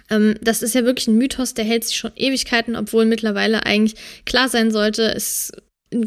Ähm, 0.09 0.35
das 0.41 0.61
ist 0.61 0.75
ja 0.75 0.85
wirklich 0.85 1.07
ein 1.07 1.17
Mythos, 1.17 1.53
der 1.53 1.65
hält 1.65 1.83
sich 1.83 1.97
schon 1.97 2.11
Ewigkeiten, 2.15 2.75
obwohl 2.75 3.05
mittlerweile 3.05 3.65
eigentlich 3.65 3.95
klar 4.25 4.49
sein 4.49 4.71
sollte, 4.71 5.03
es, 5.03 5.51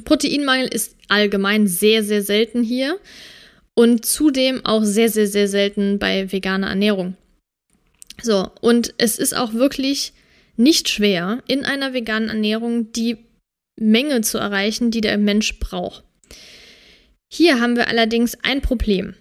Proteinmangel 0.04 0.68
ist 0.68 0.96
allgemein 1.08 1.66
sehr, 1.66 2.02
sehr 2.02 2.22
selten 2.22 2.62
hier 2.62 2.98
und 3.74 4.04
zudem 4.04 4.64
auch 4.64 4.84
sehr, 4.84 5.08
sehr, 5.08 5.26
sehr 5.26 5.48
selten 5.48 5.98
bei 5.98 6.30
veganer 6.30 6.68
Ernährung. 6.68 7.16
So, 8.22 8.50
und 8.60 8.94
es 8.98 9.18
ist 9.18 9.34
auch 9.34 9.54
wirklich 9.54 10.12
nicht 10.56 10.88
schwer, 10.90 11.42
in 11.46 11.64
einer 11.64 11.94
veganen 11.94 12.28
Ernährung 12.28 12.92
die 12.92 13.16
Menge 13.76 14.20
zu 14.20 14.36
erreichen, 14.36 14.90
die 14.90 15.00
der 15.00 15.16
Mensch 15.16 15.58
braucht. 15.58 16.04
Hier 17.32 17.60
haben 17.60 17.76
wir 17.76 17.88
allerdings 17.88 18.36
ein 18.42 18.60
Problem. 18.60 19.14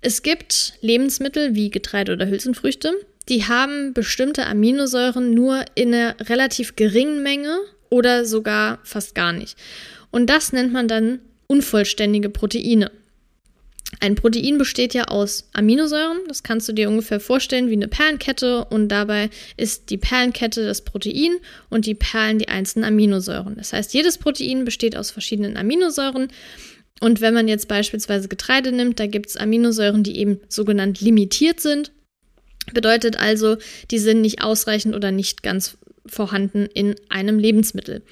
Es 0.00 0.22
gibt 0.22 0.74
Lebensmittel 0.80 1.54
wie 1.54 1.70
Getreide 1.70 2.12
oder 2.12 2.28
Hülsenfrüchte, 2.28 2.92
die 3.28 3.44
haben 3.44 3.92
bestimmte 3.92 4.46
Aminosäuren 4.46 5.32
nur 5.34 5.64
in 5.74 5.94
einer 5.94 6.16
relativ 6.28 6.76
geringen 6.76 7.22
Menge 7.22 7.58
oder 7.90 8.24
sogar 8.24 8.78
fast 8.82 9.14
gar 9.14 9.32
nicht. 9.32 9.56
Und 10.10 10.28
das 10.28 10.52
nennt 10.52 10.72
man 10.72 10.88
dann 10.88 11.20
unvollständige 11.46 12.30
Proteine. 12.30 12.90
Ein 14.00 14.14
Protein 14.14 14.58
besteht 14.58 14.94
ja 14.94 15.04
aus 15.04 15.48
Aminosäuren. 15.52 16.20
Das 16.26 16.42
kannst 16.42 16.68
du 16.68 16.72
dir 16.72 16.88
ungefähr 16.88 17.20
vorstellen 17.20 17.68
wie 17.68 17.74
eine 17.74 17.88
Perlenkette. 17.88 18.64
Und 18.64 18.88
dabei 18.88 19.30
ist 19.56 19.90
die 19.90 19.98
Perlenkette 19.98 20.64
das 20.64 20.82
Protein 20.82 21.36
und 21.68 21.86
die 21.86 21.94
Perlen 21.94 22.38
die 22.38 22.48
einzelnen 22.48 22.86
Aminosäuren. 22.86 23.54
Das 23.56 23.72
heißt, 23.72 23.92
jedes 23.94 24.18
Protein 24.18 24.64
besteht 24.64 24.96
aus 24.96 25.10
verschiedenen 25.10 25.56
Aminosäuren. 25.56 26.28
Und 27.00 27.20
wenn 27.20 27.34
man 27.34 27.48
jetzt 27.48 27.68
beispielsweise 27.68 28.28
Getreide 28.28 28.72
nimmt, 28.72 28.98
da 28.98 29.06
gibt 29.06 29.28
es 29.28 29.36
Aminosäuren, 29.36 30.02
die 30.02 30.16
eben 30.16 30.40
sogenannt 30.48 31.00
limitiert 31.00 31.60
sind. 31.60 31.92
Bedeutet 32.74 33.18
also, 33.18 33.56
die 33.90 33.98
sind 33.98 34.20
nicht 34.20 34.42
ausreichend 34.42 34.94
oder 34.94 35.10
nicht 35.10 35.42
ganz 35.42 35.76
vorhanden 36.06 36.66
in 36.66 36.94
einem 37.08 37.38
Lebensmittel. 37.38 38.02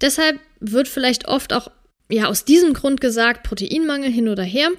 Deshalb 0.00 0.38
wird 0.60 0.88
vielleicht 0.88 1.28
oft 1.28 1.52
auch 1.52 1.70
ja 2.08 2.26
aus 2.26 2.44
diesem 2.44 2.72
Grund 2.72 3.00
gesagt, 3.00 3.42
Proteinmangel 3.42 4.10
hin 4.10 4.28
oder 4.28 4.44
her. 4.44 4.70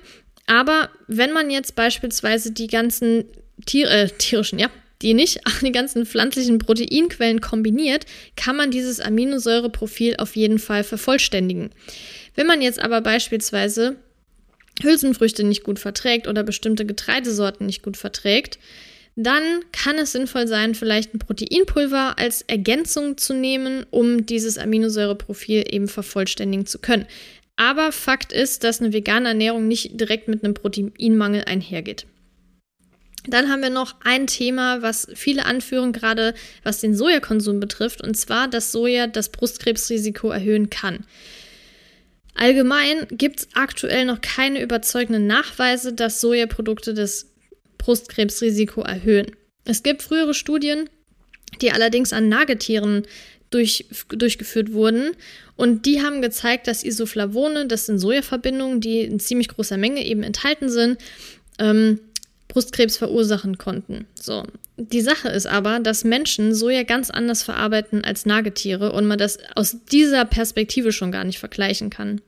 Aber 0.45 0.89
wenn 1.07 1.33
man 1.33 1.49
jetzt 1.49 1.75
beispielsweise 1.75 2.51
die 2.51 2.67
ganzen 2.67 3.25
Tier, 3.65 3.89
äh, 3.89 4.07
tierischen, 4.07 4.59
ja, 4.59 4.69
die 5.01 5.13
nicht, 5.13 5.41
die 5.61 5.71
ganzen 5.71 6.05
pflanzlichen 6.05 6.59
Proteinquellen 6.59 7.41
kombiniert, 7.41 8.05
kann 8.35 8.55
man 8.55 8.71
dieses 8.71 8.99
Aminosäureprofil 8.99 10.15
auf 10.17 10.35
jeden 10.35 10.59
Fall 10.59 10.83
vervollständigen. 10.83 11.71
Wenn 12.35 12.47
man 12.47 12.61
jetzt 12.61 12.79
aber 12.79 13.01
beispielsweise 13.01 13.97
Hülsenfrüchte 14.81 15.43
nicht 15.43 15.63
gut 15.63 15.79
verträgt 15.79 16.27
oder 16.27 16.43
bestimmte 16.43 16.85
Getreidesorten 16.85 17.65
nicht 17.65 17.81
gut 17.81 17.97
verträgt, 17.97 18.59
dann 19.19 19.65
kann 19.71 19.97
es 19.97 20.11
sinnvoll 20.11 20.47
sein, 20.47 20.75
vielleicht 20.75 21.15
ein 21.15 21.19
Proteinpulver 21.19 22.19
als 22.19 22.43
Ergänzung 22.43 23.17
zu 23.17 23.33
nehmen, 23.33 23.83
um 23.89 24.27
dieses 24.27 24.59
Aminosäureprofil 24.59 25.65
eben 25.71 25.87
vervollständigen 25.87 26.67
zu 26.67 26.77
können. 26.77 27.07
Aber 27.55 27.91
Fakt 27.91 28.31
ist, 28.31 28.63
dass 28.63 28.79
eine 28.79 28.93
vegane 28.93 29.29
Ernährung 29.29 29.67
nicht 29.67 29.99
direkt 29.99 30.27
mit 30.27 30.43
einem 30.43 30.53
Proteinmangel 30.53 31.45
einhergeht. 31.45 32.05
Dann 33.25 33.49
haben 33.49 33.63
wir 33.63 33.71
noch 33.71 33.95
ein 34.03 34.27
Thema, 34.27 34.83
was 34.83 35.07
viele 35.15 35.45
anführen, 35.45 35.93
gerade 35.93 36.35
was 36.61 36.79
den 36.79 36.95
Sojakonsum 36.95 37.59
betrifft, 37.59 38.03
und 38.03 38.15
zwar, 38.15 38.47
dass 38.47 38.71
Soja 38.71 39.07
das 39.07 39.29
Brustkrebsrisiko 39.29 40.29
erhöhen 40.29 40.69
kann. 40.69 41.05
Allgemein 42.35 43.07
gibt 43.09 43.39
es 43.39 43.47
aktuell 43.55 44.05
noch 44.05 44.21
keine 44.21 44.61
überzeugenden 44.61 45.25
Nachweise, 45.25 45.91
dass 45.91 46.21
Sojaprodukte 46.21 46.93
das 46.93 47.33
Brustkrebsrisiko 47.77 48.81
erhöhen. 48.81 49.31
Es 49.65 49.83
gibt 49.83 50.01
frühere 50.01 50.33
Studien, 50.33 50.89
die 51.61 51.71
allerdings 51.71 52.13
an 52.13 52.29
Nagetieren 52.29 53.05
durch, 53.49 53.85
durchgeführt 54.09 54.73
wurden. 54.73 55.11
Und 55.55 55.85
die 55.85 56.01
haben 56.01 56.21
gezeigt, 56.21 56.67
dass 56.67 56.83
Isoflavone, 56.83 57.67
das 57.67 57.85
sind 57.85 57.99
Sojaverbindungen, 57.99 58.81
die 58.81 59.01
in 59.01 59.19
ziemlich 59.19 59.47
großer 59.47 59.77
Menge 59.77 60.05
eben 60.05 60.23
enthalten 60.23 60.69
sind, 60.69 60.99
ähm, 61.59 61.99
Brustkrebs 62.47 62.97
verursachen 62.97 63.57
konnten. 63.57 64.05
So. 64.15 64.43
Die 64.77 65.01
Sache 65.01 65.29
ist 65.29 65.47
aber, 65.47 65.79
dass 65.79 66.03
Menschen 66.03 66.53
Soja 66.53 66.83
ganz 66.83 67.09
anders 67.09 67.43
verarbeiten 67.43 68.03
als 68.03 68.25
Nagetiere 68.25 68.91
und 68.91 69.05
man 69.05 69.17
das 69.17 69.39
aus 69.55 69.77
dieser 69.91 70.23
Perspektive 70.23 70.91
schon 70.91 71.11
gar 71.11 71.23
nicht 71.23 71.39
vergleichen 71.39 71.89
kann. 71.89 72.21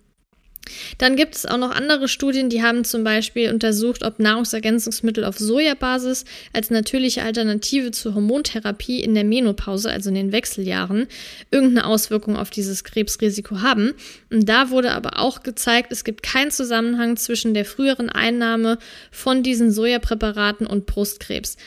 Dann 0.98 1.16
gibt 1.16 1.36
es 1.36 1.46
auch 1.46 1.58
noch 1.58 1.72
andere 1.72 2.08
Studien, 2.08 2.50
die 2.50 2.64
haben 2.64 2.84
zum 2.84 3.04
Beispiel 3.04 3.52
untersucht, 3.52 4.04
ob 4.04 4.20
Nahrungsergänzungsmittel 4.20 5.24
auf 5.24 5.38
Sojabasis 5.38 6.26
als 6.54 6.70
natürliche 6.70 7.24
Alternative 7.24 7.92
zur 7.92 8.16
Hormontherapie 8.16 9.02
in 9.02 9.14
der 9.16 9.24
Menopause, 9.24 9.90
also 9.90 10.10
in 10.10 10.16
den 10.16 10.32
Wechseljahren, 10.32 11.08
irgendeine 11.52 11.88
Auswirkung 11.88 12.36
auf 12.36 12.50
dieses 12.50 12.84
Krebsrisiko 12.84 13.62
haben. 13.62 13.94
Und 14.30 14.48
da 14.48 14.70
wurde 14.70 14.92
aber 14.92 15.20
auch 15.20 15.44
gezeigt, 15.44 15.92
es 15.92 16.04
gibt 16.04 16.24
keinen 16.24 16.52
Zusammenhang 16.52 17.18
zwischen 17.18 17.54
der 17.54 17.66
früheren 17.66 18.10
Einnahme 18.10 18.78
von 19.12 19.44
diesen 19.44 19.72
Sojapräparaten 19.72 20.68
und 20.68 20.86
Brustkrebs. 20.86 21.58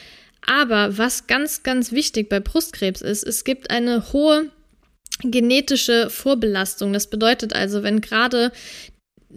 Aber 0.46 0.98
was 0.98 1.26
ganz, 1.26 1.62
ganz 1.62 1.92
wichtig 1.92 2.28
bei 2.28 2.40
Brustkrebs 2.40 3.00
ist, 3.00 3.22
es 3.22 3.44
gibt 3.44 3.70
eine 3.70 4.12
hohe 4.12 4.50
genetische 5.22 6.10
Vorbelastung. 6.10 6.92
Das 6.92 7.08
bedeutet 7.08 7.54
also, 7.54 7.82
wenn 7.82 8.00
gerade 8.00 8.50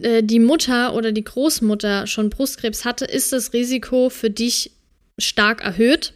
äh, 0.00 0.22
die 0.22 0.40
Mutter 0.40 0.94
oder 0.94 1.12
die 1.12 1.24
Großmutter 1.24 2.06
schon 2.06 2.30
Brustkrebs 2.30 2.84
hatte, 2.84 3.04
ist 3.04 3.32
das 3.32 3.52
Risiko 3.52 4.10
für 4.10 4.30
dich 4.30 4.72
stark 5.18 5.62
erhöht. 5.62 6.12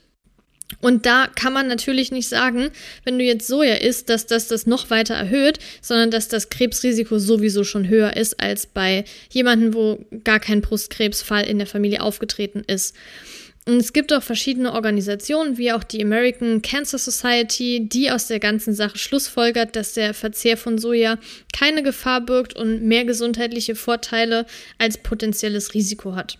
Und 0.81 1.05
da 1.05 1.27
kann 1.27 1.53
man 1.53 1.67
natürlich 1.67 2.13
nicht 2.13 2.29
sagen, 2.29 2.71
wenn 3.05 3.19
du 3.19 3.25
jetzt 3.25 3.47
Soja 3.49 3.75
isst, 3.75 4.09
dass 4.09 4.27
das 4.27 4.47
das 4.47 4.67
noch 4.67 4.89
weiter 4.91 5.15
erhöht, 5.15 5.59
sondern 5.83 6.11
dass 6.11 6.29
das 6.29 6.49
Krebsrisiko 6.49 7.19
sowieso 7.19 7.65
schon 7.65 7.89
höher 7.89 8.17
ist 8.17 8.41
als 8.41 8.67
bei 8.67 9.05
jemandem, 9.31 9.75
wo 9.75 10.05
gar 10.23 10.39
kein 10.39 10.61
Brustkrebsfall 10.61 11.45
in 11.45 11.59
der 11.59 11.67
Familie 11.67 12.03
aufgetreten 12.03 12.63
ist. 12.67 12.95
Und 13.67 13.77
es 13.77 13.93
gibt 13.93 14.13
auch 14.13 14.23
verschiedene 14.23 14.73
Organisationen, 14.73 15.59
wie 15.59 15.73
auch 15.73 15.85
die 15.85 16.03
American 16.03 16.63
Cancer 16.63 16.99
Society, 16.99 17.87
die 17.87 18.11
aus 18.11 18.27
der 18.27 18.41
ganzen 18.41 18.75
Sache 18.75 18.97
schlussfolgert, 18.97 19.77
dass 19.77 19.93
der 19.93 20.15
Verzehr 20.15 20.57
von 20.57 20.79
Soja 20.79 21.19
keine 21.53 21.83
Gefahr 21.83 22.23
birgt 22.23 22.57
und 22.57 22.83
mehr 22.83 23.05
gesundheitliche 23.05 23.75
Vorteile 23.75 24.47
als 24.79 24.99
potenzielles 24.99 25.75
Risiko 25.75 26.15
hat. 26.15 26.39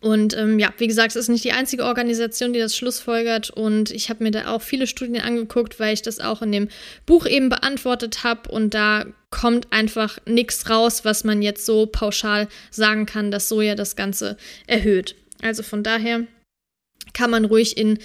Und 0.00 0.36
ähm, 0.36 0.58
ja, 0.58 0.72
wie 0.78 0.86
gesagt, 0.86 1.10
es 1.10 1.16
ist 1.16 1.28
nicht 1.28 1.44
die 1.44 1.52
einzige 1.52 1.84
Organisation, 1.84 2.52
die 2.52 2.58
das 2.58 2.76
schlussfolgert. 2.76 3.50
Und 3.50 3.90
ich 3.90 4.10
habe 4.10 4.22
mir 4.22 4.30
da 4.30 4.48
auch 4.48 4.62
viele 4.62 4.86
Studien 4.86 5.20
angeguckt, 5.20 5.80
weil 5.80 5.94
ich 5.94 6.02
das 6.02 6.20
auch 6.20 6.42
in 6.42 6.52
dem 6.52 6.68
Buch 7.06 7.26
eben 7.26 7.48
beantwortet 7.48 8.22
habe. 8.22 8.50
Und 8.50 8.74
da 8.74 9.06
kommt 9.30 9.72
einfach 9.72 10.18
nichts 10.26 10.68
raus, 10.68 11.04
was 11.04 11.24
man 11.24 11.40
jetzt 11.40 11.64
so 11.64 11.86
pauschal 11.86 12.46
sagen 12.70 13.06
kann, 13.06 13.30
dass 13.30 13.48
Soja 13.48 13.74
das 13.74 13.96
Ganze 13.96 14.36
erhöht. 14.66 15.16
Also 15.42 15.62
von 15.62 15.82
daher 15.82 16.26
kann 17.12 17.30
man 17.30 17.44
ruhig 17.44 17.76
in, 17.76 17.98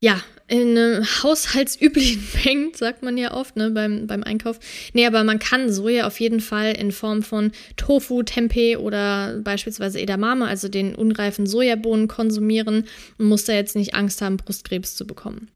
ja, 0.00 0.22
in 0.48 0.76
haushaltsüblichen 1.22 2.26
Mengen, 2.44 2.74
sagt 2.74 3.02
man 3.02 3.16
ja 3.16 3.32
oft, 3.32 3.56
ne, 3.56 3.70
beim, 3.70 4.06
beim 4.06 4.24
Einkauf. 4.24 4.58
Nee, 4.92 5.06
aber 5.06 5.22
man 5.22 5.38
kann 5.38 5.72
Soja 5.72 6.06
auf 6.06 6.18
jeden 6.18 6.40
Fall 6.40 6.72
in 6.72 6.90
Form 6.90 7.22
von 7.22 7.52
Tofu, 7.76 8.22
Tempeh 8.22 8.76
oder 8.76 9.38
beispielsweise 9.44 10.00
Edamame, 10.00 10.46
also 10.46 10.68
den 10.68 10.94
unreifen 10.94 11.46
Sojabohnen, 11.46 12.08
konsumieren 12.08 12.86
und 13.18 13.26
muss 13.26 13.44
da 13.44 13.52
jetzt 13.52 13.76
nicht 13.76 13.94
Angst 13.94 14.22
haben, 14.22 14.36
Brustkrebs 14.36 14.96
zu 14.96 15.06
bekommen. 15.06 15.50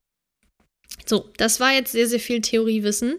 So, 1.06 1.30
das 1.36 1.60
war 1.60 1.72
jetzt 1.72 1.92
sehr, 1.92 2.06
sehr 2.06 2.20
viel 2.20 2.40
Theoriewissen. 2.40 3.16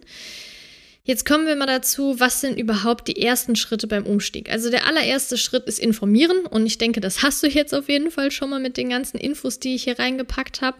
Jetzt 1.08 1.24
kommen 1.24 1.46
wir 1.46 1.56
mal 1.56 1.68
dazu, 1.68 2.20
was 2.20 2.42
sind 2.42 2.58
überhaupt 2.58 3.08
die 3.08 3.22
ersten 3.22 3.56
Schritte 3.56 3.86
beim 3.86 4.08
Umstieg? 4.08 4.50
Also 4.50 4.72
der 4.72 4.88
allererste 4.88 5.38
Schritt 5.38 5.66
ist 5.66 5.78
informieren 5.78 6.48
und 6.48 6.66
ich 6.66 6.80
denke, 6.80 7.00
das 7.00 7.22
hast 7.22 7.44
du 7.44 7.48
jetzt 7.48 7.76
auf 7.76 7.90
jeden 7.90 8.10
Fall 8.10 8.32
schon 8.32 8.50
mal 8.50 8.60
mit 8.60 8.76
den 8.76 8.90
ganzen 8.90 9.20
Infos, 9.20 9.60
die 9.60 9.76
ich 9.76 9.84
hier 9.84 10.00
reingepackt 10.00 10.62
habe. 10.62 10.78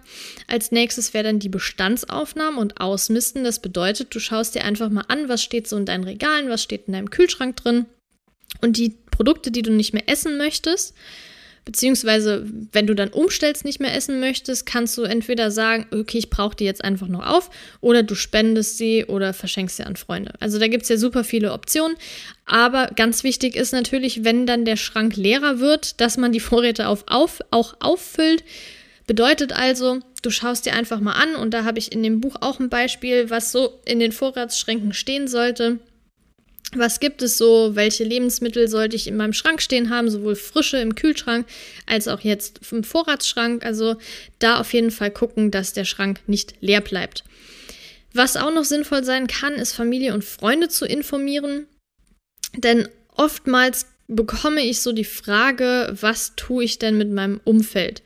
Als 0.48 0.72
nächstes 0.72 1.14
wäre 1.14 1.26
dann 1.26 1.38
die 1.38 1.50
Bestandsaufnahme 1.50 2.60
und 2.60 2.82
Ausmisten. 2.82 3.44
Das 3.44 3.60
bedeutet, 3.60 4.16
du 4.16 4.20
schaust 4.20 4.56
dir 4.56 4.64
einfach 4.64 4.90
mal 4.90 5.06
an, 5.10 5.30
was 5.30 5.44
steht 5.44 5.68
so 5.68 5.78
in 5.78 5.86
deinen 5.86 6.06
Regalen, 6.06 6.50
was 6.50 6.64
steht 6.64 6.88
in 6.88 6.94
deinem 6.94 7.12
Kühlschrank 7.12 7.58
drin 7.58 7.86
und 8.62 8.78
die 8.78 8.96
Produkte, 9.12 9.52
die 9.52 9.62
du 9.62 9.72
nicht 9.72 9.94
mehr 9.94 10.10
essen 10.10 10.38
möchtest, 10.38 10.96
Beziehungsweise, 11.66 12.46
wenn 12.72 12.86
du 12.86 12.94
dann 12.94 13.10
umstellst, 13.10 13.66
nicht 13.66 13.80
mehr 13.80 13.96
essen 13.96 14.20
möchtest, 14.20 14.68
kannst 14.68 14.96
du 15.00 15.02
entweder 15.02 15.50
sagen, 15.50 15.88
okay, 15.92 16.20
ich 16.20 16.30
brauche 16.30 16.56
die 16.56 16.64
jetzt 16.64 16.84
einfach 16.84 17.08
noch 17.08 17.26
auf, 17.26 17.50
oder 17.82 18.04
du 18.04 18.14
spendest 18.14 18.78
sie 18.78 19.06
oder 19.06 19.34
verschenkst 19.34 19.78
sie 19.78 19.84
an 19.84 19.96
Freunde. 19.96 20.34
Also 20.40 20.60
da 20.60 20.68
gibt 20.68 20.84
es 20.84 20.90
ja 20.90 20.98
super 20.98 21.24
viele 21.24 21.52
Optionen. 21.54 21.98
Aber 22.46 22.92
ganz 22.96 23.24
wichtig 23.24 23.56
ist 23.56 23.74
natürlich, 23.74 24.24
wenn 24.24 24.46
dann 24.46 24.66
der 24.66 24.76
Schrank 24.76 25.16
leerer 25.16 25.60
wird, 25.60 26.00
dass 26.00 26.18
man 26.18 26.32
die 26.32 26.40
Vorräte 26.40 26.88
auf, 26.88 27.04
auf, 27.08 27.40
auch 27.50 27.76
auffüllt. 27.80 28.44
Bedeutet 29.08 29.52
also, 29.52 30.02
du 30.22 30.30
schaust 30.30 30.68
dir 30.68 30.74
einfach 30.74 31.00
mal 31.00 31.14
an, 31.14 31.36
und 31.36 31.56
da 31.56 31.64
habe 31.64 31.80
ich 31.80 31.92
in 31.92 32.04
dem 32.04 32.22
Buch 32.22 32.36
auch 32.42 32.60
ein 32.60 32.70
Beispiel, 32.70 33.32
was 33.32 33.52
so 33.52 33.80
in 33.86 34.00
den 34.00 34.12
Vorratsschränken 34.12 34.94
stehen 34.94 35.28
sollte 35.28 35.80
was 36.78 37.00
gibt 37.00 37.22
es 37.22 37.38
so? 37.38 37.76
Welche 37.76 38.04
Lebensmittel 38.04 38.68
sollte 38.68 38.96
ich 38.96 39.08
in 39.08 39.18
meinem 39.18 39.34
Schrank 39.34 39.62
stehen 39.62 39.90
haben? 39.90 40.10
Sowohl 40.10 40.36
frische 40.36 40.78
im 40.78 40.96
Kühlschrank 40.96 41.48
als 41.86 42.08
auch 42.08 42.22
jetzt 42.22 42.62
im 42.72 42.84
Vorratsschrank. 42.84 43.66
Also 43.66 43.96
da 44.40 44.60
auf 44.60 44.74
jeden 44.74 44.92
Fall 44.92 45.12
gucken, 45.12 45.52
dass 45.52 45.74
der 45.74 45.86
Schrank 45.86 46.20
nicht 46.28 46.56
leer 46.62 46.82
bleibt. 46.82 47.24
Was 48.14 48.38
auch 48.38 48.54
noch 48.54 48.64
sinnvoll 48.64 49.04
sein 49.04 49.28
kann, 49.28 49.56
ist 49.56 49.74
Familie 49.74 50.14
und 50.14 50.24
Freunde 50.24 50.70
zu 50.70 50.86
informieren. 50.86 51.68
Denn 52.56 52.88
oftmals 53.16 53.88
bekomme 54.08 54.62
ich 54.62 54.82
so 54.82 54.94
die 54.94 55.04
Frage, 55.04 55.96
was 56.00 56.34
tue 56.36 56.64
ich 56.64 56.80
denn 56.80 56.98
mit 56.98 57.12
meinem 57.12 57.42
Umfeld? 57.44 58.04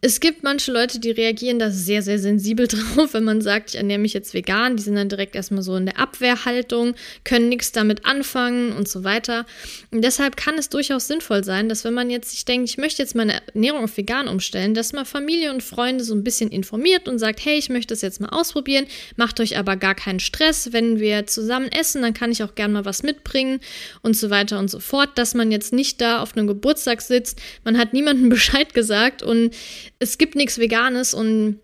Es 0.00 0.20
gibt 0.20 0.44
manche 0.44 0.70
Leute, 0.70 1.00
die 1.00 1.10
reagieren 1.10 1.58
da 1.58 1.72
sehr, 1.72 2.02
sehr 2.02 2.20
sensibel 2.20 2.66
drauf, 2.68 3.14
wenn 3.14 3.24
man 3.24 3.40
sagt, 3.40 3.70
ich 3.70 3.76
ernähre 3.76 3.98
mich 3.98 4.12
jetzt 4.12 4.32
vegan. 4.32 4.76
Die 4.76 4.82
sind 4.84 4.94
dann 4.94 5.08
direkt 5.08 5.34
erstmal 5.34 5.62
so 5.62 5.74
in 5.74 5.86
der 5.86 5.98
Abwehrhaltung, 5.98 6.94
können 7.24 7.48
nichts 7.48 7.72
damit 7.72 8.04
anfangen 8.04 8.72
und 8.72 8.88
so 8.88 9.02
weiter. 9.02 9.44
Und 9.90 10.02
deshalb 10.02 10.36
kann 10.36 10.56
es 10.56 10.68
durchaus 10.68 11.08
sinnvoll 11.08 11.42
sein, 11.42 11.68
dass 11.68 11.82
wenn 11.82 11.94
man 11.94 12.10
jetzt 12.10 12.30
sich 12.30 12.44
denkt, 12.44 12.70
ich 12.70 12.78
möchte 12.78 13.02
jetzt 13.02 13.16
meine 13.16 13.42
Ernährung 13.52 13.84
auf 13.84 13.96
vegan 13.96 14.28
umstellen, 14.28 14.72
dass 14.72 14.92
man 14.92 15.04
Familie 15.04 15.50
und 15.50 15.64
Freunde 15.64 16.04
so 16.04 16.14
ein 16.14 16.22
bisschen 16.22 16.50
informiert 16.50 17.08
und 17.08 17.18
sagt, 17.18 17.44
hey, 17.44 17.58
ich 17.58 17.68
möchte 17.68 17.92
das 17.92 18.02
jetzt 18.02 18.20
mal 18.20 18.28
ausprobieren, 18.28 18.86
macht 19.16 19.40
euch 19.40 19.58
aber 19.58 19.76
gar 19.76 19.96
keinen 19.96 20.20
Stress. 20.20 20.72
Wenn 20.72 21.00
wir 21.00 21.26
zusammen 21.26 21.72
essen, 21.72 22.02
dann 22.02 22.14
kann 22.14 22.30
ich 22.30 22.44
auch 22.44 22.54
gerne 22.54 22.74
mal 22.74 22.84
was 22.84 23.02
mitbringen 23.02 23.58
und 24.02 24.16
so 24.16 24.30
weiter 24.30 24.60
und 24.60 24.70
so 24.70 24.78
fort, 24.78 25.10
dass 25.16 25.34
man 25.34 25.50
jetzt 25.50 25.72
nicht 25.72 26.00
da 26.00 26.22
auf 26.22 26.36
einem 26.36 26.46
Geburtstag 26.46 27.02
sitzt, 27.02 27.40
man 27.64 27.78
hat 27.78 27.92
niemandem 27.92 28.28
Bescheid 28.38 28.74
gesagt 28.74 29.24
und 29.24 29.50
es 29.98 30.18
gibt 30.18 30.34
nichts 30.34 30.58
Veganes 30.58 31.14
und 31.14 31.60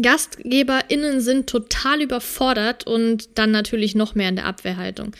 GastgeberInnen 0.00 1.20
sind 1.20 1.48
total 1.48 2.02
überfordert 2.02 2.86
und 2.86 3.38
dann 3.38 3.50
natürlich 3.50 3.94
noch 3.94 4.14
mehr 4.14 4.28
in 4.28 4.36
der 4.36 4.46
Abwehrhaltung. 4.46 5.14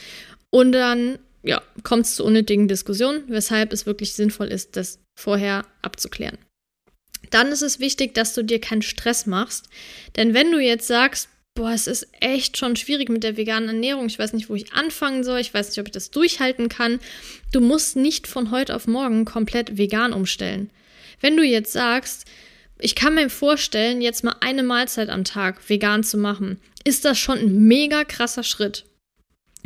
Und 0.50 0.72
dann, 0.72 1.18
ja, 1.42 1.62
kommt 1.82 2.06
es 2.06 2.16
zu 2.16 2.24
unnötigen 2.24 2.68
Diskussionen, 2.68 3.24
weshalb 3.28 3.72
es 3.72 3.86
wirklich 3.86 4.14
sinnvoll 4.14 4.48
ist, 4.48 4.76
das 4.76 5.00
vorher 5.18 5.64
abzuklären. 5.82 6.38
Dann 7.30 7.48
ist 7.48 7.62
es 7.62 7.80
wichtig, 7.80 8.14
dass 8.14 8.34
du 8.34 8.42
dir 8.42 8.60
keinen 8.60 8.82
Stress 8.82 9.26
machst. 9.26 9.68
Denn 10.16 10.34
wenn 10.34 10.50
du 10.50 10.58
jetzt 10.58 10.86
sagst, 10.86 11.28
boah, 11.54 11.72
es 11.72 11.86
ist 11.86 12.06
echt 12.20 12.56
schon 12.56 12.76
schwierig 12.76 13.08
mit 13.08 13.24
der 13.24 13.36
veganen 13.36 13.68
Ernährung, 13.68 14.06
ich 14.06 14.18
weiß 14.18 14.32
nicht, 14.32 14.48
wo 14.48 14.54
ich 14.54 14.72
anfangen 14.74 15.24
soll, 15.24 15.40
ich 15.40 15.52
weiß 15.52 15.68
nicht, 15.68 15.80
ob 15.80 15.86
ich 15.86 15.92
das 15.92 16.10
durchhalten 16.10 16.68
kann, 16.68 17.00
du 17.52 17.60
musst 17.60 17.96
nicht 17.96 18.26
von 18.26 18.50
heute 18.50 18.76
auf 18.76 18.86
morgen 18.86 19.24
komplett 19.24 19.76
vegan 19.76 20.12
umstellen. 20.12 20.70
Wenn 21.20 21.36
du 21.36 21.42
jetzt 21.42 21.72
sagst, 21.72 22.24
ich 22.78 22.94
kann 22.94 23.14
mir 23.14 23.28
vorstellen, 23.28 24.00
jetzt 24.00 24.24
mal 24.24 24.36
eine 24.40 24.62
Mahlzeit 24.62 25.08
am 25.08 25.24
Tag 25.24 25.68
vegan 25.68 26.04
zu 26.04 26.16
machen, 26.16 26.60
ist 26.84 27.04
das 27.04 27.18
schon 27.18 27.38
ein 27.38 27.66
mega 27.66 28.04
krasser 28.04 28.44
Schritt. 28.44 28.84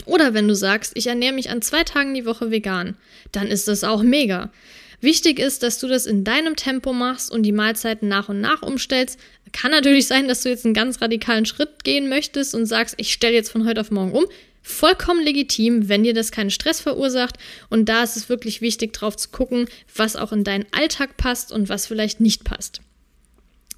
Oder 0.07 0.35
wenn 0.35 0.49
du 0.49 0.55
sagst, 0.55 0.93
ich 0.97 1.07
ernähre 1.07 1.35
mich 1.35 1.51
an 1.51 1.63
zwei 1.63 1.85
Tagen 1.85 2.15
die 2.15 2.25
Woche 2.25 2.51
vegan, 2.51 2.97
dann 3.31 3.47
ist 3.47 3.69
das 3.69 3.85
auch 3.85 4.03
mega. 4.03 4.51
Wichtig 5.01 5.41
ist, 5.41 5.63
dass 5.63 5.79
du 5.79 5.89
das 5.89 6.07
in 6.07 6.25
deinem 6.25 6.57
Tempo 6.57 6.93
machst 6.93 7.31
und 7.31 7.43
die 7.43 7.53
Mahlzeiten 7.53 8.09
nach 8.09 8.29
und 8.29 8.41
nach 8.41 8.63
umstellst. 8.63 9.19
Kann 9.53 9.73
natürlich 9.73 10.07
sein, 10.07 10.29
dass 10.29 10.43
du 10.43 10.49
jetzt 10.49 10.65
einen 10.65 10.75
ganz 10.75 11.03
radikalen 11.03 11.45
Schritt 11.45 11.85
gehen 11.85 12.09
möchtest 12.09 12.55
und 12.55 12.67
sagst, 12.67 12.95
ich 12.99 13.13
stelle 13.13 13.35
jetzt 13.35 13.51
von 13.51 13.67
heute 13.67 13.81
auf 13.81 13.91
morgen 13.91 14.13
um. 14.13 14.27
Vollkommen 14.63 15.23
legitim, 15.23 15.89
wenn 15.89 16.05
dir 16.05 16.15
das 16.15 16.31
keinen 16.31 16.51
Stress 16.51 16.81
verursacht. 16.81 17.37
Und 17.69 17.89
da 17.89 18.03
ist 18.03 18.17
es 18.17 18.29
wirklich 18.29 18.61
wichtig, 18.61 18.93
drauf 18.93 19.17
zu 19.17 19.31
gucken, 19.31 19.69
was 19.95 20.17
auch 20.17 20.33
in 20.33 20.45
deinen 20.45 20.67
Alltag 20.73 21.17
passt 21.17 21.53
und 21.53 21.69
was 21.69 21.87
vielleicht 21.87 22.21
nicht 22.21 22.45
passt. 22.45 22.81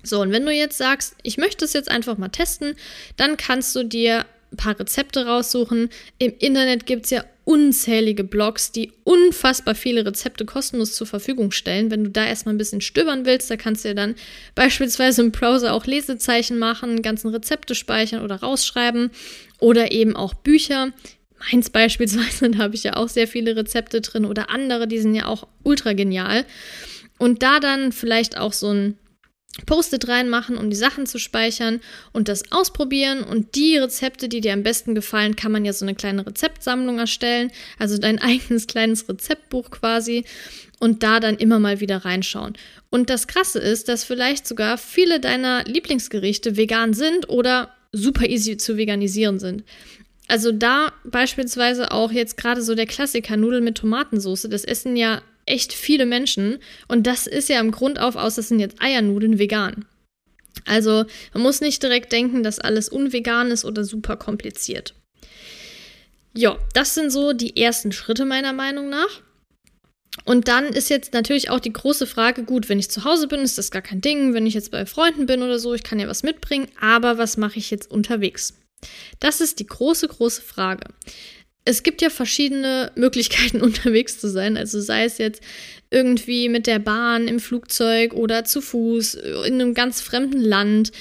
So, 0.02 0.20
und 0.20 0.32
wenn 0.32 0.44
du 0.44 0.52
jetzt 0.52 0.76
sagst, 0.76 1.16
ich 1.22 1.38
möchte 1.38 1.64
es 1.64 1.72
jetzt 1.72 1.90
einfach 1.90 2.18
mal 2.18 2.28
testen, 2.28 2.76
dann 3.16 3.38
kannst 3.38 3.74
du 3.74 3.84
dir 3.84 4.26
ein 4.54 4.56
paar 4.56 4.78
Rezepte 4.78 5.26
raussuchen. 5.26 5.90
Im 6.18 6.32
Internet 6.38 6.86
gibt 6.86 7.04
es 7.04 7.10
ja 7.10 7.24
unzählige 7.44 8.24
Blogs, 8.24 8.72
die 8.72 8.92
unfassbar 9.04 9.74
viele 9.74 10.06
Rezepte 10.06 10.46
kostenlos 10.46 10.94
zur 10.94 11.06
Verfügung 11.06 11.50
stellen. 11.50 11.90
Wenn 11.90 12.04
du 12.04 12.10
da 12.10 12.24
erstmal 12.24 12.54
ein 12.54 12.58
bisschen 12.58 12.80
stöbern 12.80 13.26
willst, 13.26 13.50
da 13.50 13.56
kannst 13.56 13.84
du 13.84 13.88
ja 13.88 13.94
dann 13.94 14.14
beispielsweise 14.54 15.22
im 15.22 15.30
Browser 15.32 15.74
auch 15.74 15.84
Lesezeichen 15.84 16.58
machen, 16.58 17.02
ganzen 17.02 17.28
Rezepte 17.28 17.74
speichern 17.74 18.22
oder 18.22 18.36
rausschreiben 18.36 19.10
oder 19.58 19.92
eben 19.92 20.16
auch 20.16 20.32
Bücher. 20.32 20.92
Meins 21.50 21.68
beispielsweise, 21.68 22.50
da 22.52 22.58
habe 22.58 22.74
ich 22.74 22.84
ja 22.84 22.96
auch 22.96 23.08
sehr 23.08 23.28
viele 23.28 23.56
Rezepte 23.56 24.00
drin 24.00 24.24
oder 24.24 24.48
andere, 24.48 24.88
die 24.88 24.98
sind 24.98 25.14
ja 25.14 25.26
auch 25.26 25.46
ultra 25.62 25.92
genial. 25.92 26.46
Und 27.18 27.42
da 27.42 27.60
dann 27.60 27.92
vielleicht 27.92 28.38
auch 28.38 28.52
so 28.52 28.72
ein 28.72 28.98
Post-it 29.66 30.08
reinmachen, 30.08 30.56
um 30.56 30.68
die 30.68 30.76
Sachen 30.76 31.06
zu 31.06 31.18
speichern 31.18 31.80
und 32.12 32.28
das 32.28 32.50
ausprobieren. 32.50 33.22
Und 33.22 33.54
die 33.54 33.76
Rezepte, 33.76 34.28
die 34.28 34.40
dir 34.40 34.52
am 34.52 34.62
besten 34.62 34.94
gefallen, 34.94 35.36
kann 35.36 35.52
man 35.52 35.64
ja 35.64 35.72
so 35.72 35.84
eine 35.84 35.94
kleine 35.94 36.26
Rezeptsammlung 36.26 36.98
erstellen, 36.98 37.50
also 37.78 37.98
dein 37.98 38.18
eigenes 38.22 38.66
kleines 38.66 39.08
Rezeptbuch 39.08 39.70
quasi 39.70 40.24
und 40.80 41.02
da 41.02 41.20
dann 41.20 41.36
immer 41.36 41.60
mal 41.60 41.80
wieder 41.80 42.04
reinschauen. 42.04 42.54
Und 42.90 43.10
das 43.10 43.26
Krasse 43.26 43.58
ist, 43.58 43.88
dass 43.88 44.04
vielleicht 44.04 44.46
sogar 44.46 44.76
viele 44.76 45.20
deiner 45.20 45.64
Lieblingsgerichte 45.64 46.56
vegan 46.56 46.92
sind 46.92 47.28
oder 47.28 47.74
super 47.92 48.26
easy 48.28 48.56
zu 48.56 48.76
veganisieren 48.76 49.38
sind. 49.38 49.64
Also 50.26 50.52
da 50.52 50.92
beispielsweise 51.04 51.92
auch 51.92 52.10
jetzt 52.10 52.36
gerade 52.36 52.62
so 52.62 52.74
der 52.74 52.86
Klassiker 52.86 53.36
Nudeln 53.36 53.62
mit 53.62 53.76
Tomatensauce, 53.76 54.48
das 54.50 54.64
essen 54.64 54.96
ja 54.96 55.22
echt 55.46 55.72
viele 55.72 56.06
Menschen. 56.06 56.58
Und 56.88 57.06
das 57.06 57.26
ist 57.26 57.48
ja 57.48 57.60
im 57.60 57.70
Grund 57.70 57.98
auf 57.98 58.16
aus, 58.16 58.36
das 58.36 58.48
sind 58.48 58.60
jetzt 58.60 58.80
Eiernudeln 58.80 59.38
vegan. 59.38 59.84
Also 60.64 61.04
man 61.32 61.42
muss 61.42 61.60
nicht 61.60 61.82
direkt 61.82 62.12
denken, 62.12 62.42
dass 62.42 62.58
alles 62.58 62.88
unvegan 62.88 63.50
ist 63.50 63.64
oder 63.64 63.84
super 63.84 64.16
kompliziert. 64.16 64.94
Ja, 66.36 66.58
das 66.72 66.94
sind 66.94 67.10
so 67.10 67.32
die 67.32 67.56
ersten 67.56 67.92
Schritte 67.92 68.24
meiner 68.24 68.52
Meinung 68.52 68.88
nach. 68.88 69.20
Und 70.24 70.46
dann 70.46 70.66
ist 70.66 70.90
jetzt 70.90 71.12
natürlich 71.12 71.50
auch 71.50 71.60
die 71.60 71.72
große 71.72 72.06
Frage, 72.06 72.44
gut, 72.44 72.68
wenn 72.68 72.78
ich 72.78 72.90
zu 72.90 73.04
Hause 73.04 73.26
bin, 73.26 73.40
ist 73.40 73.58
das 73.58 73.72
gar 73.72 73.82
kein 73.82 74.00
Ding. 74.00 74.32
Wenn 74.32 74.46
ich 74.46 74.54
jetzt 74.54 74.70
bei 74.70 74.86
Freunden 74.86 75.26
bin 75.26 75.42
oder 75.42 75.58
so, 75.58 75.74
ich 75.74 75.82
kann 75.82 75.98
ja 75.98 76.06
was 76.06 76.22
mitbringen, 76.22 76.68
aber 76.80 77.18
was 77.18 77.36
mache 77.36 77.58
ich 77.58 77.70
jetzt 77.70 77.90
unterwegs? 77.90 78.54
Das 79.18 79.40
ist 79.40 79.58
die 79.58 79.66
große, 79.66 80.08
große 80.08 80.42
Frage 80.42 80.86
es 81.64 81.82
gibt 81.82 82.02
ja 82.02 82.10
verschiedene 82.10 82.92
Möglichkeiten 82.96 83.60
unterwegs 83.60 84.18
zu 84.18 84.28
sein. 84.28 84.56
Also 84.56 84.80
sei 84.80 85.04
es 85.04 85.18
jetzt 85.18 85.42
irgendwie 85.90 86.48
mit 86.48 86.66
der 86.66 86.78
Bahn, 86.78 87.28
im 87.28 87.40
Flugzeug 87.40 88.14
oder 88.14 88.44
zu 88.44 88.60
Fuß, 88.60 89.14
in 89.46 89.54
einem 89.54 89.74
ganz 89.74 90.00
fremden 90.00 90.40
Land. 90.40 90.92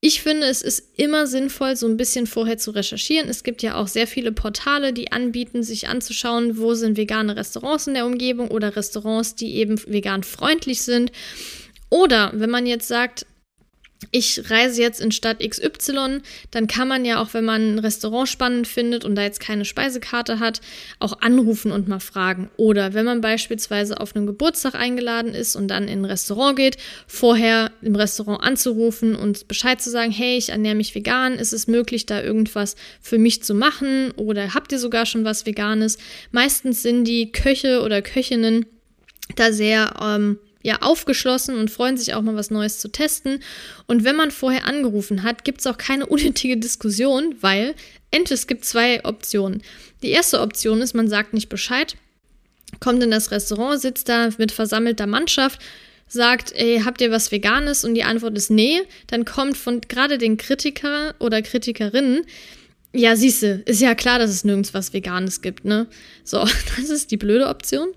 Ich 0.00 0.20
finde, 0.20 0.46
es 0.48 0.60
ist 0.60 0.98
immer 0.98 1.26
sinnvoll, 1.26 1.76
so 1.76 1.86
ein 1.86 1.96
bisschen 1.96 2.26
vorher 2.26 2.58
zu 2.58 2.72
recherchieren. 2.72 3.30
Es 3.30 3.42
gibt 3.42 3.62
ja 3.62 3.76
auch 3.76 3.88
sehr 3.88 4.06
viele 4.06 4.32
Portale, 4.32 4.92
die 4.92 5.12
anbieten, 5.12 5.62
sich 5.62 5.88
anzuschauen, 5.88 6.58
wo 6.58 6.74
sind 6.74 6.98
vegane 6.98 7.36
Restaurants 7.36 7.86
in 7.86 7.94
der 7.94 8.04
Umgebung 8.04 8.48
oder 8.48 8.76
Restaurants, 8.76 9.34
die 9.34 9.54
eben 9.54 9.80
vegan 9.86 10.22
freundlich 10.22 10.82
sind. 10.82 11.10
Oder 11.88 12.32
wenn 12.34 12.50
man 12.50 12.66
jetzt 12.66 12.86
sagt, 12.86 13.24
ich 14.10 14.50
reise 14.50 14.80
jetzt 14.80 15.00
in 15.00 15.12
Stadt 15.12 15.40
XY, 15.40 16.20
dann 16.50 16.66
kann 16.66 16.88
man 16.88 17.04
ja 17.04 17.20
auch, 17.20 17.34
wenn 17.34 17.44
man 17.44 17.74
ein 17.74 17.78
Restaurant 17.78 18.28
spannend 18.28 18.66
findet 18.66 19.04
und 19.04 19.14
da 19.14 19.22
jetzt 19.22 19.40
keine 19.40 19.64
Speisekarte 19.64 20.38
hat, 20.40 20.60
auch 20.98 21.20
anrufen 21.20 21.72
und 21.72 21.88
mal 21.88 22.00
fragen. 22.00 22.50
Oder 22.56 22.94
wenn 22.94 23.04
man 23.04 23.20
beispielsweise 23.20 24.00
auf 24.00 24.14
einen 24.14 24.26
Geburtstag 24.26 24.74
eingeladen 24.74 25.34
ist 25.34 25.56
und 25.56 25.68
dann 25.68 25.88
in 25.88 26.00
ein 26.00 26.04
Restaurant 26.04 26.56
geht, 26.56 26.76
vorher 27.06 27.72
im 27.82 27.96
Restaurant 27.96 28.42
anzurufen 28.42 29.14
und 29.14 29.48
Bescheid 29.48 29.80
zu 29.80 29.90
sagen, 29.90 30.10
hey, 30.10 30.36
ich 30.36 30.50
ernähre 30.50 30.74
mich 30.74 30.94
vegan, 30.94 31.34
ist 31.34 31.52
es 31.52 31.66
möglich, 31.66 32.06
da 32.06 32.22
irgendwas 32.22 32.76
für 33.00 33.18
mich 33.18 33.42
zu 33.42 33.54
machen 33.54 34.12
oder 34.12 34.54
habt 34.54 34.72
ihr 34.72 34.78
sogar 34.78 35.06
schon 35.06 35.24
was 35.24 35.46
Veganes? 35.46 35.98
Meistens 36.30 36.82
sind 36.82 37.04
die 37.04 37.32
Köche 37.32 37.82
oder 37.82 38.02
Köchinnen 38.02 38.66
da 39.36 39.52
sehr 39.52 39.94
ähm, 40.02 40.38
ja 40.64 40.80
aufgeschlossen 40.80 41.56
und 41.56 41.70
freuen 41.70 41.96
sich 41.96 42.14
auch 42.14 42.22
mal 42.22 42.34
was 42.34 42.50
Neues 42.50 42.80
zu 42.80 42.88
testen. 42.88 43.40
Und 43.86 44.02
wenn 44.02 44.16
man 44.16 44.30
vorher 44.30 44.66
angerufen 44.66 45.22
hat, 45.22 45.44
gibt 45.44 45.60
es 45.60 45.66
auch 45.66 45.78
keine 45.78 46.06
unnötige 46.14 46.56
Diskussion, 46.56 47.36
weil 47.40 47.74
es 48.10 48.46
gibt 48.46 48.64
zwei 48.64 49.04
Optionen. 49.04 49.62
Die 50.02 50.10
erste 50.10 50.40
Option 50.40 50.80
ist, 50.80 50.94
man 50.94 51.08
sagt 51.08 51.34
nicht 51.34 51.48
Bescheid, 51.48 51.96
kommt 52.80 53.02
in 53.02 53.10
das 53.10 53.30
Restaurant, 53.30 53.80
sitzt 53.80 54.08
da 54.08 54.30
mit 54.38 54.52
versammelter 54.52 55.06
Mannschaft, 55.06 55.60
sagt, 56.08 56.52
ey, 56.52 56.80
habt 56.84 57.00
ihr 57.00 57.10
was 57.10 57.30
Veganes? 57.30 57.84
Und 57.84 57.94
die 57.94 58.04
Antwort 58.04 58.36
ist 58.36 58.50
nee. 58.50 58.80
Dann 59.08 59.24
kommt 59.24 59.56
von 59.56 59.80
gerade 59.82 60.16
den 60.16 60.36
Kritiker 60.36 61.14
oder 61.18 61.42
Kritikerinnen, 61.42 62.24
ja, 62.96 63.16
siehste, 63.16 63.62
ist 63.66 63.80
ja 63.80 63.96
klar, 63.96 64.20
dass 64.20 64.30
es 64.30 64.44
nirgends 64.44 64.72
was 64.72 64.92
Veganes 64.92 65.42
gibt, 65.42 65.64
ne? 65.64 65.88
So, 66.22 66.38
das 66.76 66.88
ist 66.90 67.10
die 67.10 67.16
blöde 67.16 67.48
Option. 67.48 67.88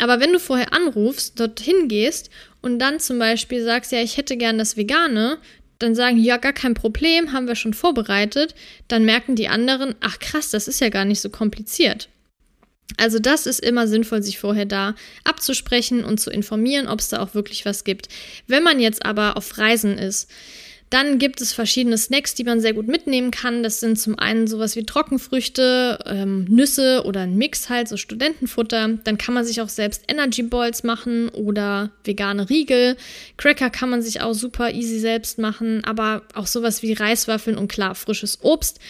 Aber 0.00 0.20
wenn 0.20 0.32
du 0.32 0.38
vorher 0.38 0.72
anrufst, 0.72 1.38
dorthin 1.38 1.88
gehst 1.88 2.30
und 2.62 2.78
dann 2.78 3.00
zum 3.00 3.18
Beispiel 3.18 3.62
sagst, 3.62 3.92
ja, 3.92 4.00
ich 4.00 4.16
hätte 4.16 4.36
gern 4.36 4.58
das 4.58 4.76
Vegane, 4.76 5.38
dann 5.78 5.94
sagen, 5.94 6.18
ja, 6.18 6.36
gar 6.36 6.52
kein 6.52 6.74
Problem, 6.74 7.32
haben 7.32 7.48
wir 7.48 7.54
schon 7.54 7.74
vorbereitet, 7.74 8.54
dann 8.88 9.04
merken 9.04 9.34
die 9.34 9.48
anderen, 9.48 9.94
ach 10.00 10.18
krass, 10.18 10.50
das 10.50 10.68
ist 10.68 10.80
ja 10.80 10.90
gar 10.90 11.04
nicht 11.04 11.20
so 11.20 11.30
kompliziert. 11.30 12.08
Also 12.96 13.18
das 13.18 13.46
ist 13.46 13.60
immer 13.60 13.86
sinnvoll, 13.86 14.22
sich 14.22 14.38
vorher 14.38 14.66
da 14.66 14.94
abzusprechen 15.24 16.04
und 16.04 16.20
zu 16.20 16.30
informieren, 16.30 16.86
ob 16.86 17.00
es 17.00 17.08
da 17.08 17.22
auch 17.22 17.34
wirklich 17.34 17.64
was 17.64 17.84
gibt. 17.84 18.08
Wenn 18.46 18.62
man 18.62 18.80
jetzt 18.80 19.06
aber 19.06 19.36
auf 19.36 19.58
Reisen 19.58 19.96
ist, 19.96 20.30
dann 20.90 21.18
gibt 21.18 21.40
es 21.40 21.52
verschiedene 21.52 21.96
Snacks, 21.96 22.34
die 22.34 22.42
man 22.42 22.60
sehr 22.60 22.72
gut 22.72 22.88
mitnehmen 22.88 23.30
kann. 23.30 23.62
Das 23.62 23.78
sind 23.78 23.96
zum 23.96 24.18
einen 24.18 24.48
sowas 24.48 24.74
wie 24.74 24.84
Trockenfrüchte, 24.84 26.00
ähm, 26.04 26.46
Nüsse 26.48 27.04
oder 27.04 27.20
ein 27.20 27.36
Mix 27.36 27.68
halt, 27.68 27.86
so 27.86 27.96
Studentenfutter. 27.96 28.98
Dann 29.04 29.16
kann 29.16 29.34
man 29.34 29.44
sich 29.44 29.60
auch 29.60 29.68
selbst 29.68 30.02
Energy 30.08 30.42
Balls 30.42 30.82
machen 30.82 31.28
oder 31.28 31.92
vegane 32.02 32.50
Riegel. 32.50 32.96
Cracker 33.36 33.70
kann 33.70 33.88
man 33.88 34.02
sich 34.02 34.20
auch 34.20 34.34
super 34.34 34.72
easy 34.72 34.98
selbst 34.98 35.38
machen, 35.38 35.84
aber 35.84 36.22
auch 36.34 36.48
sowas 36.48 36.82
wie 36.82 36.92
Reiswaffeln 36.92 37.56
und 37.56 37.68
klar, 37.68 37.94
frisches 37.94 38.40
Obst. 38.42 38.80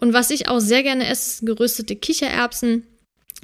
Und 0.00 0.14
was 0.14 0.30
ich 0.30 0.48
auch 0.48 0.58
sehr 0.58 0.82
gerne 0.82 1.06
esse, 1.06 1.44
geröstete 1.44 1.96
Kichererbsen. 1.96 2.86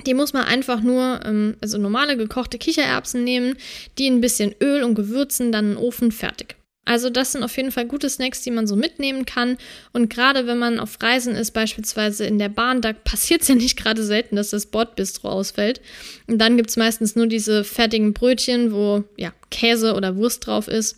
Die 0.07 0.15
muss 0.15 0.33
man 0.33 0.45
einfach 0.45 0.81
nur, 0.81 1.21
ähm, 1.27 1.57
also 1.61 1.77
normale 1.77 2.17
gekochte 2.17 2.57
Kichererbsen 2.57 3.23
nehmen, 3.23 3.57
die 3.99 4.09
ein 4.09 4.23
bisschen 4.23 4.55
Öl 4.63 4.83
und 4.83 4.95
Gewürzen, 4.95 5.53
dann 5.53 5.67
in 5.67 5.71
den 5.73 5.77
Ofen 5.77 6.11
fertig. 6.11 6.58
Also 6.89 7.11
das 7.11 7.33
sind 7.33 7.43
auf 7.43 7.55
jeden 7.55 7.71
Fall 7.71 7.85
gute 7.85 8.09
Snacks, 8.09 8.41
die 8.41 8.51
man 8.51 8.67
so 8.67 8.75
mitnehmen 8.75 9.27
kann. 9.27 9.59
Und 9.93 10.09
gerade 10.09 10.47
wenn 10.47 10.57
man 10.57 10.81
auf 10.81 10.97
Reisen 11.03 11.37
ist, 11.37 11.51
beispielsweise 11.51 12.25
in 12.25 12.39
der 12.39 12.49
Bahn, 12.49 12.81
da 12.81 12.95
passiert 12.95 13.43
es 13.43 13.49
ja 13.49 13.57
nicht 13.57 13.77
gerade 13.77 14.03
selten, 14.03 14.37
dass 14.37 14.51
das 14.51 14.65
Bordbistro 14.65 15.29
ausfällt. 15.29 15.83
Und 16.29 16.39
dann 16.39 16.57
gibt 16.57 16.71
es 16.71 16.79
meistens 16.79 17.15
nur 17.15 17.27
diese 17.27 17.63
fertigen 17.63 18.15
Brötchen, 18.15 18.73
wo 18.73 19.05
ja 19.19 19.35
Käse 19.51 19.93
oder 19.95 20.17
Wurst 20.17 20.47
drauf 20.47 20.67
ist. 20.67 20.97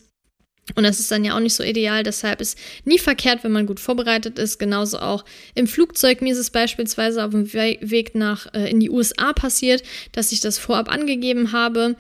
Und 0.76 0.84
das 0.84 1.01
ist 1.01 1.11
dann 1.11 1.24
ja 1.24 1.34
auch 1.34 1.41
nicht 1.41 1.57
so 1.57 1.64
ideal, 1.64 2.05
deshalb 2.05 2.41
ist 2.41 2.57
nie 2.84 3.01
verkehrt, 3.01 3.43
wenn 3.43 3.51
man 3.51 3.66
gut 3.66 3.80
vorbereitet 3.80 4.38
ist. 4.38 4.61
Genauso 4.61 5.01
auch 5.01 5.24
im 5.57 5.66
Flugzeug. 5.66 6.22
Mir 6.22 6.34
ist 6.34 6.38
es 6.38 6.51
beispielsweise 6.51 7.24
auf 7.24 7.32
dem 7.32 7.53
Weg 7.53 8.14
nach 8.14 8.47
äh, 8.55 8.70
in 8.70 8.78
die 8.78 8.91
USA 8.91 9.32
passiert, 9.32 9.82
dass 10.12 10.30
ich 10.30 10.41
das 10.41 10.57
vorab 10.57 10.88
angegeben 10.88 11.51
habe 11.51 11.97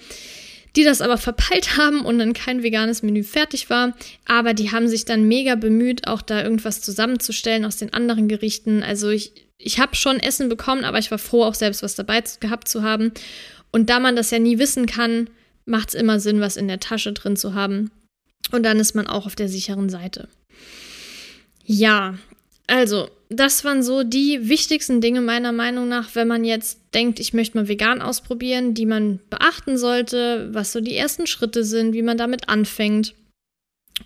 die 0.76 0.84
das 0.84 1.00
aber 1.00 1.18
verpeilt 1.18 1.76
haben 1.76 2.04
und 2.04 2.18
dann 2.18 2.32
kein 2.32 2.62
veganes 2.62 3.02
Menü 3.02 3.22
fertig 3.22 3.70
war. 3.70 3.94
Aber 4.26 4.54
die 4.54 4.72
haben 4.72 4.88
sich 4.88 5.04
dann 5.04 5.28
mega 5.28 5.54
bemüht, 5.54 6.06
auch 6.06 6.22
da 6.22 6.42
irgendwas 6.42 6.80
zusammenzustellen 6.80 7.64
aus 7.64 7.76
den 7.76 7.92
anderen 7.92 8.28
Gerichten. 8.28 8.82
Also 8.82 9.10
ich, 9.10 9.32
ich 9.58 9.78
habe 9.78 9.94
schon 9.94 10.20
Essen 10.20 10.48
bekommen, 10.48 10.84
aber 10.84 10.98
ich 10.98 11.10
war 11.10 11.18
froh, 11.18 11.44
auch 11.44 11.54
selbst 11.54 11.82
was 11.82 11.94
dabei 11.94 12.22
gehabt 12.40 12.68
zu 12.68 12.82
haben. 12.82 13.12
Und 13.72 13.90
da 13.90 14.00
man 14.00 14.16
das 14.16 14.30
ja 14.30 14.38
nie 14.38 14.58
wissen 14.58 14.86
kann, 14.86 15.30
macht 15.64 15.90
es 15.90 15.94
immer 15.94 16.20
Sinn, 16.20 16.40
was 16.40 16.56
in 16.56 16.68
der 16.68 16.80
Tasche 16.80 17.12
drin 17.12 17.36
zu 17.36 17.54
haben. 17.54 17.90
Und 18.50 18.64
dann 18.64 18.80
ist 18.80 18.94
man 18.94 19.06
auch 19.06 19.26
auf 19.26 19.36
der 19.36 19.48
sicheren 19.48 19.88
Seite. 19.88 20.28
Ja, 21.64 22.14
also, 22.70 23.08
das 23.28 23.64
waren 23.64 23.82
so 23.82 24.04
die 24.04 24.48
wichtigsten 24.48 25.00
Dinge 25.00 25.20
meiner 25.20 25.50
Meinung 25.50 25.88
nach, 25.88 26.14
wenn 26.14 26.28
man 26.28 26.44
jetzt 26.44 26.80
denkt, 26.94 27.18
ich 27.18 27.34
möchte 27.34 27.58
mal 27.58 27.66
vegan 27.66 28.00
ausprobieren, 28.00 28.74
die 28.74 28.86
man 28.86 29.18
beachten 29.28 29.76
sollte, 29.76 30.48
was 30.52 30.70
so 30.70 30.80
die 30.80 30.94
ersten 30.94 31.26
Schritte 31.26 31.64
sind, 31.64 31.94
wie 31.94 32.02
man 32.02 32.16
damit 32.16 32.48
anfängt. 32.48 33.14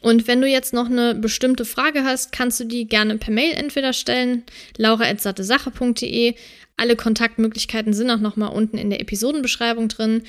Und 0.01 0.27
wenn 0.27 0.41
du 0.41 0.49
jetzt 0.49 0.73
noch 0.73 0.87
eine 0.87 1.15
bestimmte 1.15 1.67
Frage 1.67 2.05
hast, 2.05 2.33
kannst 2.33 2.59
du 2.59 2.65
die 2.65 2.87
gerne 2.87 3.19
per 3.19 3.33
Mail 3.33 3.53
entweder 3.53 3.93
stellen, 3.93 4.45
laura.sattesache.de. 4.79 6.35
Alle 6.77 6.97
Kontaktmöglichkeiten 6.97 7.93
sind 7.93 8.11
auch 8.11 8.19
nochmal 8.19 8.53
unten 8.53 8.79
in 8.79 8.91
der 8.91 9.01
Episodenbeschreibung 9.01 9.89
drin. 9.89 10.25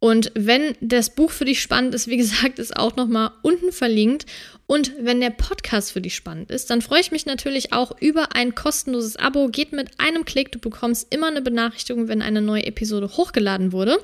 Und 0.00 0.32
wenn 0.34 0.74
das 0.80 1.14
Buch 1.14 1.30
für 1.30 1.44
dich 1.44 1.62
spannend 1.62 1.94
ist, 1.94 2.08
wie 2.08 2.16
gesagt, 2.18 2.58
ist 2.58 2.76
auch 2.76 2.96
nochmal 2.96 3.30
unten 3.42 3.70
verlinkt. 3.70 4.26
Und 4.66 4.92
wenn 5.00 5.20
der 5.20 5.30
Podcast 5.30 5.92
für 5.92 6.00
dich 6.00 6.14
spannend 6.14 6.50
ist, 6.50 6.70
dann 6.70 6.82
freue 6.82 7.00
ich 7.00 7.12
mich 7.12 7.26
natürlich 7.26 7.72
auch 7.72 8.00
über 8.00 8.34
ein 8.34 8.54
kostenloses 8.54 9.16
Abo. 9.16 9.48
Geht 9.48 9.72
mit 9.72 10.00
einem 10.00 10.24
Klick, 10.24 10.50
du 10.52 10.58
bekommst 10.58 11.14
immer 11.14 11.28
eine 11.28 11.42
Benachrichtigung, 11.42 12.08
wenn 12.08 12.22
eine 12.22 12.42
neue 12.42 12.66
Episode 12.66 13.08
hochgeladen 13.08 13.72
wurde. 13.72 13.98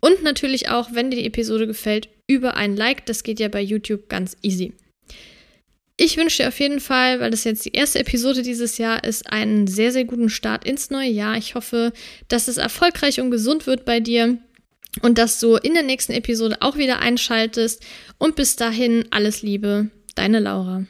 Und 0.00 0.24
natürlich 0.24 0.68
auch, 0.70 0.90
wenn 0.92 1.10
dir 1.10 1.18
die 1.18 1.26
Episode 1.26 1.68
gefällt, 1.68 2.08
über 2.26 2.56
ein 2.56 2.76
Like. 2.76 3.06
Das 3.06 3.22
geht 3.22 3.38
ja 3.38 3.48
bei 3.48 3.60
YouTube 3.60 4.08
ganz 4.08 4.36
easy. 4.42 4.72
Ich 6.04 6.16
wünsche 6.16 6.42
dir 6.42 6.48
auf 6.48 6.58
jeden 6.58 6.80
Fall, 6.80 7.20
weil 7.20 7.30
das 7.30 7.44
jetzt 7.44 7.64
die 7.64 7.74
erste 7.74 8.00
Episode 8.00 8.42
dieses 8.42 8.76
Jahr 8.76 9.04
ist, 9.04 9.30
einen 9.30 9.68
sehr, 9.68 9.92
sehr 9.92 10.04
guten 10.04 10.30
Start 10.30 10.64
ins 10.64 10.90
neue 10.90 11.08
Jahr. 11.08 11.36
Ich 11.36 11.54
hoffe, 11.54 11.92
dass 12.26 12.48
es 12.48 12.56
erfolgreich 12.56 13.20
und 13.20 13.30
gesund 13.30 13.68
wird 13.68 13.84
bei 13.84 14.00
dir 14.00 14.36
und 15.02 15.16
dass 15.16 15.38
du 15.38 15.54
in 15.54 15.74
der 15.74 15.84
nächsten 15.84 16.10
Episode 16.10 16.56
auch 16.58 16.76
wieder 16.76 16.98
einschaltest. 16.98 17.84
Und 18.18 18.34
bis 18.34 18.56
dahin 18.56 19.04
alles 19.12 19.42
Liebe, 19.42 19.90
deine 20.16 20.40
Laura. 20.40 20.86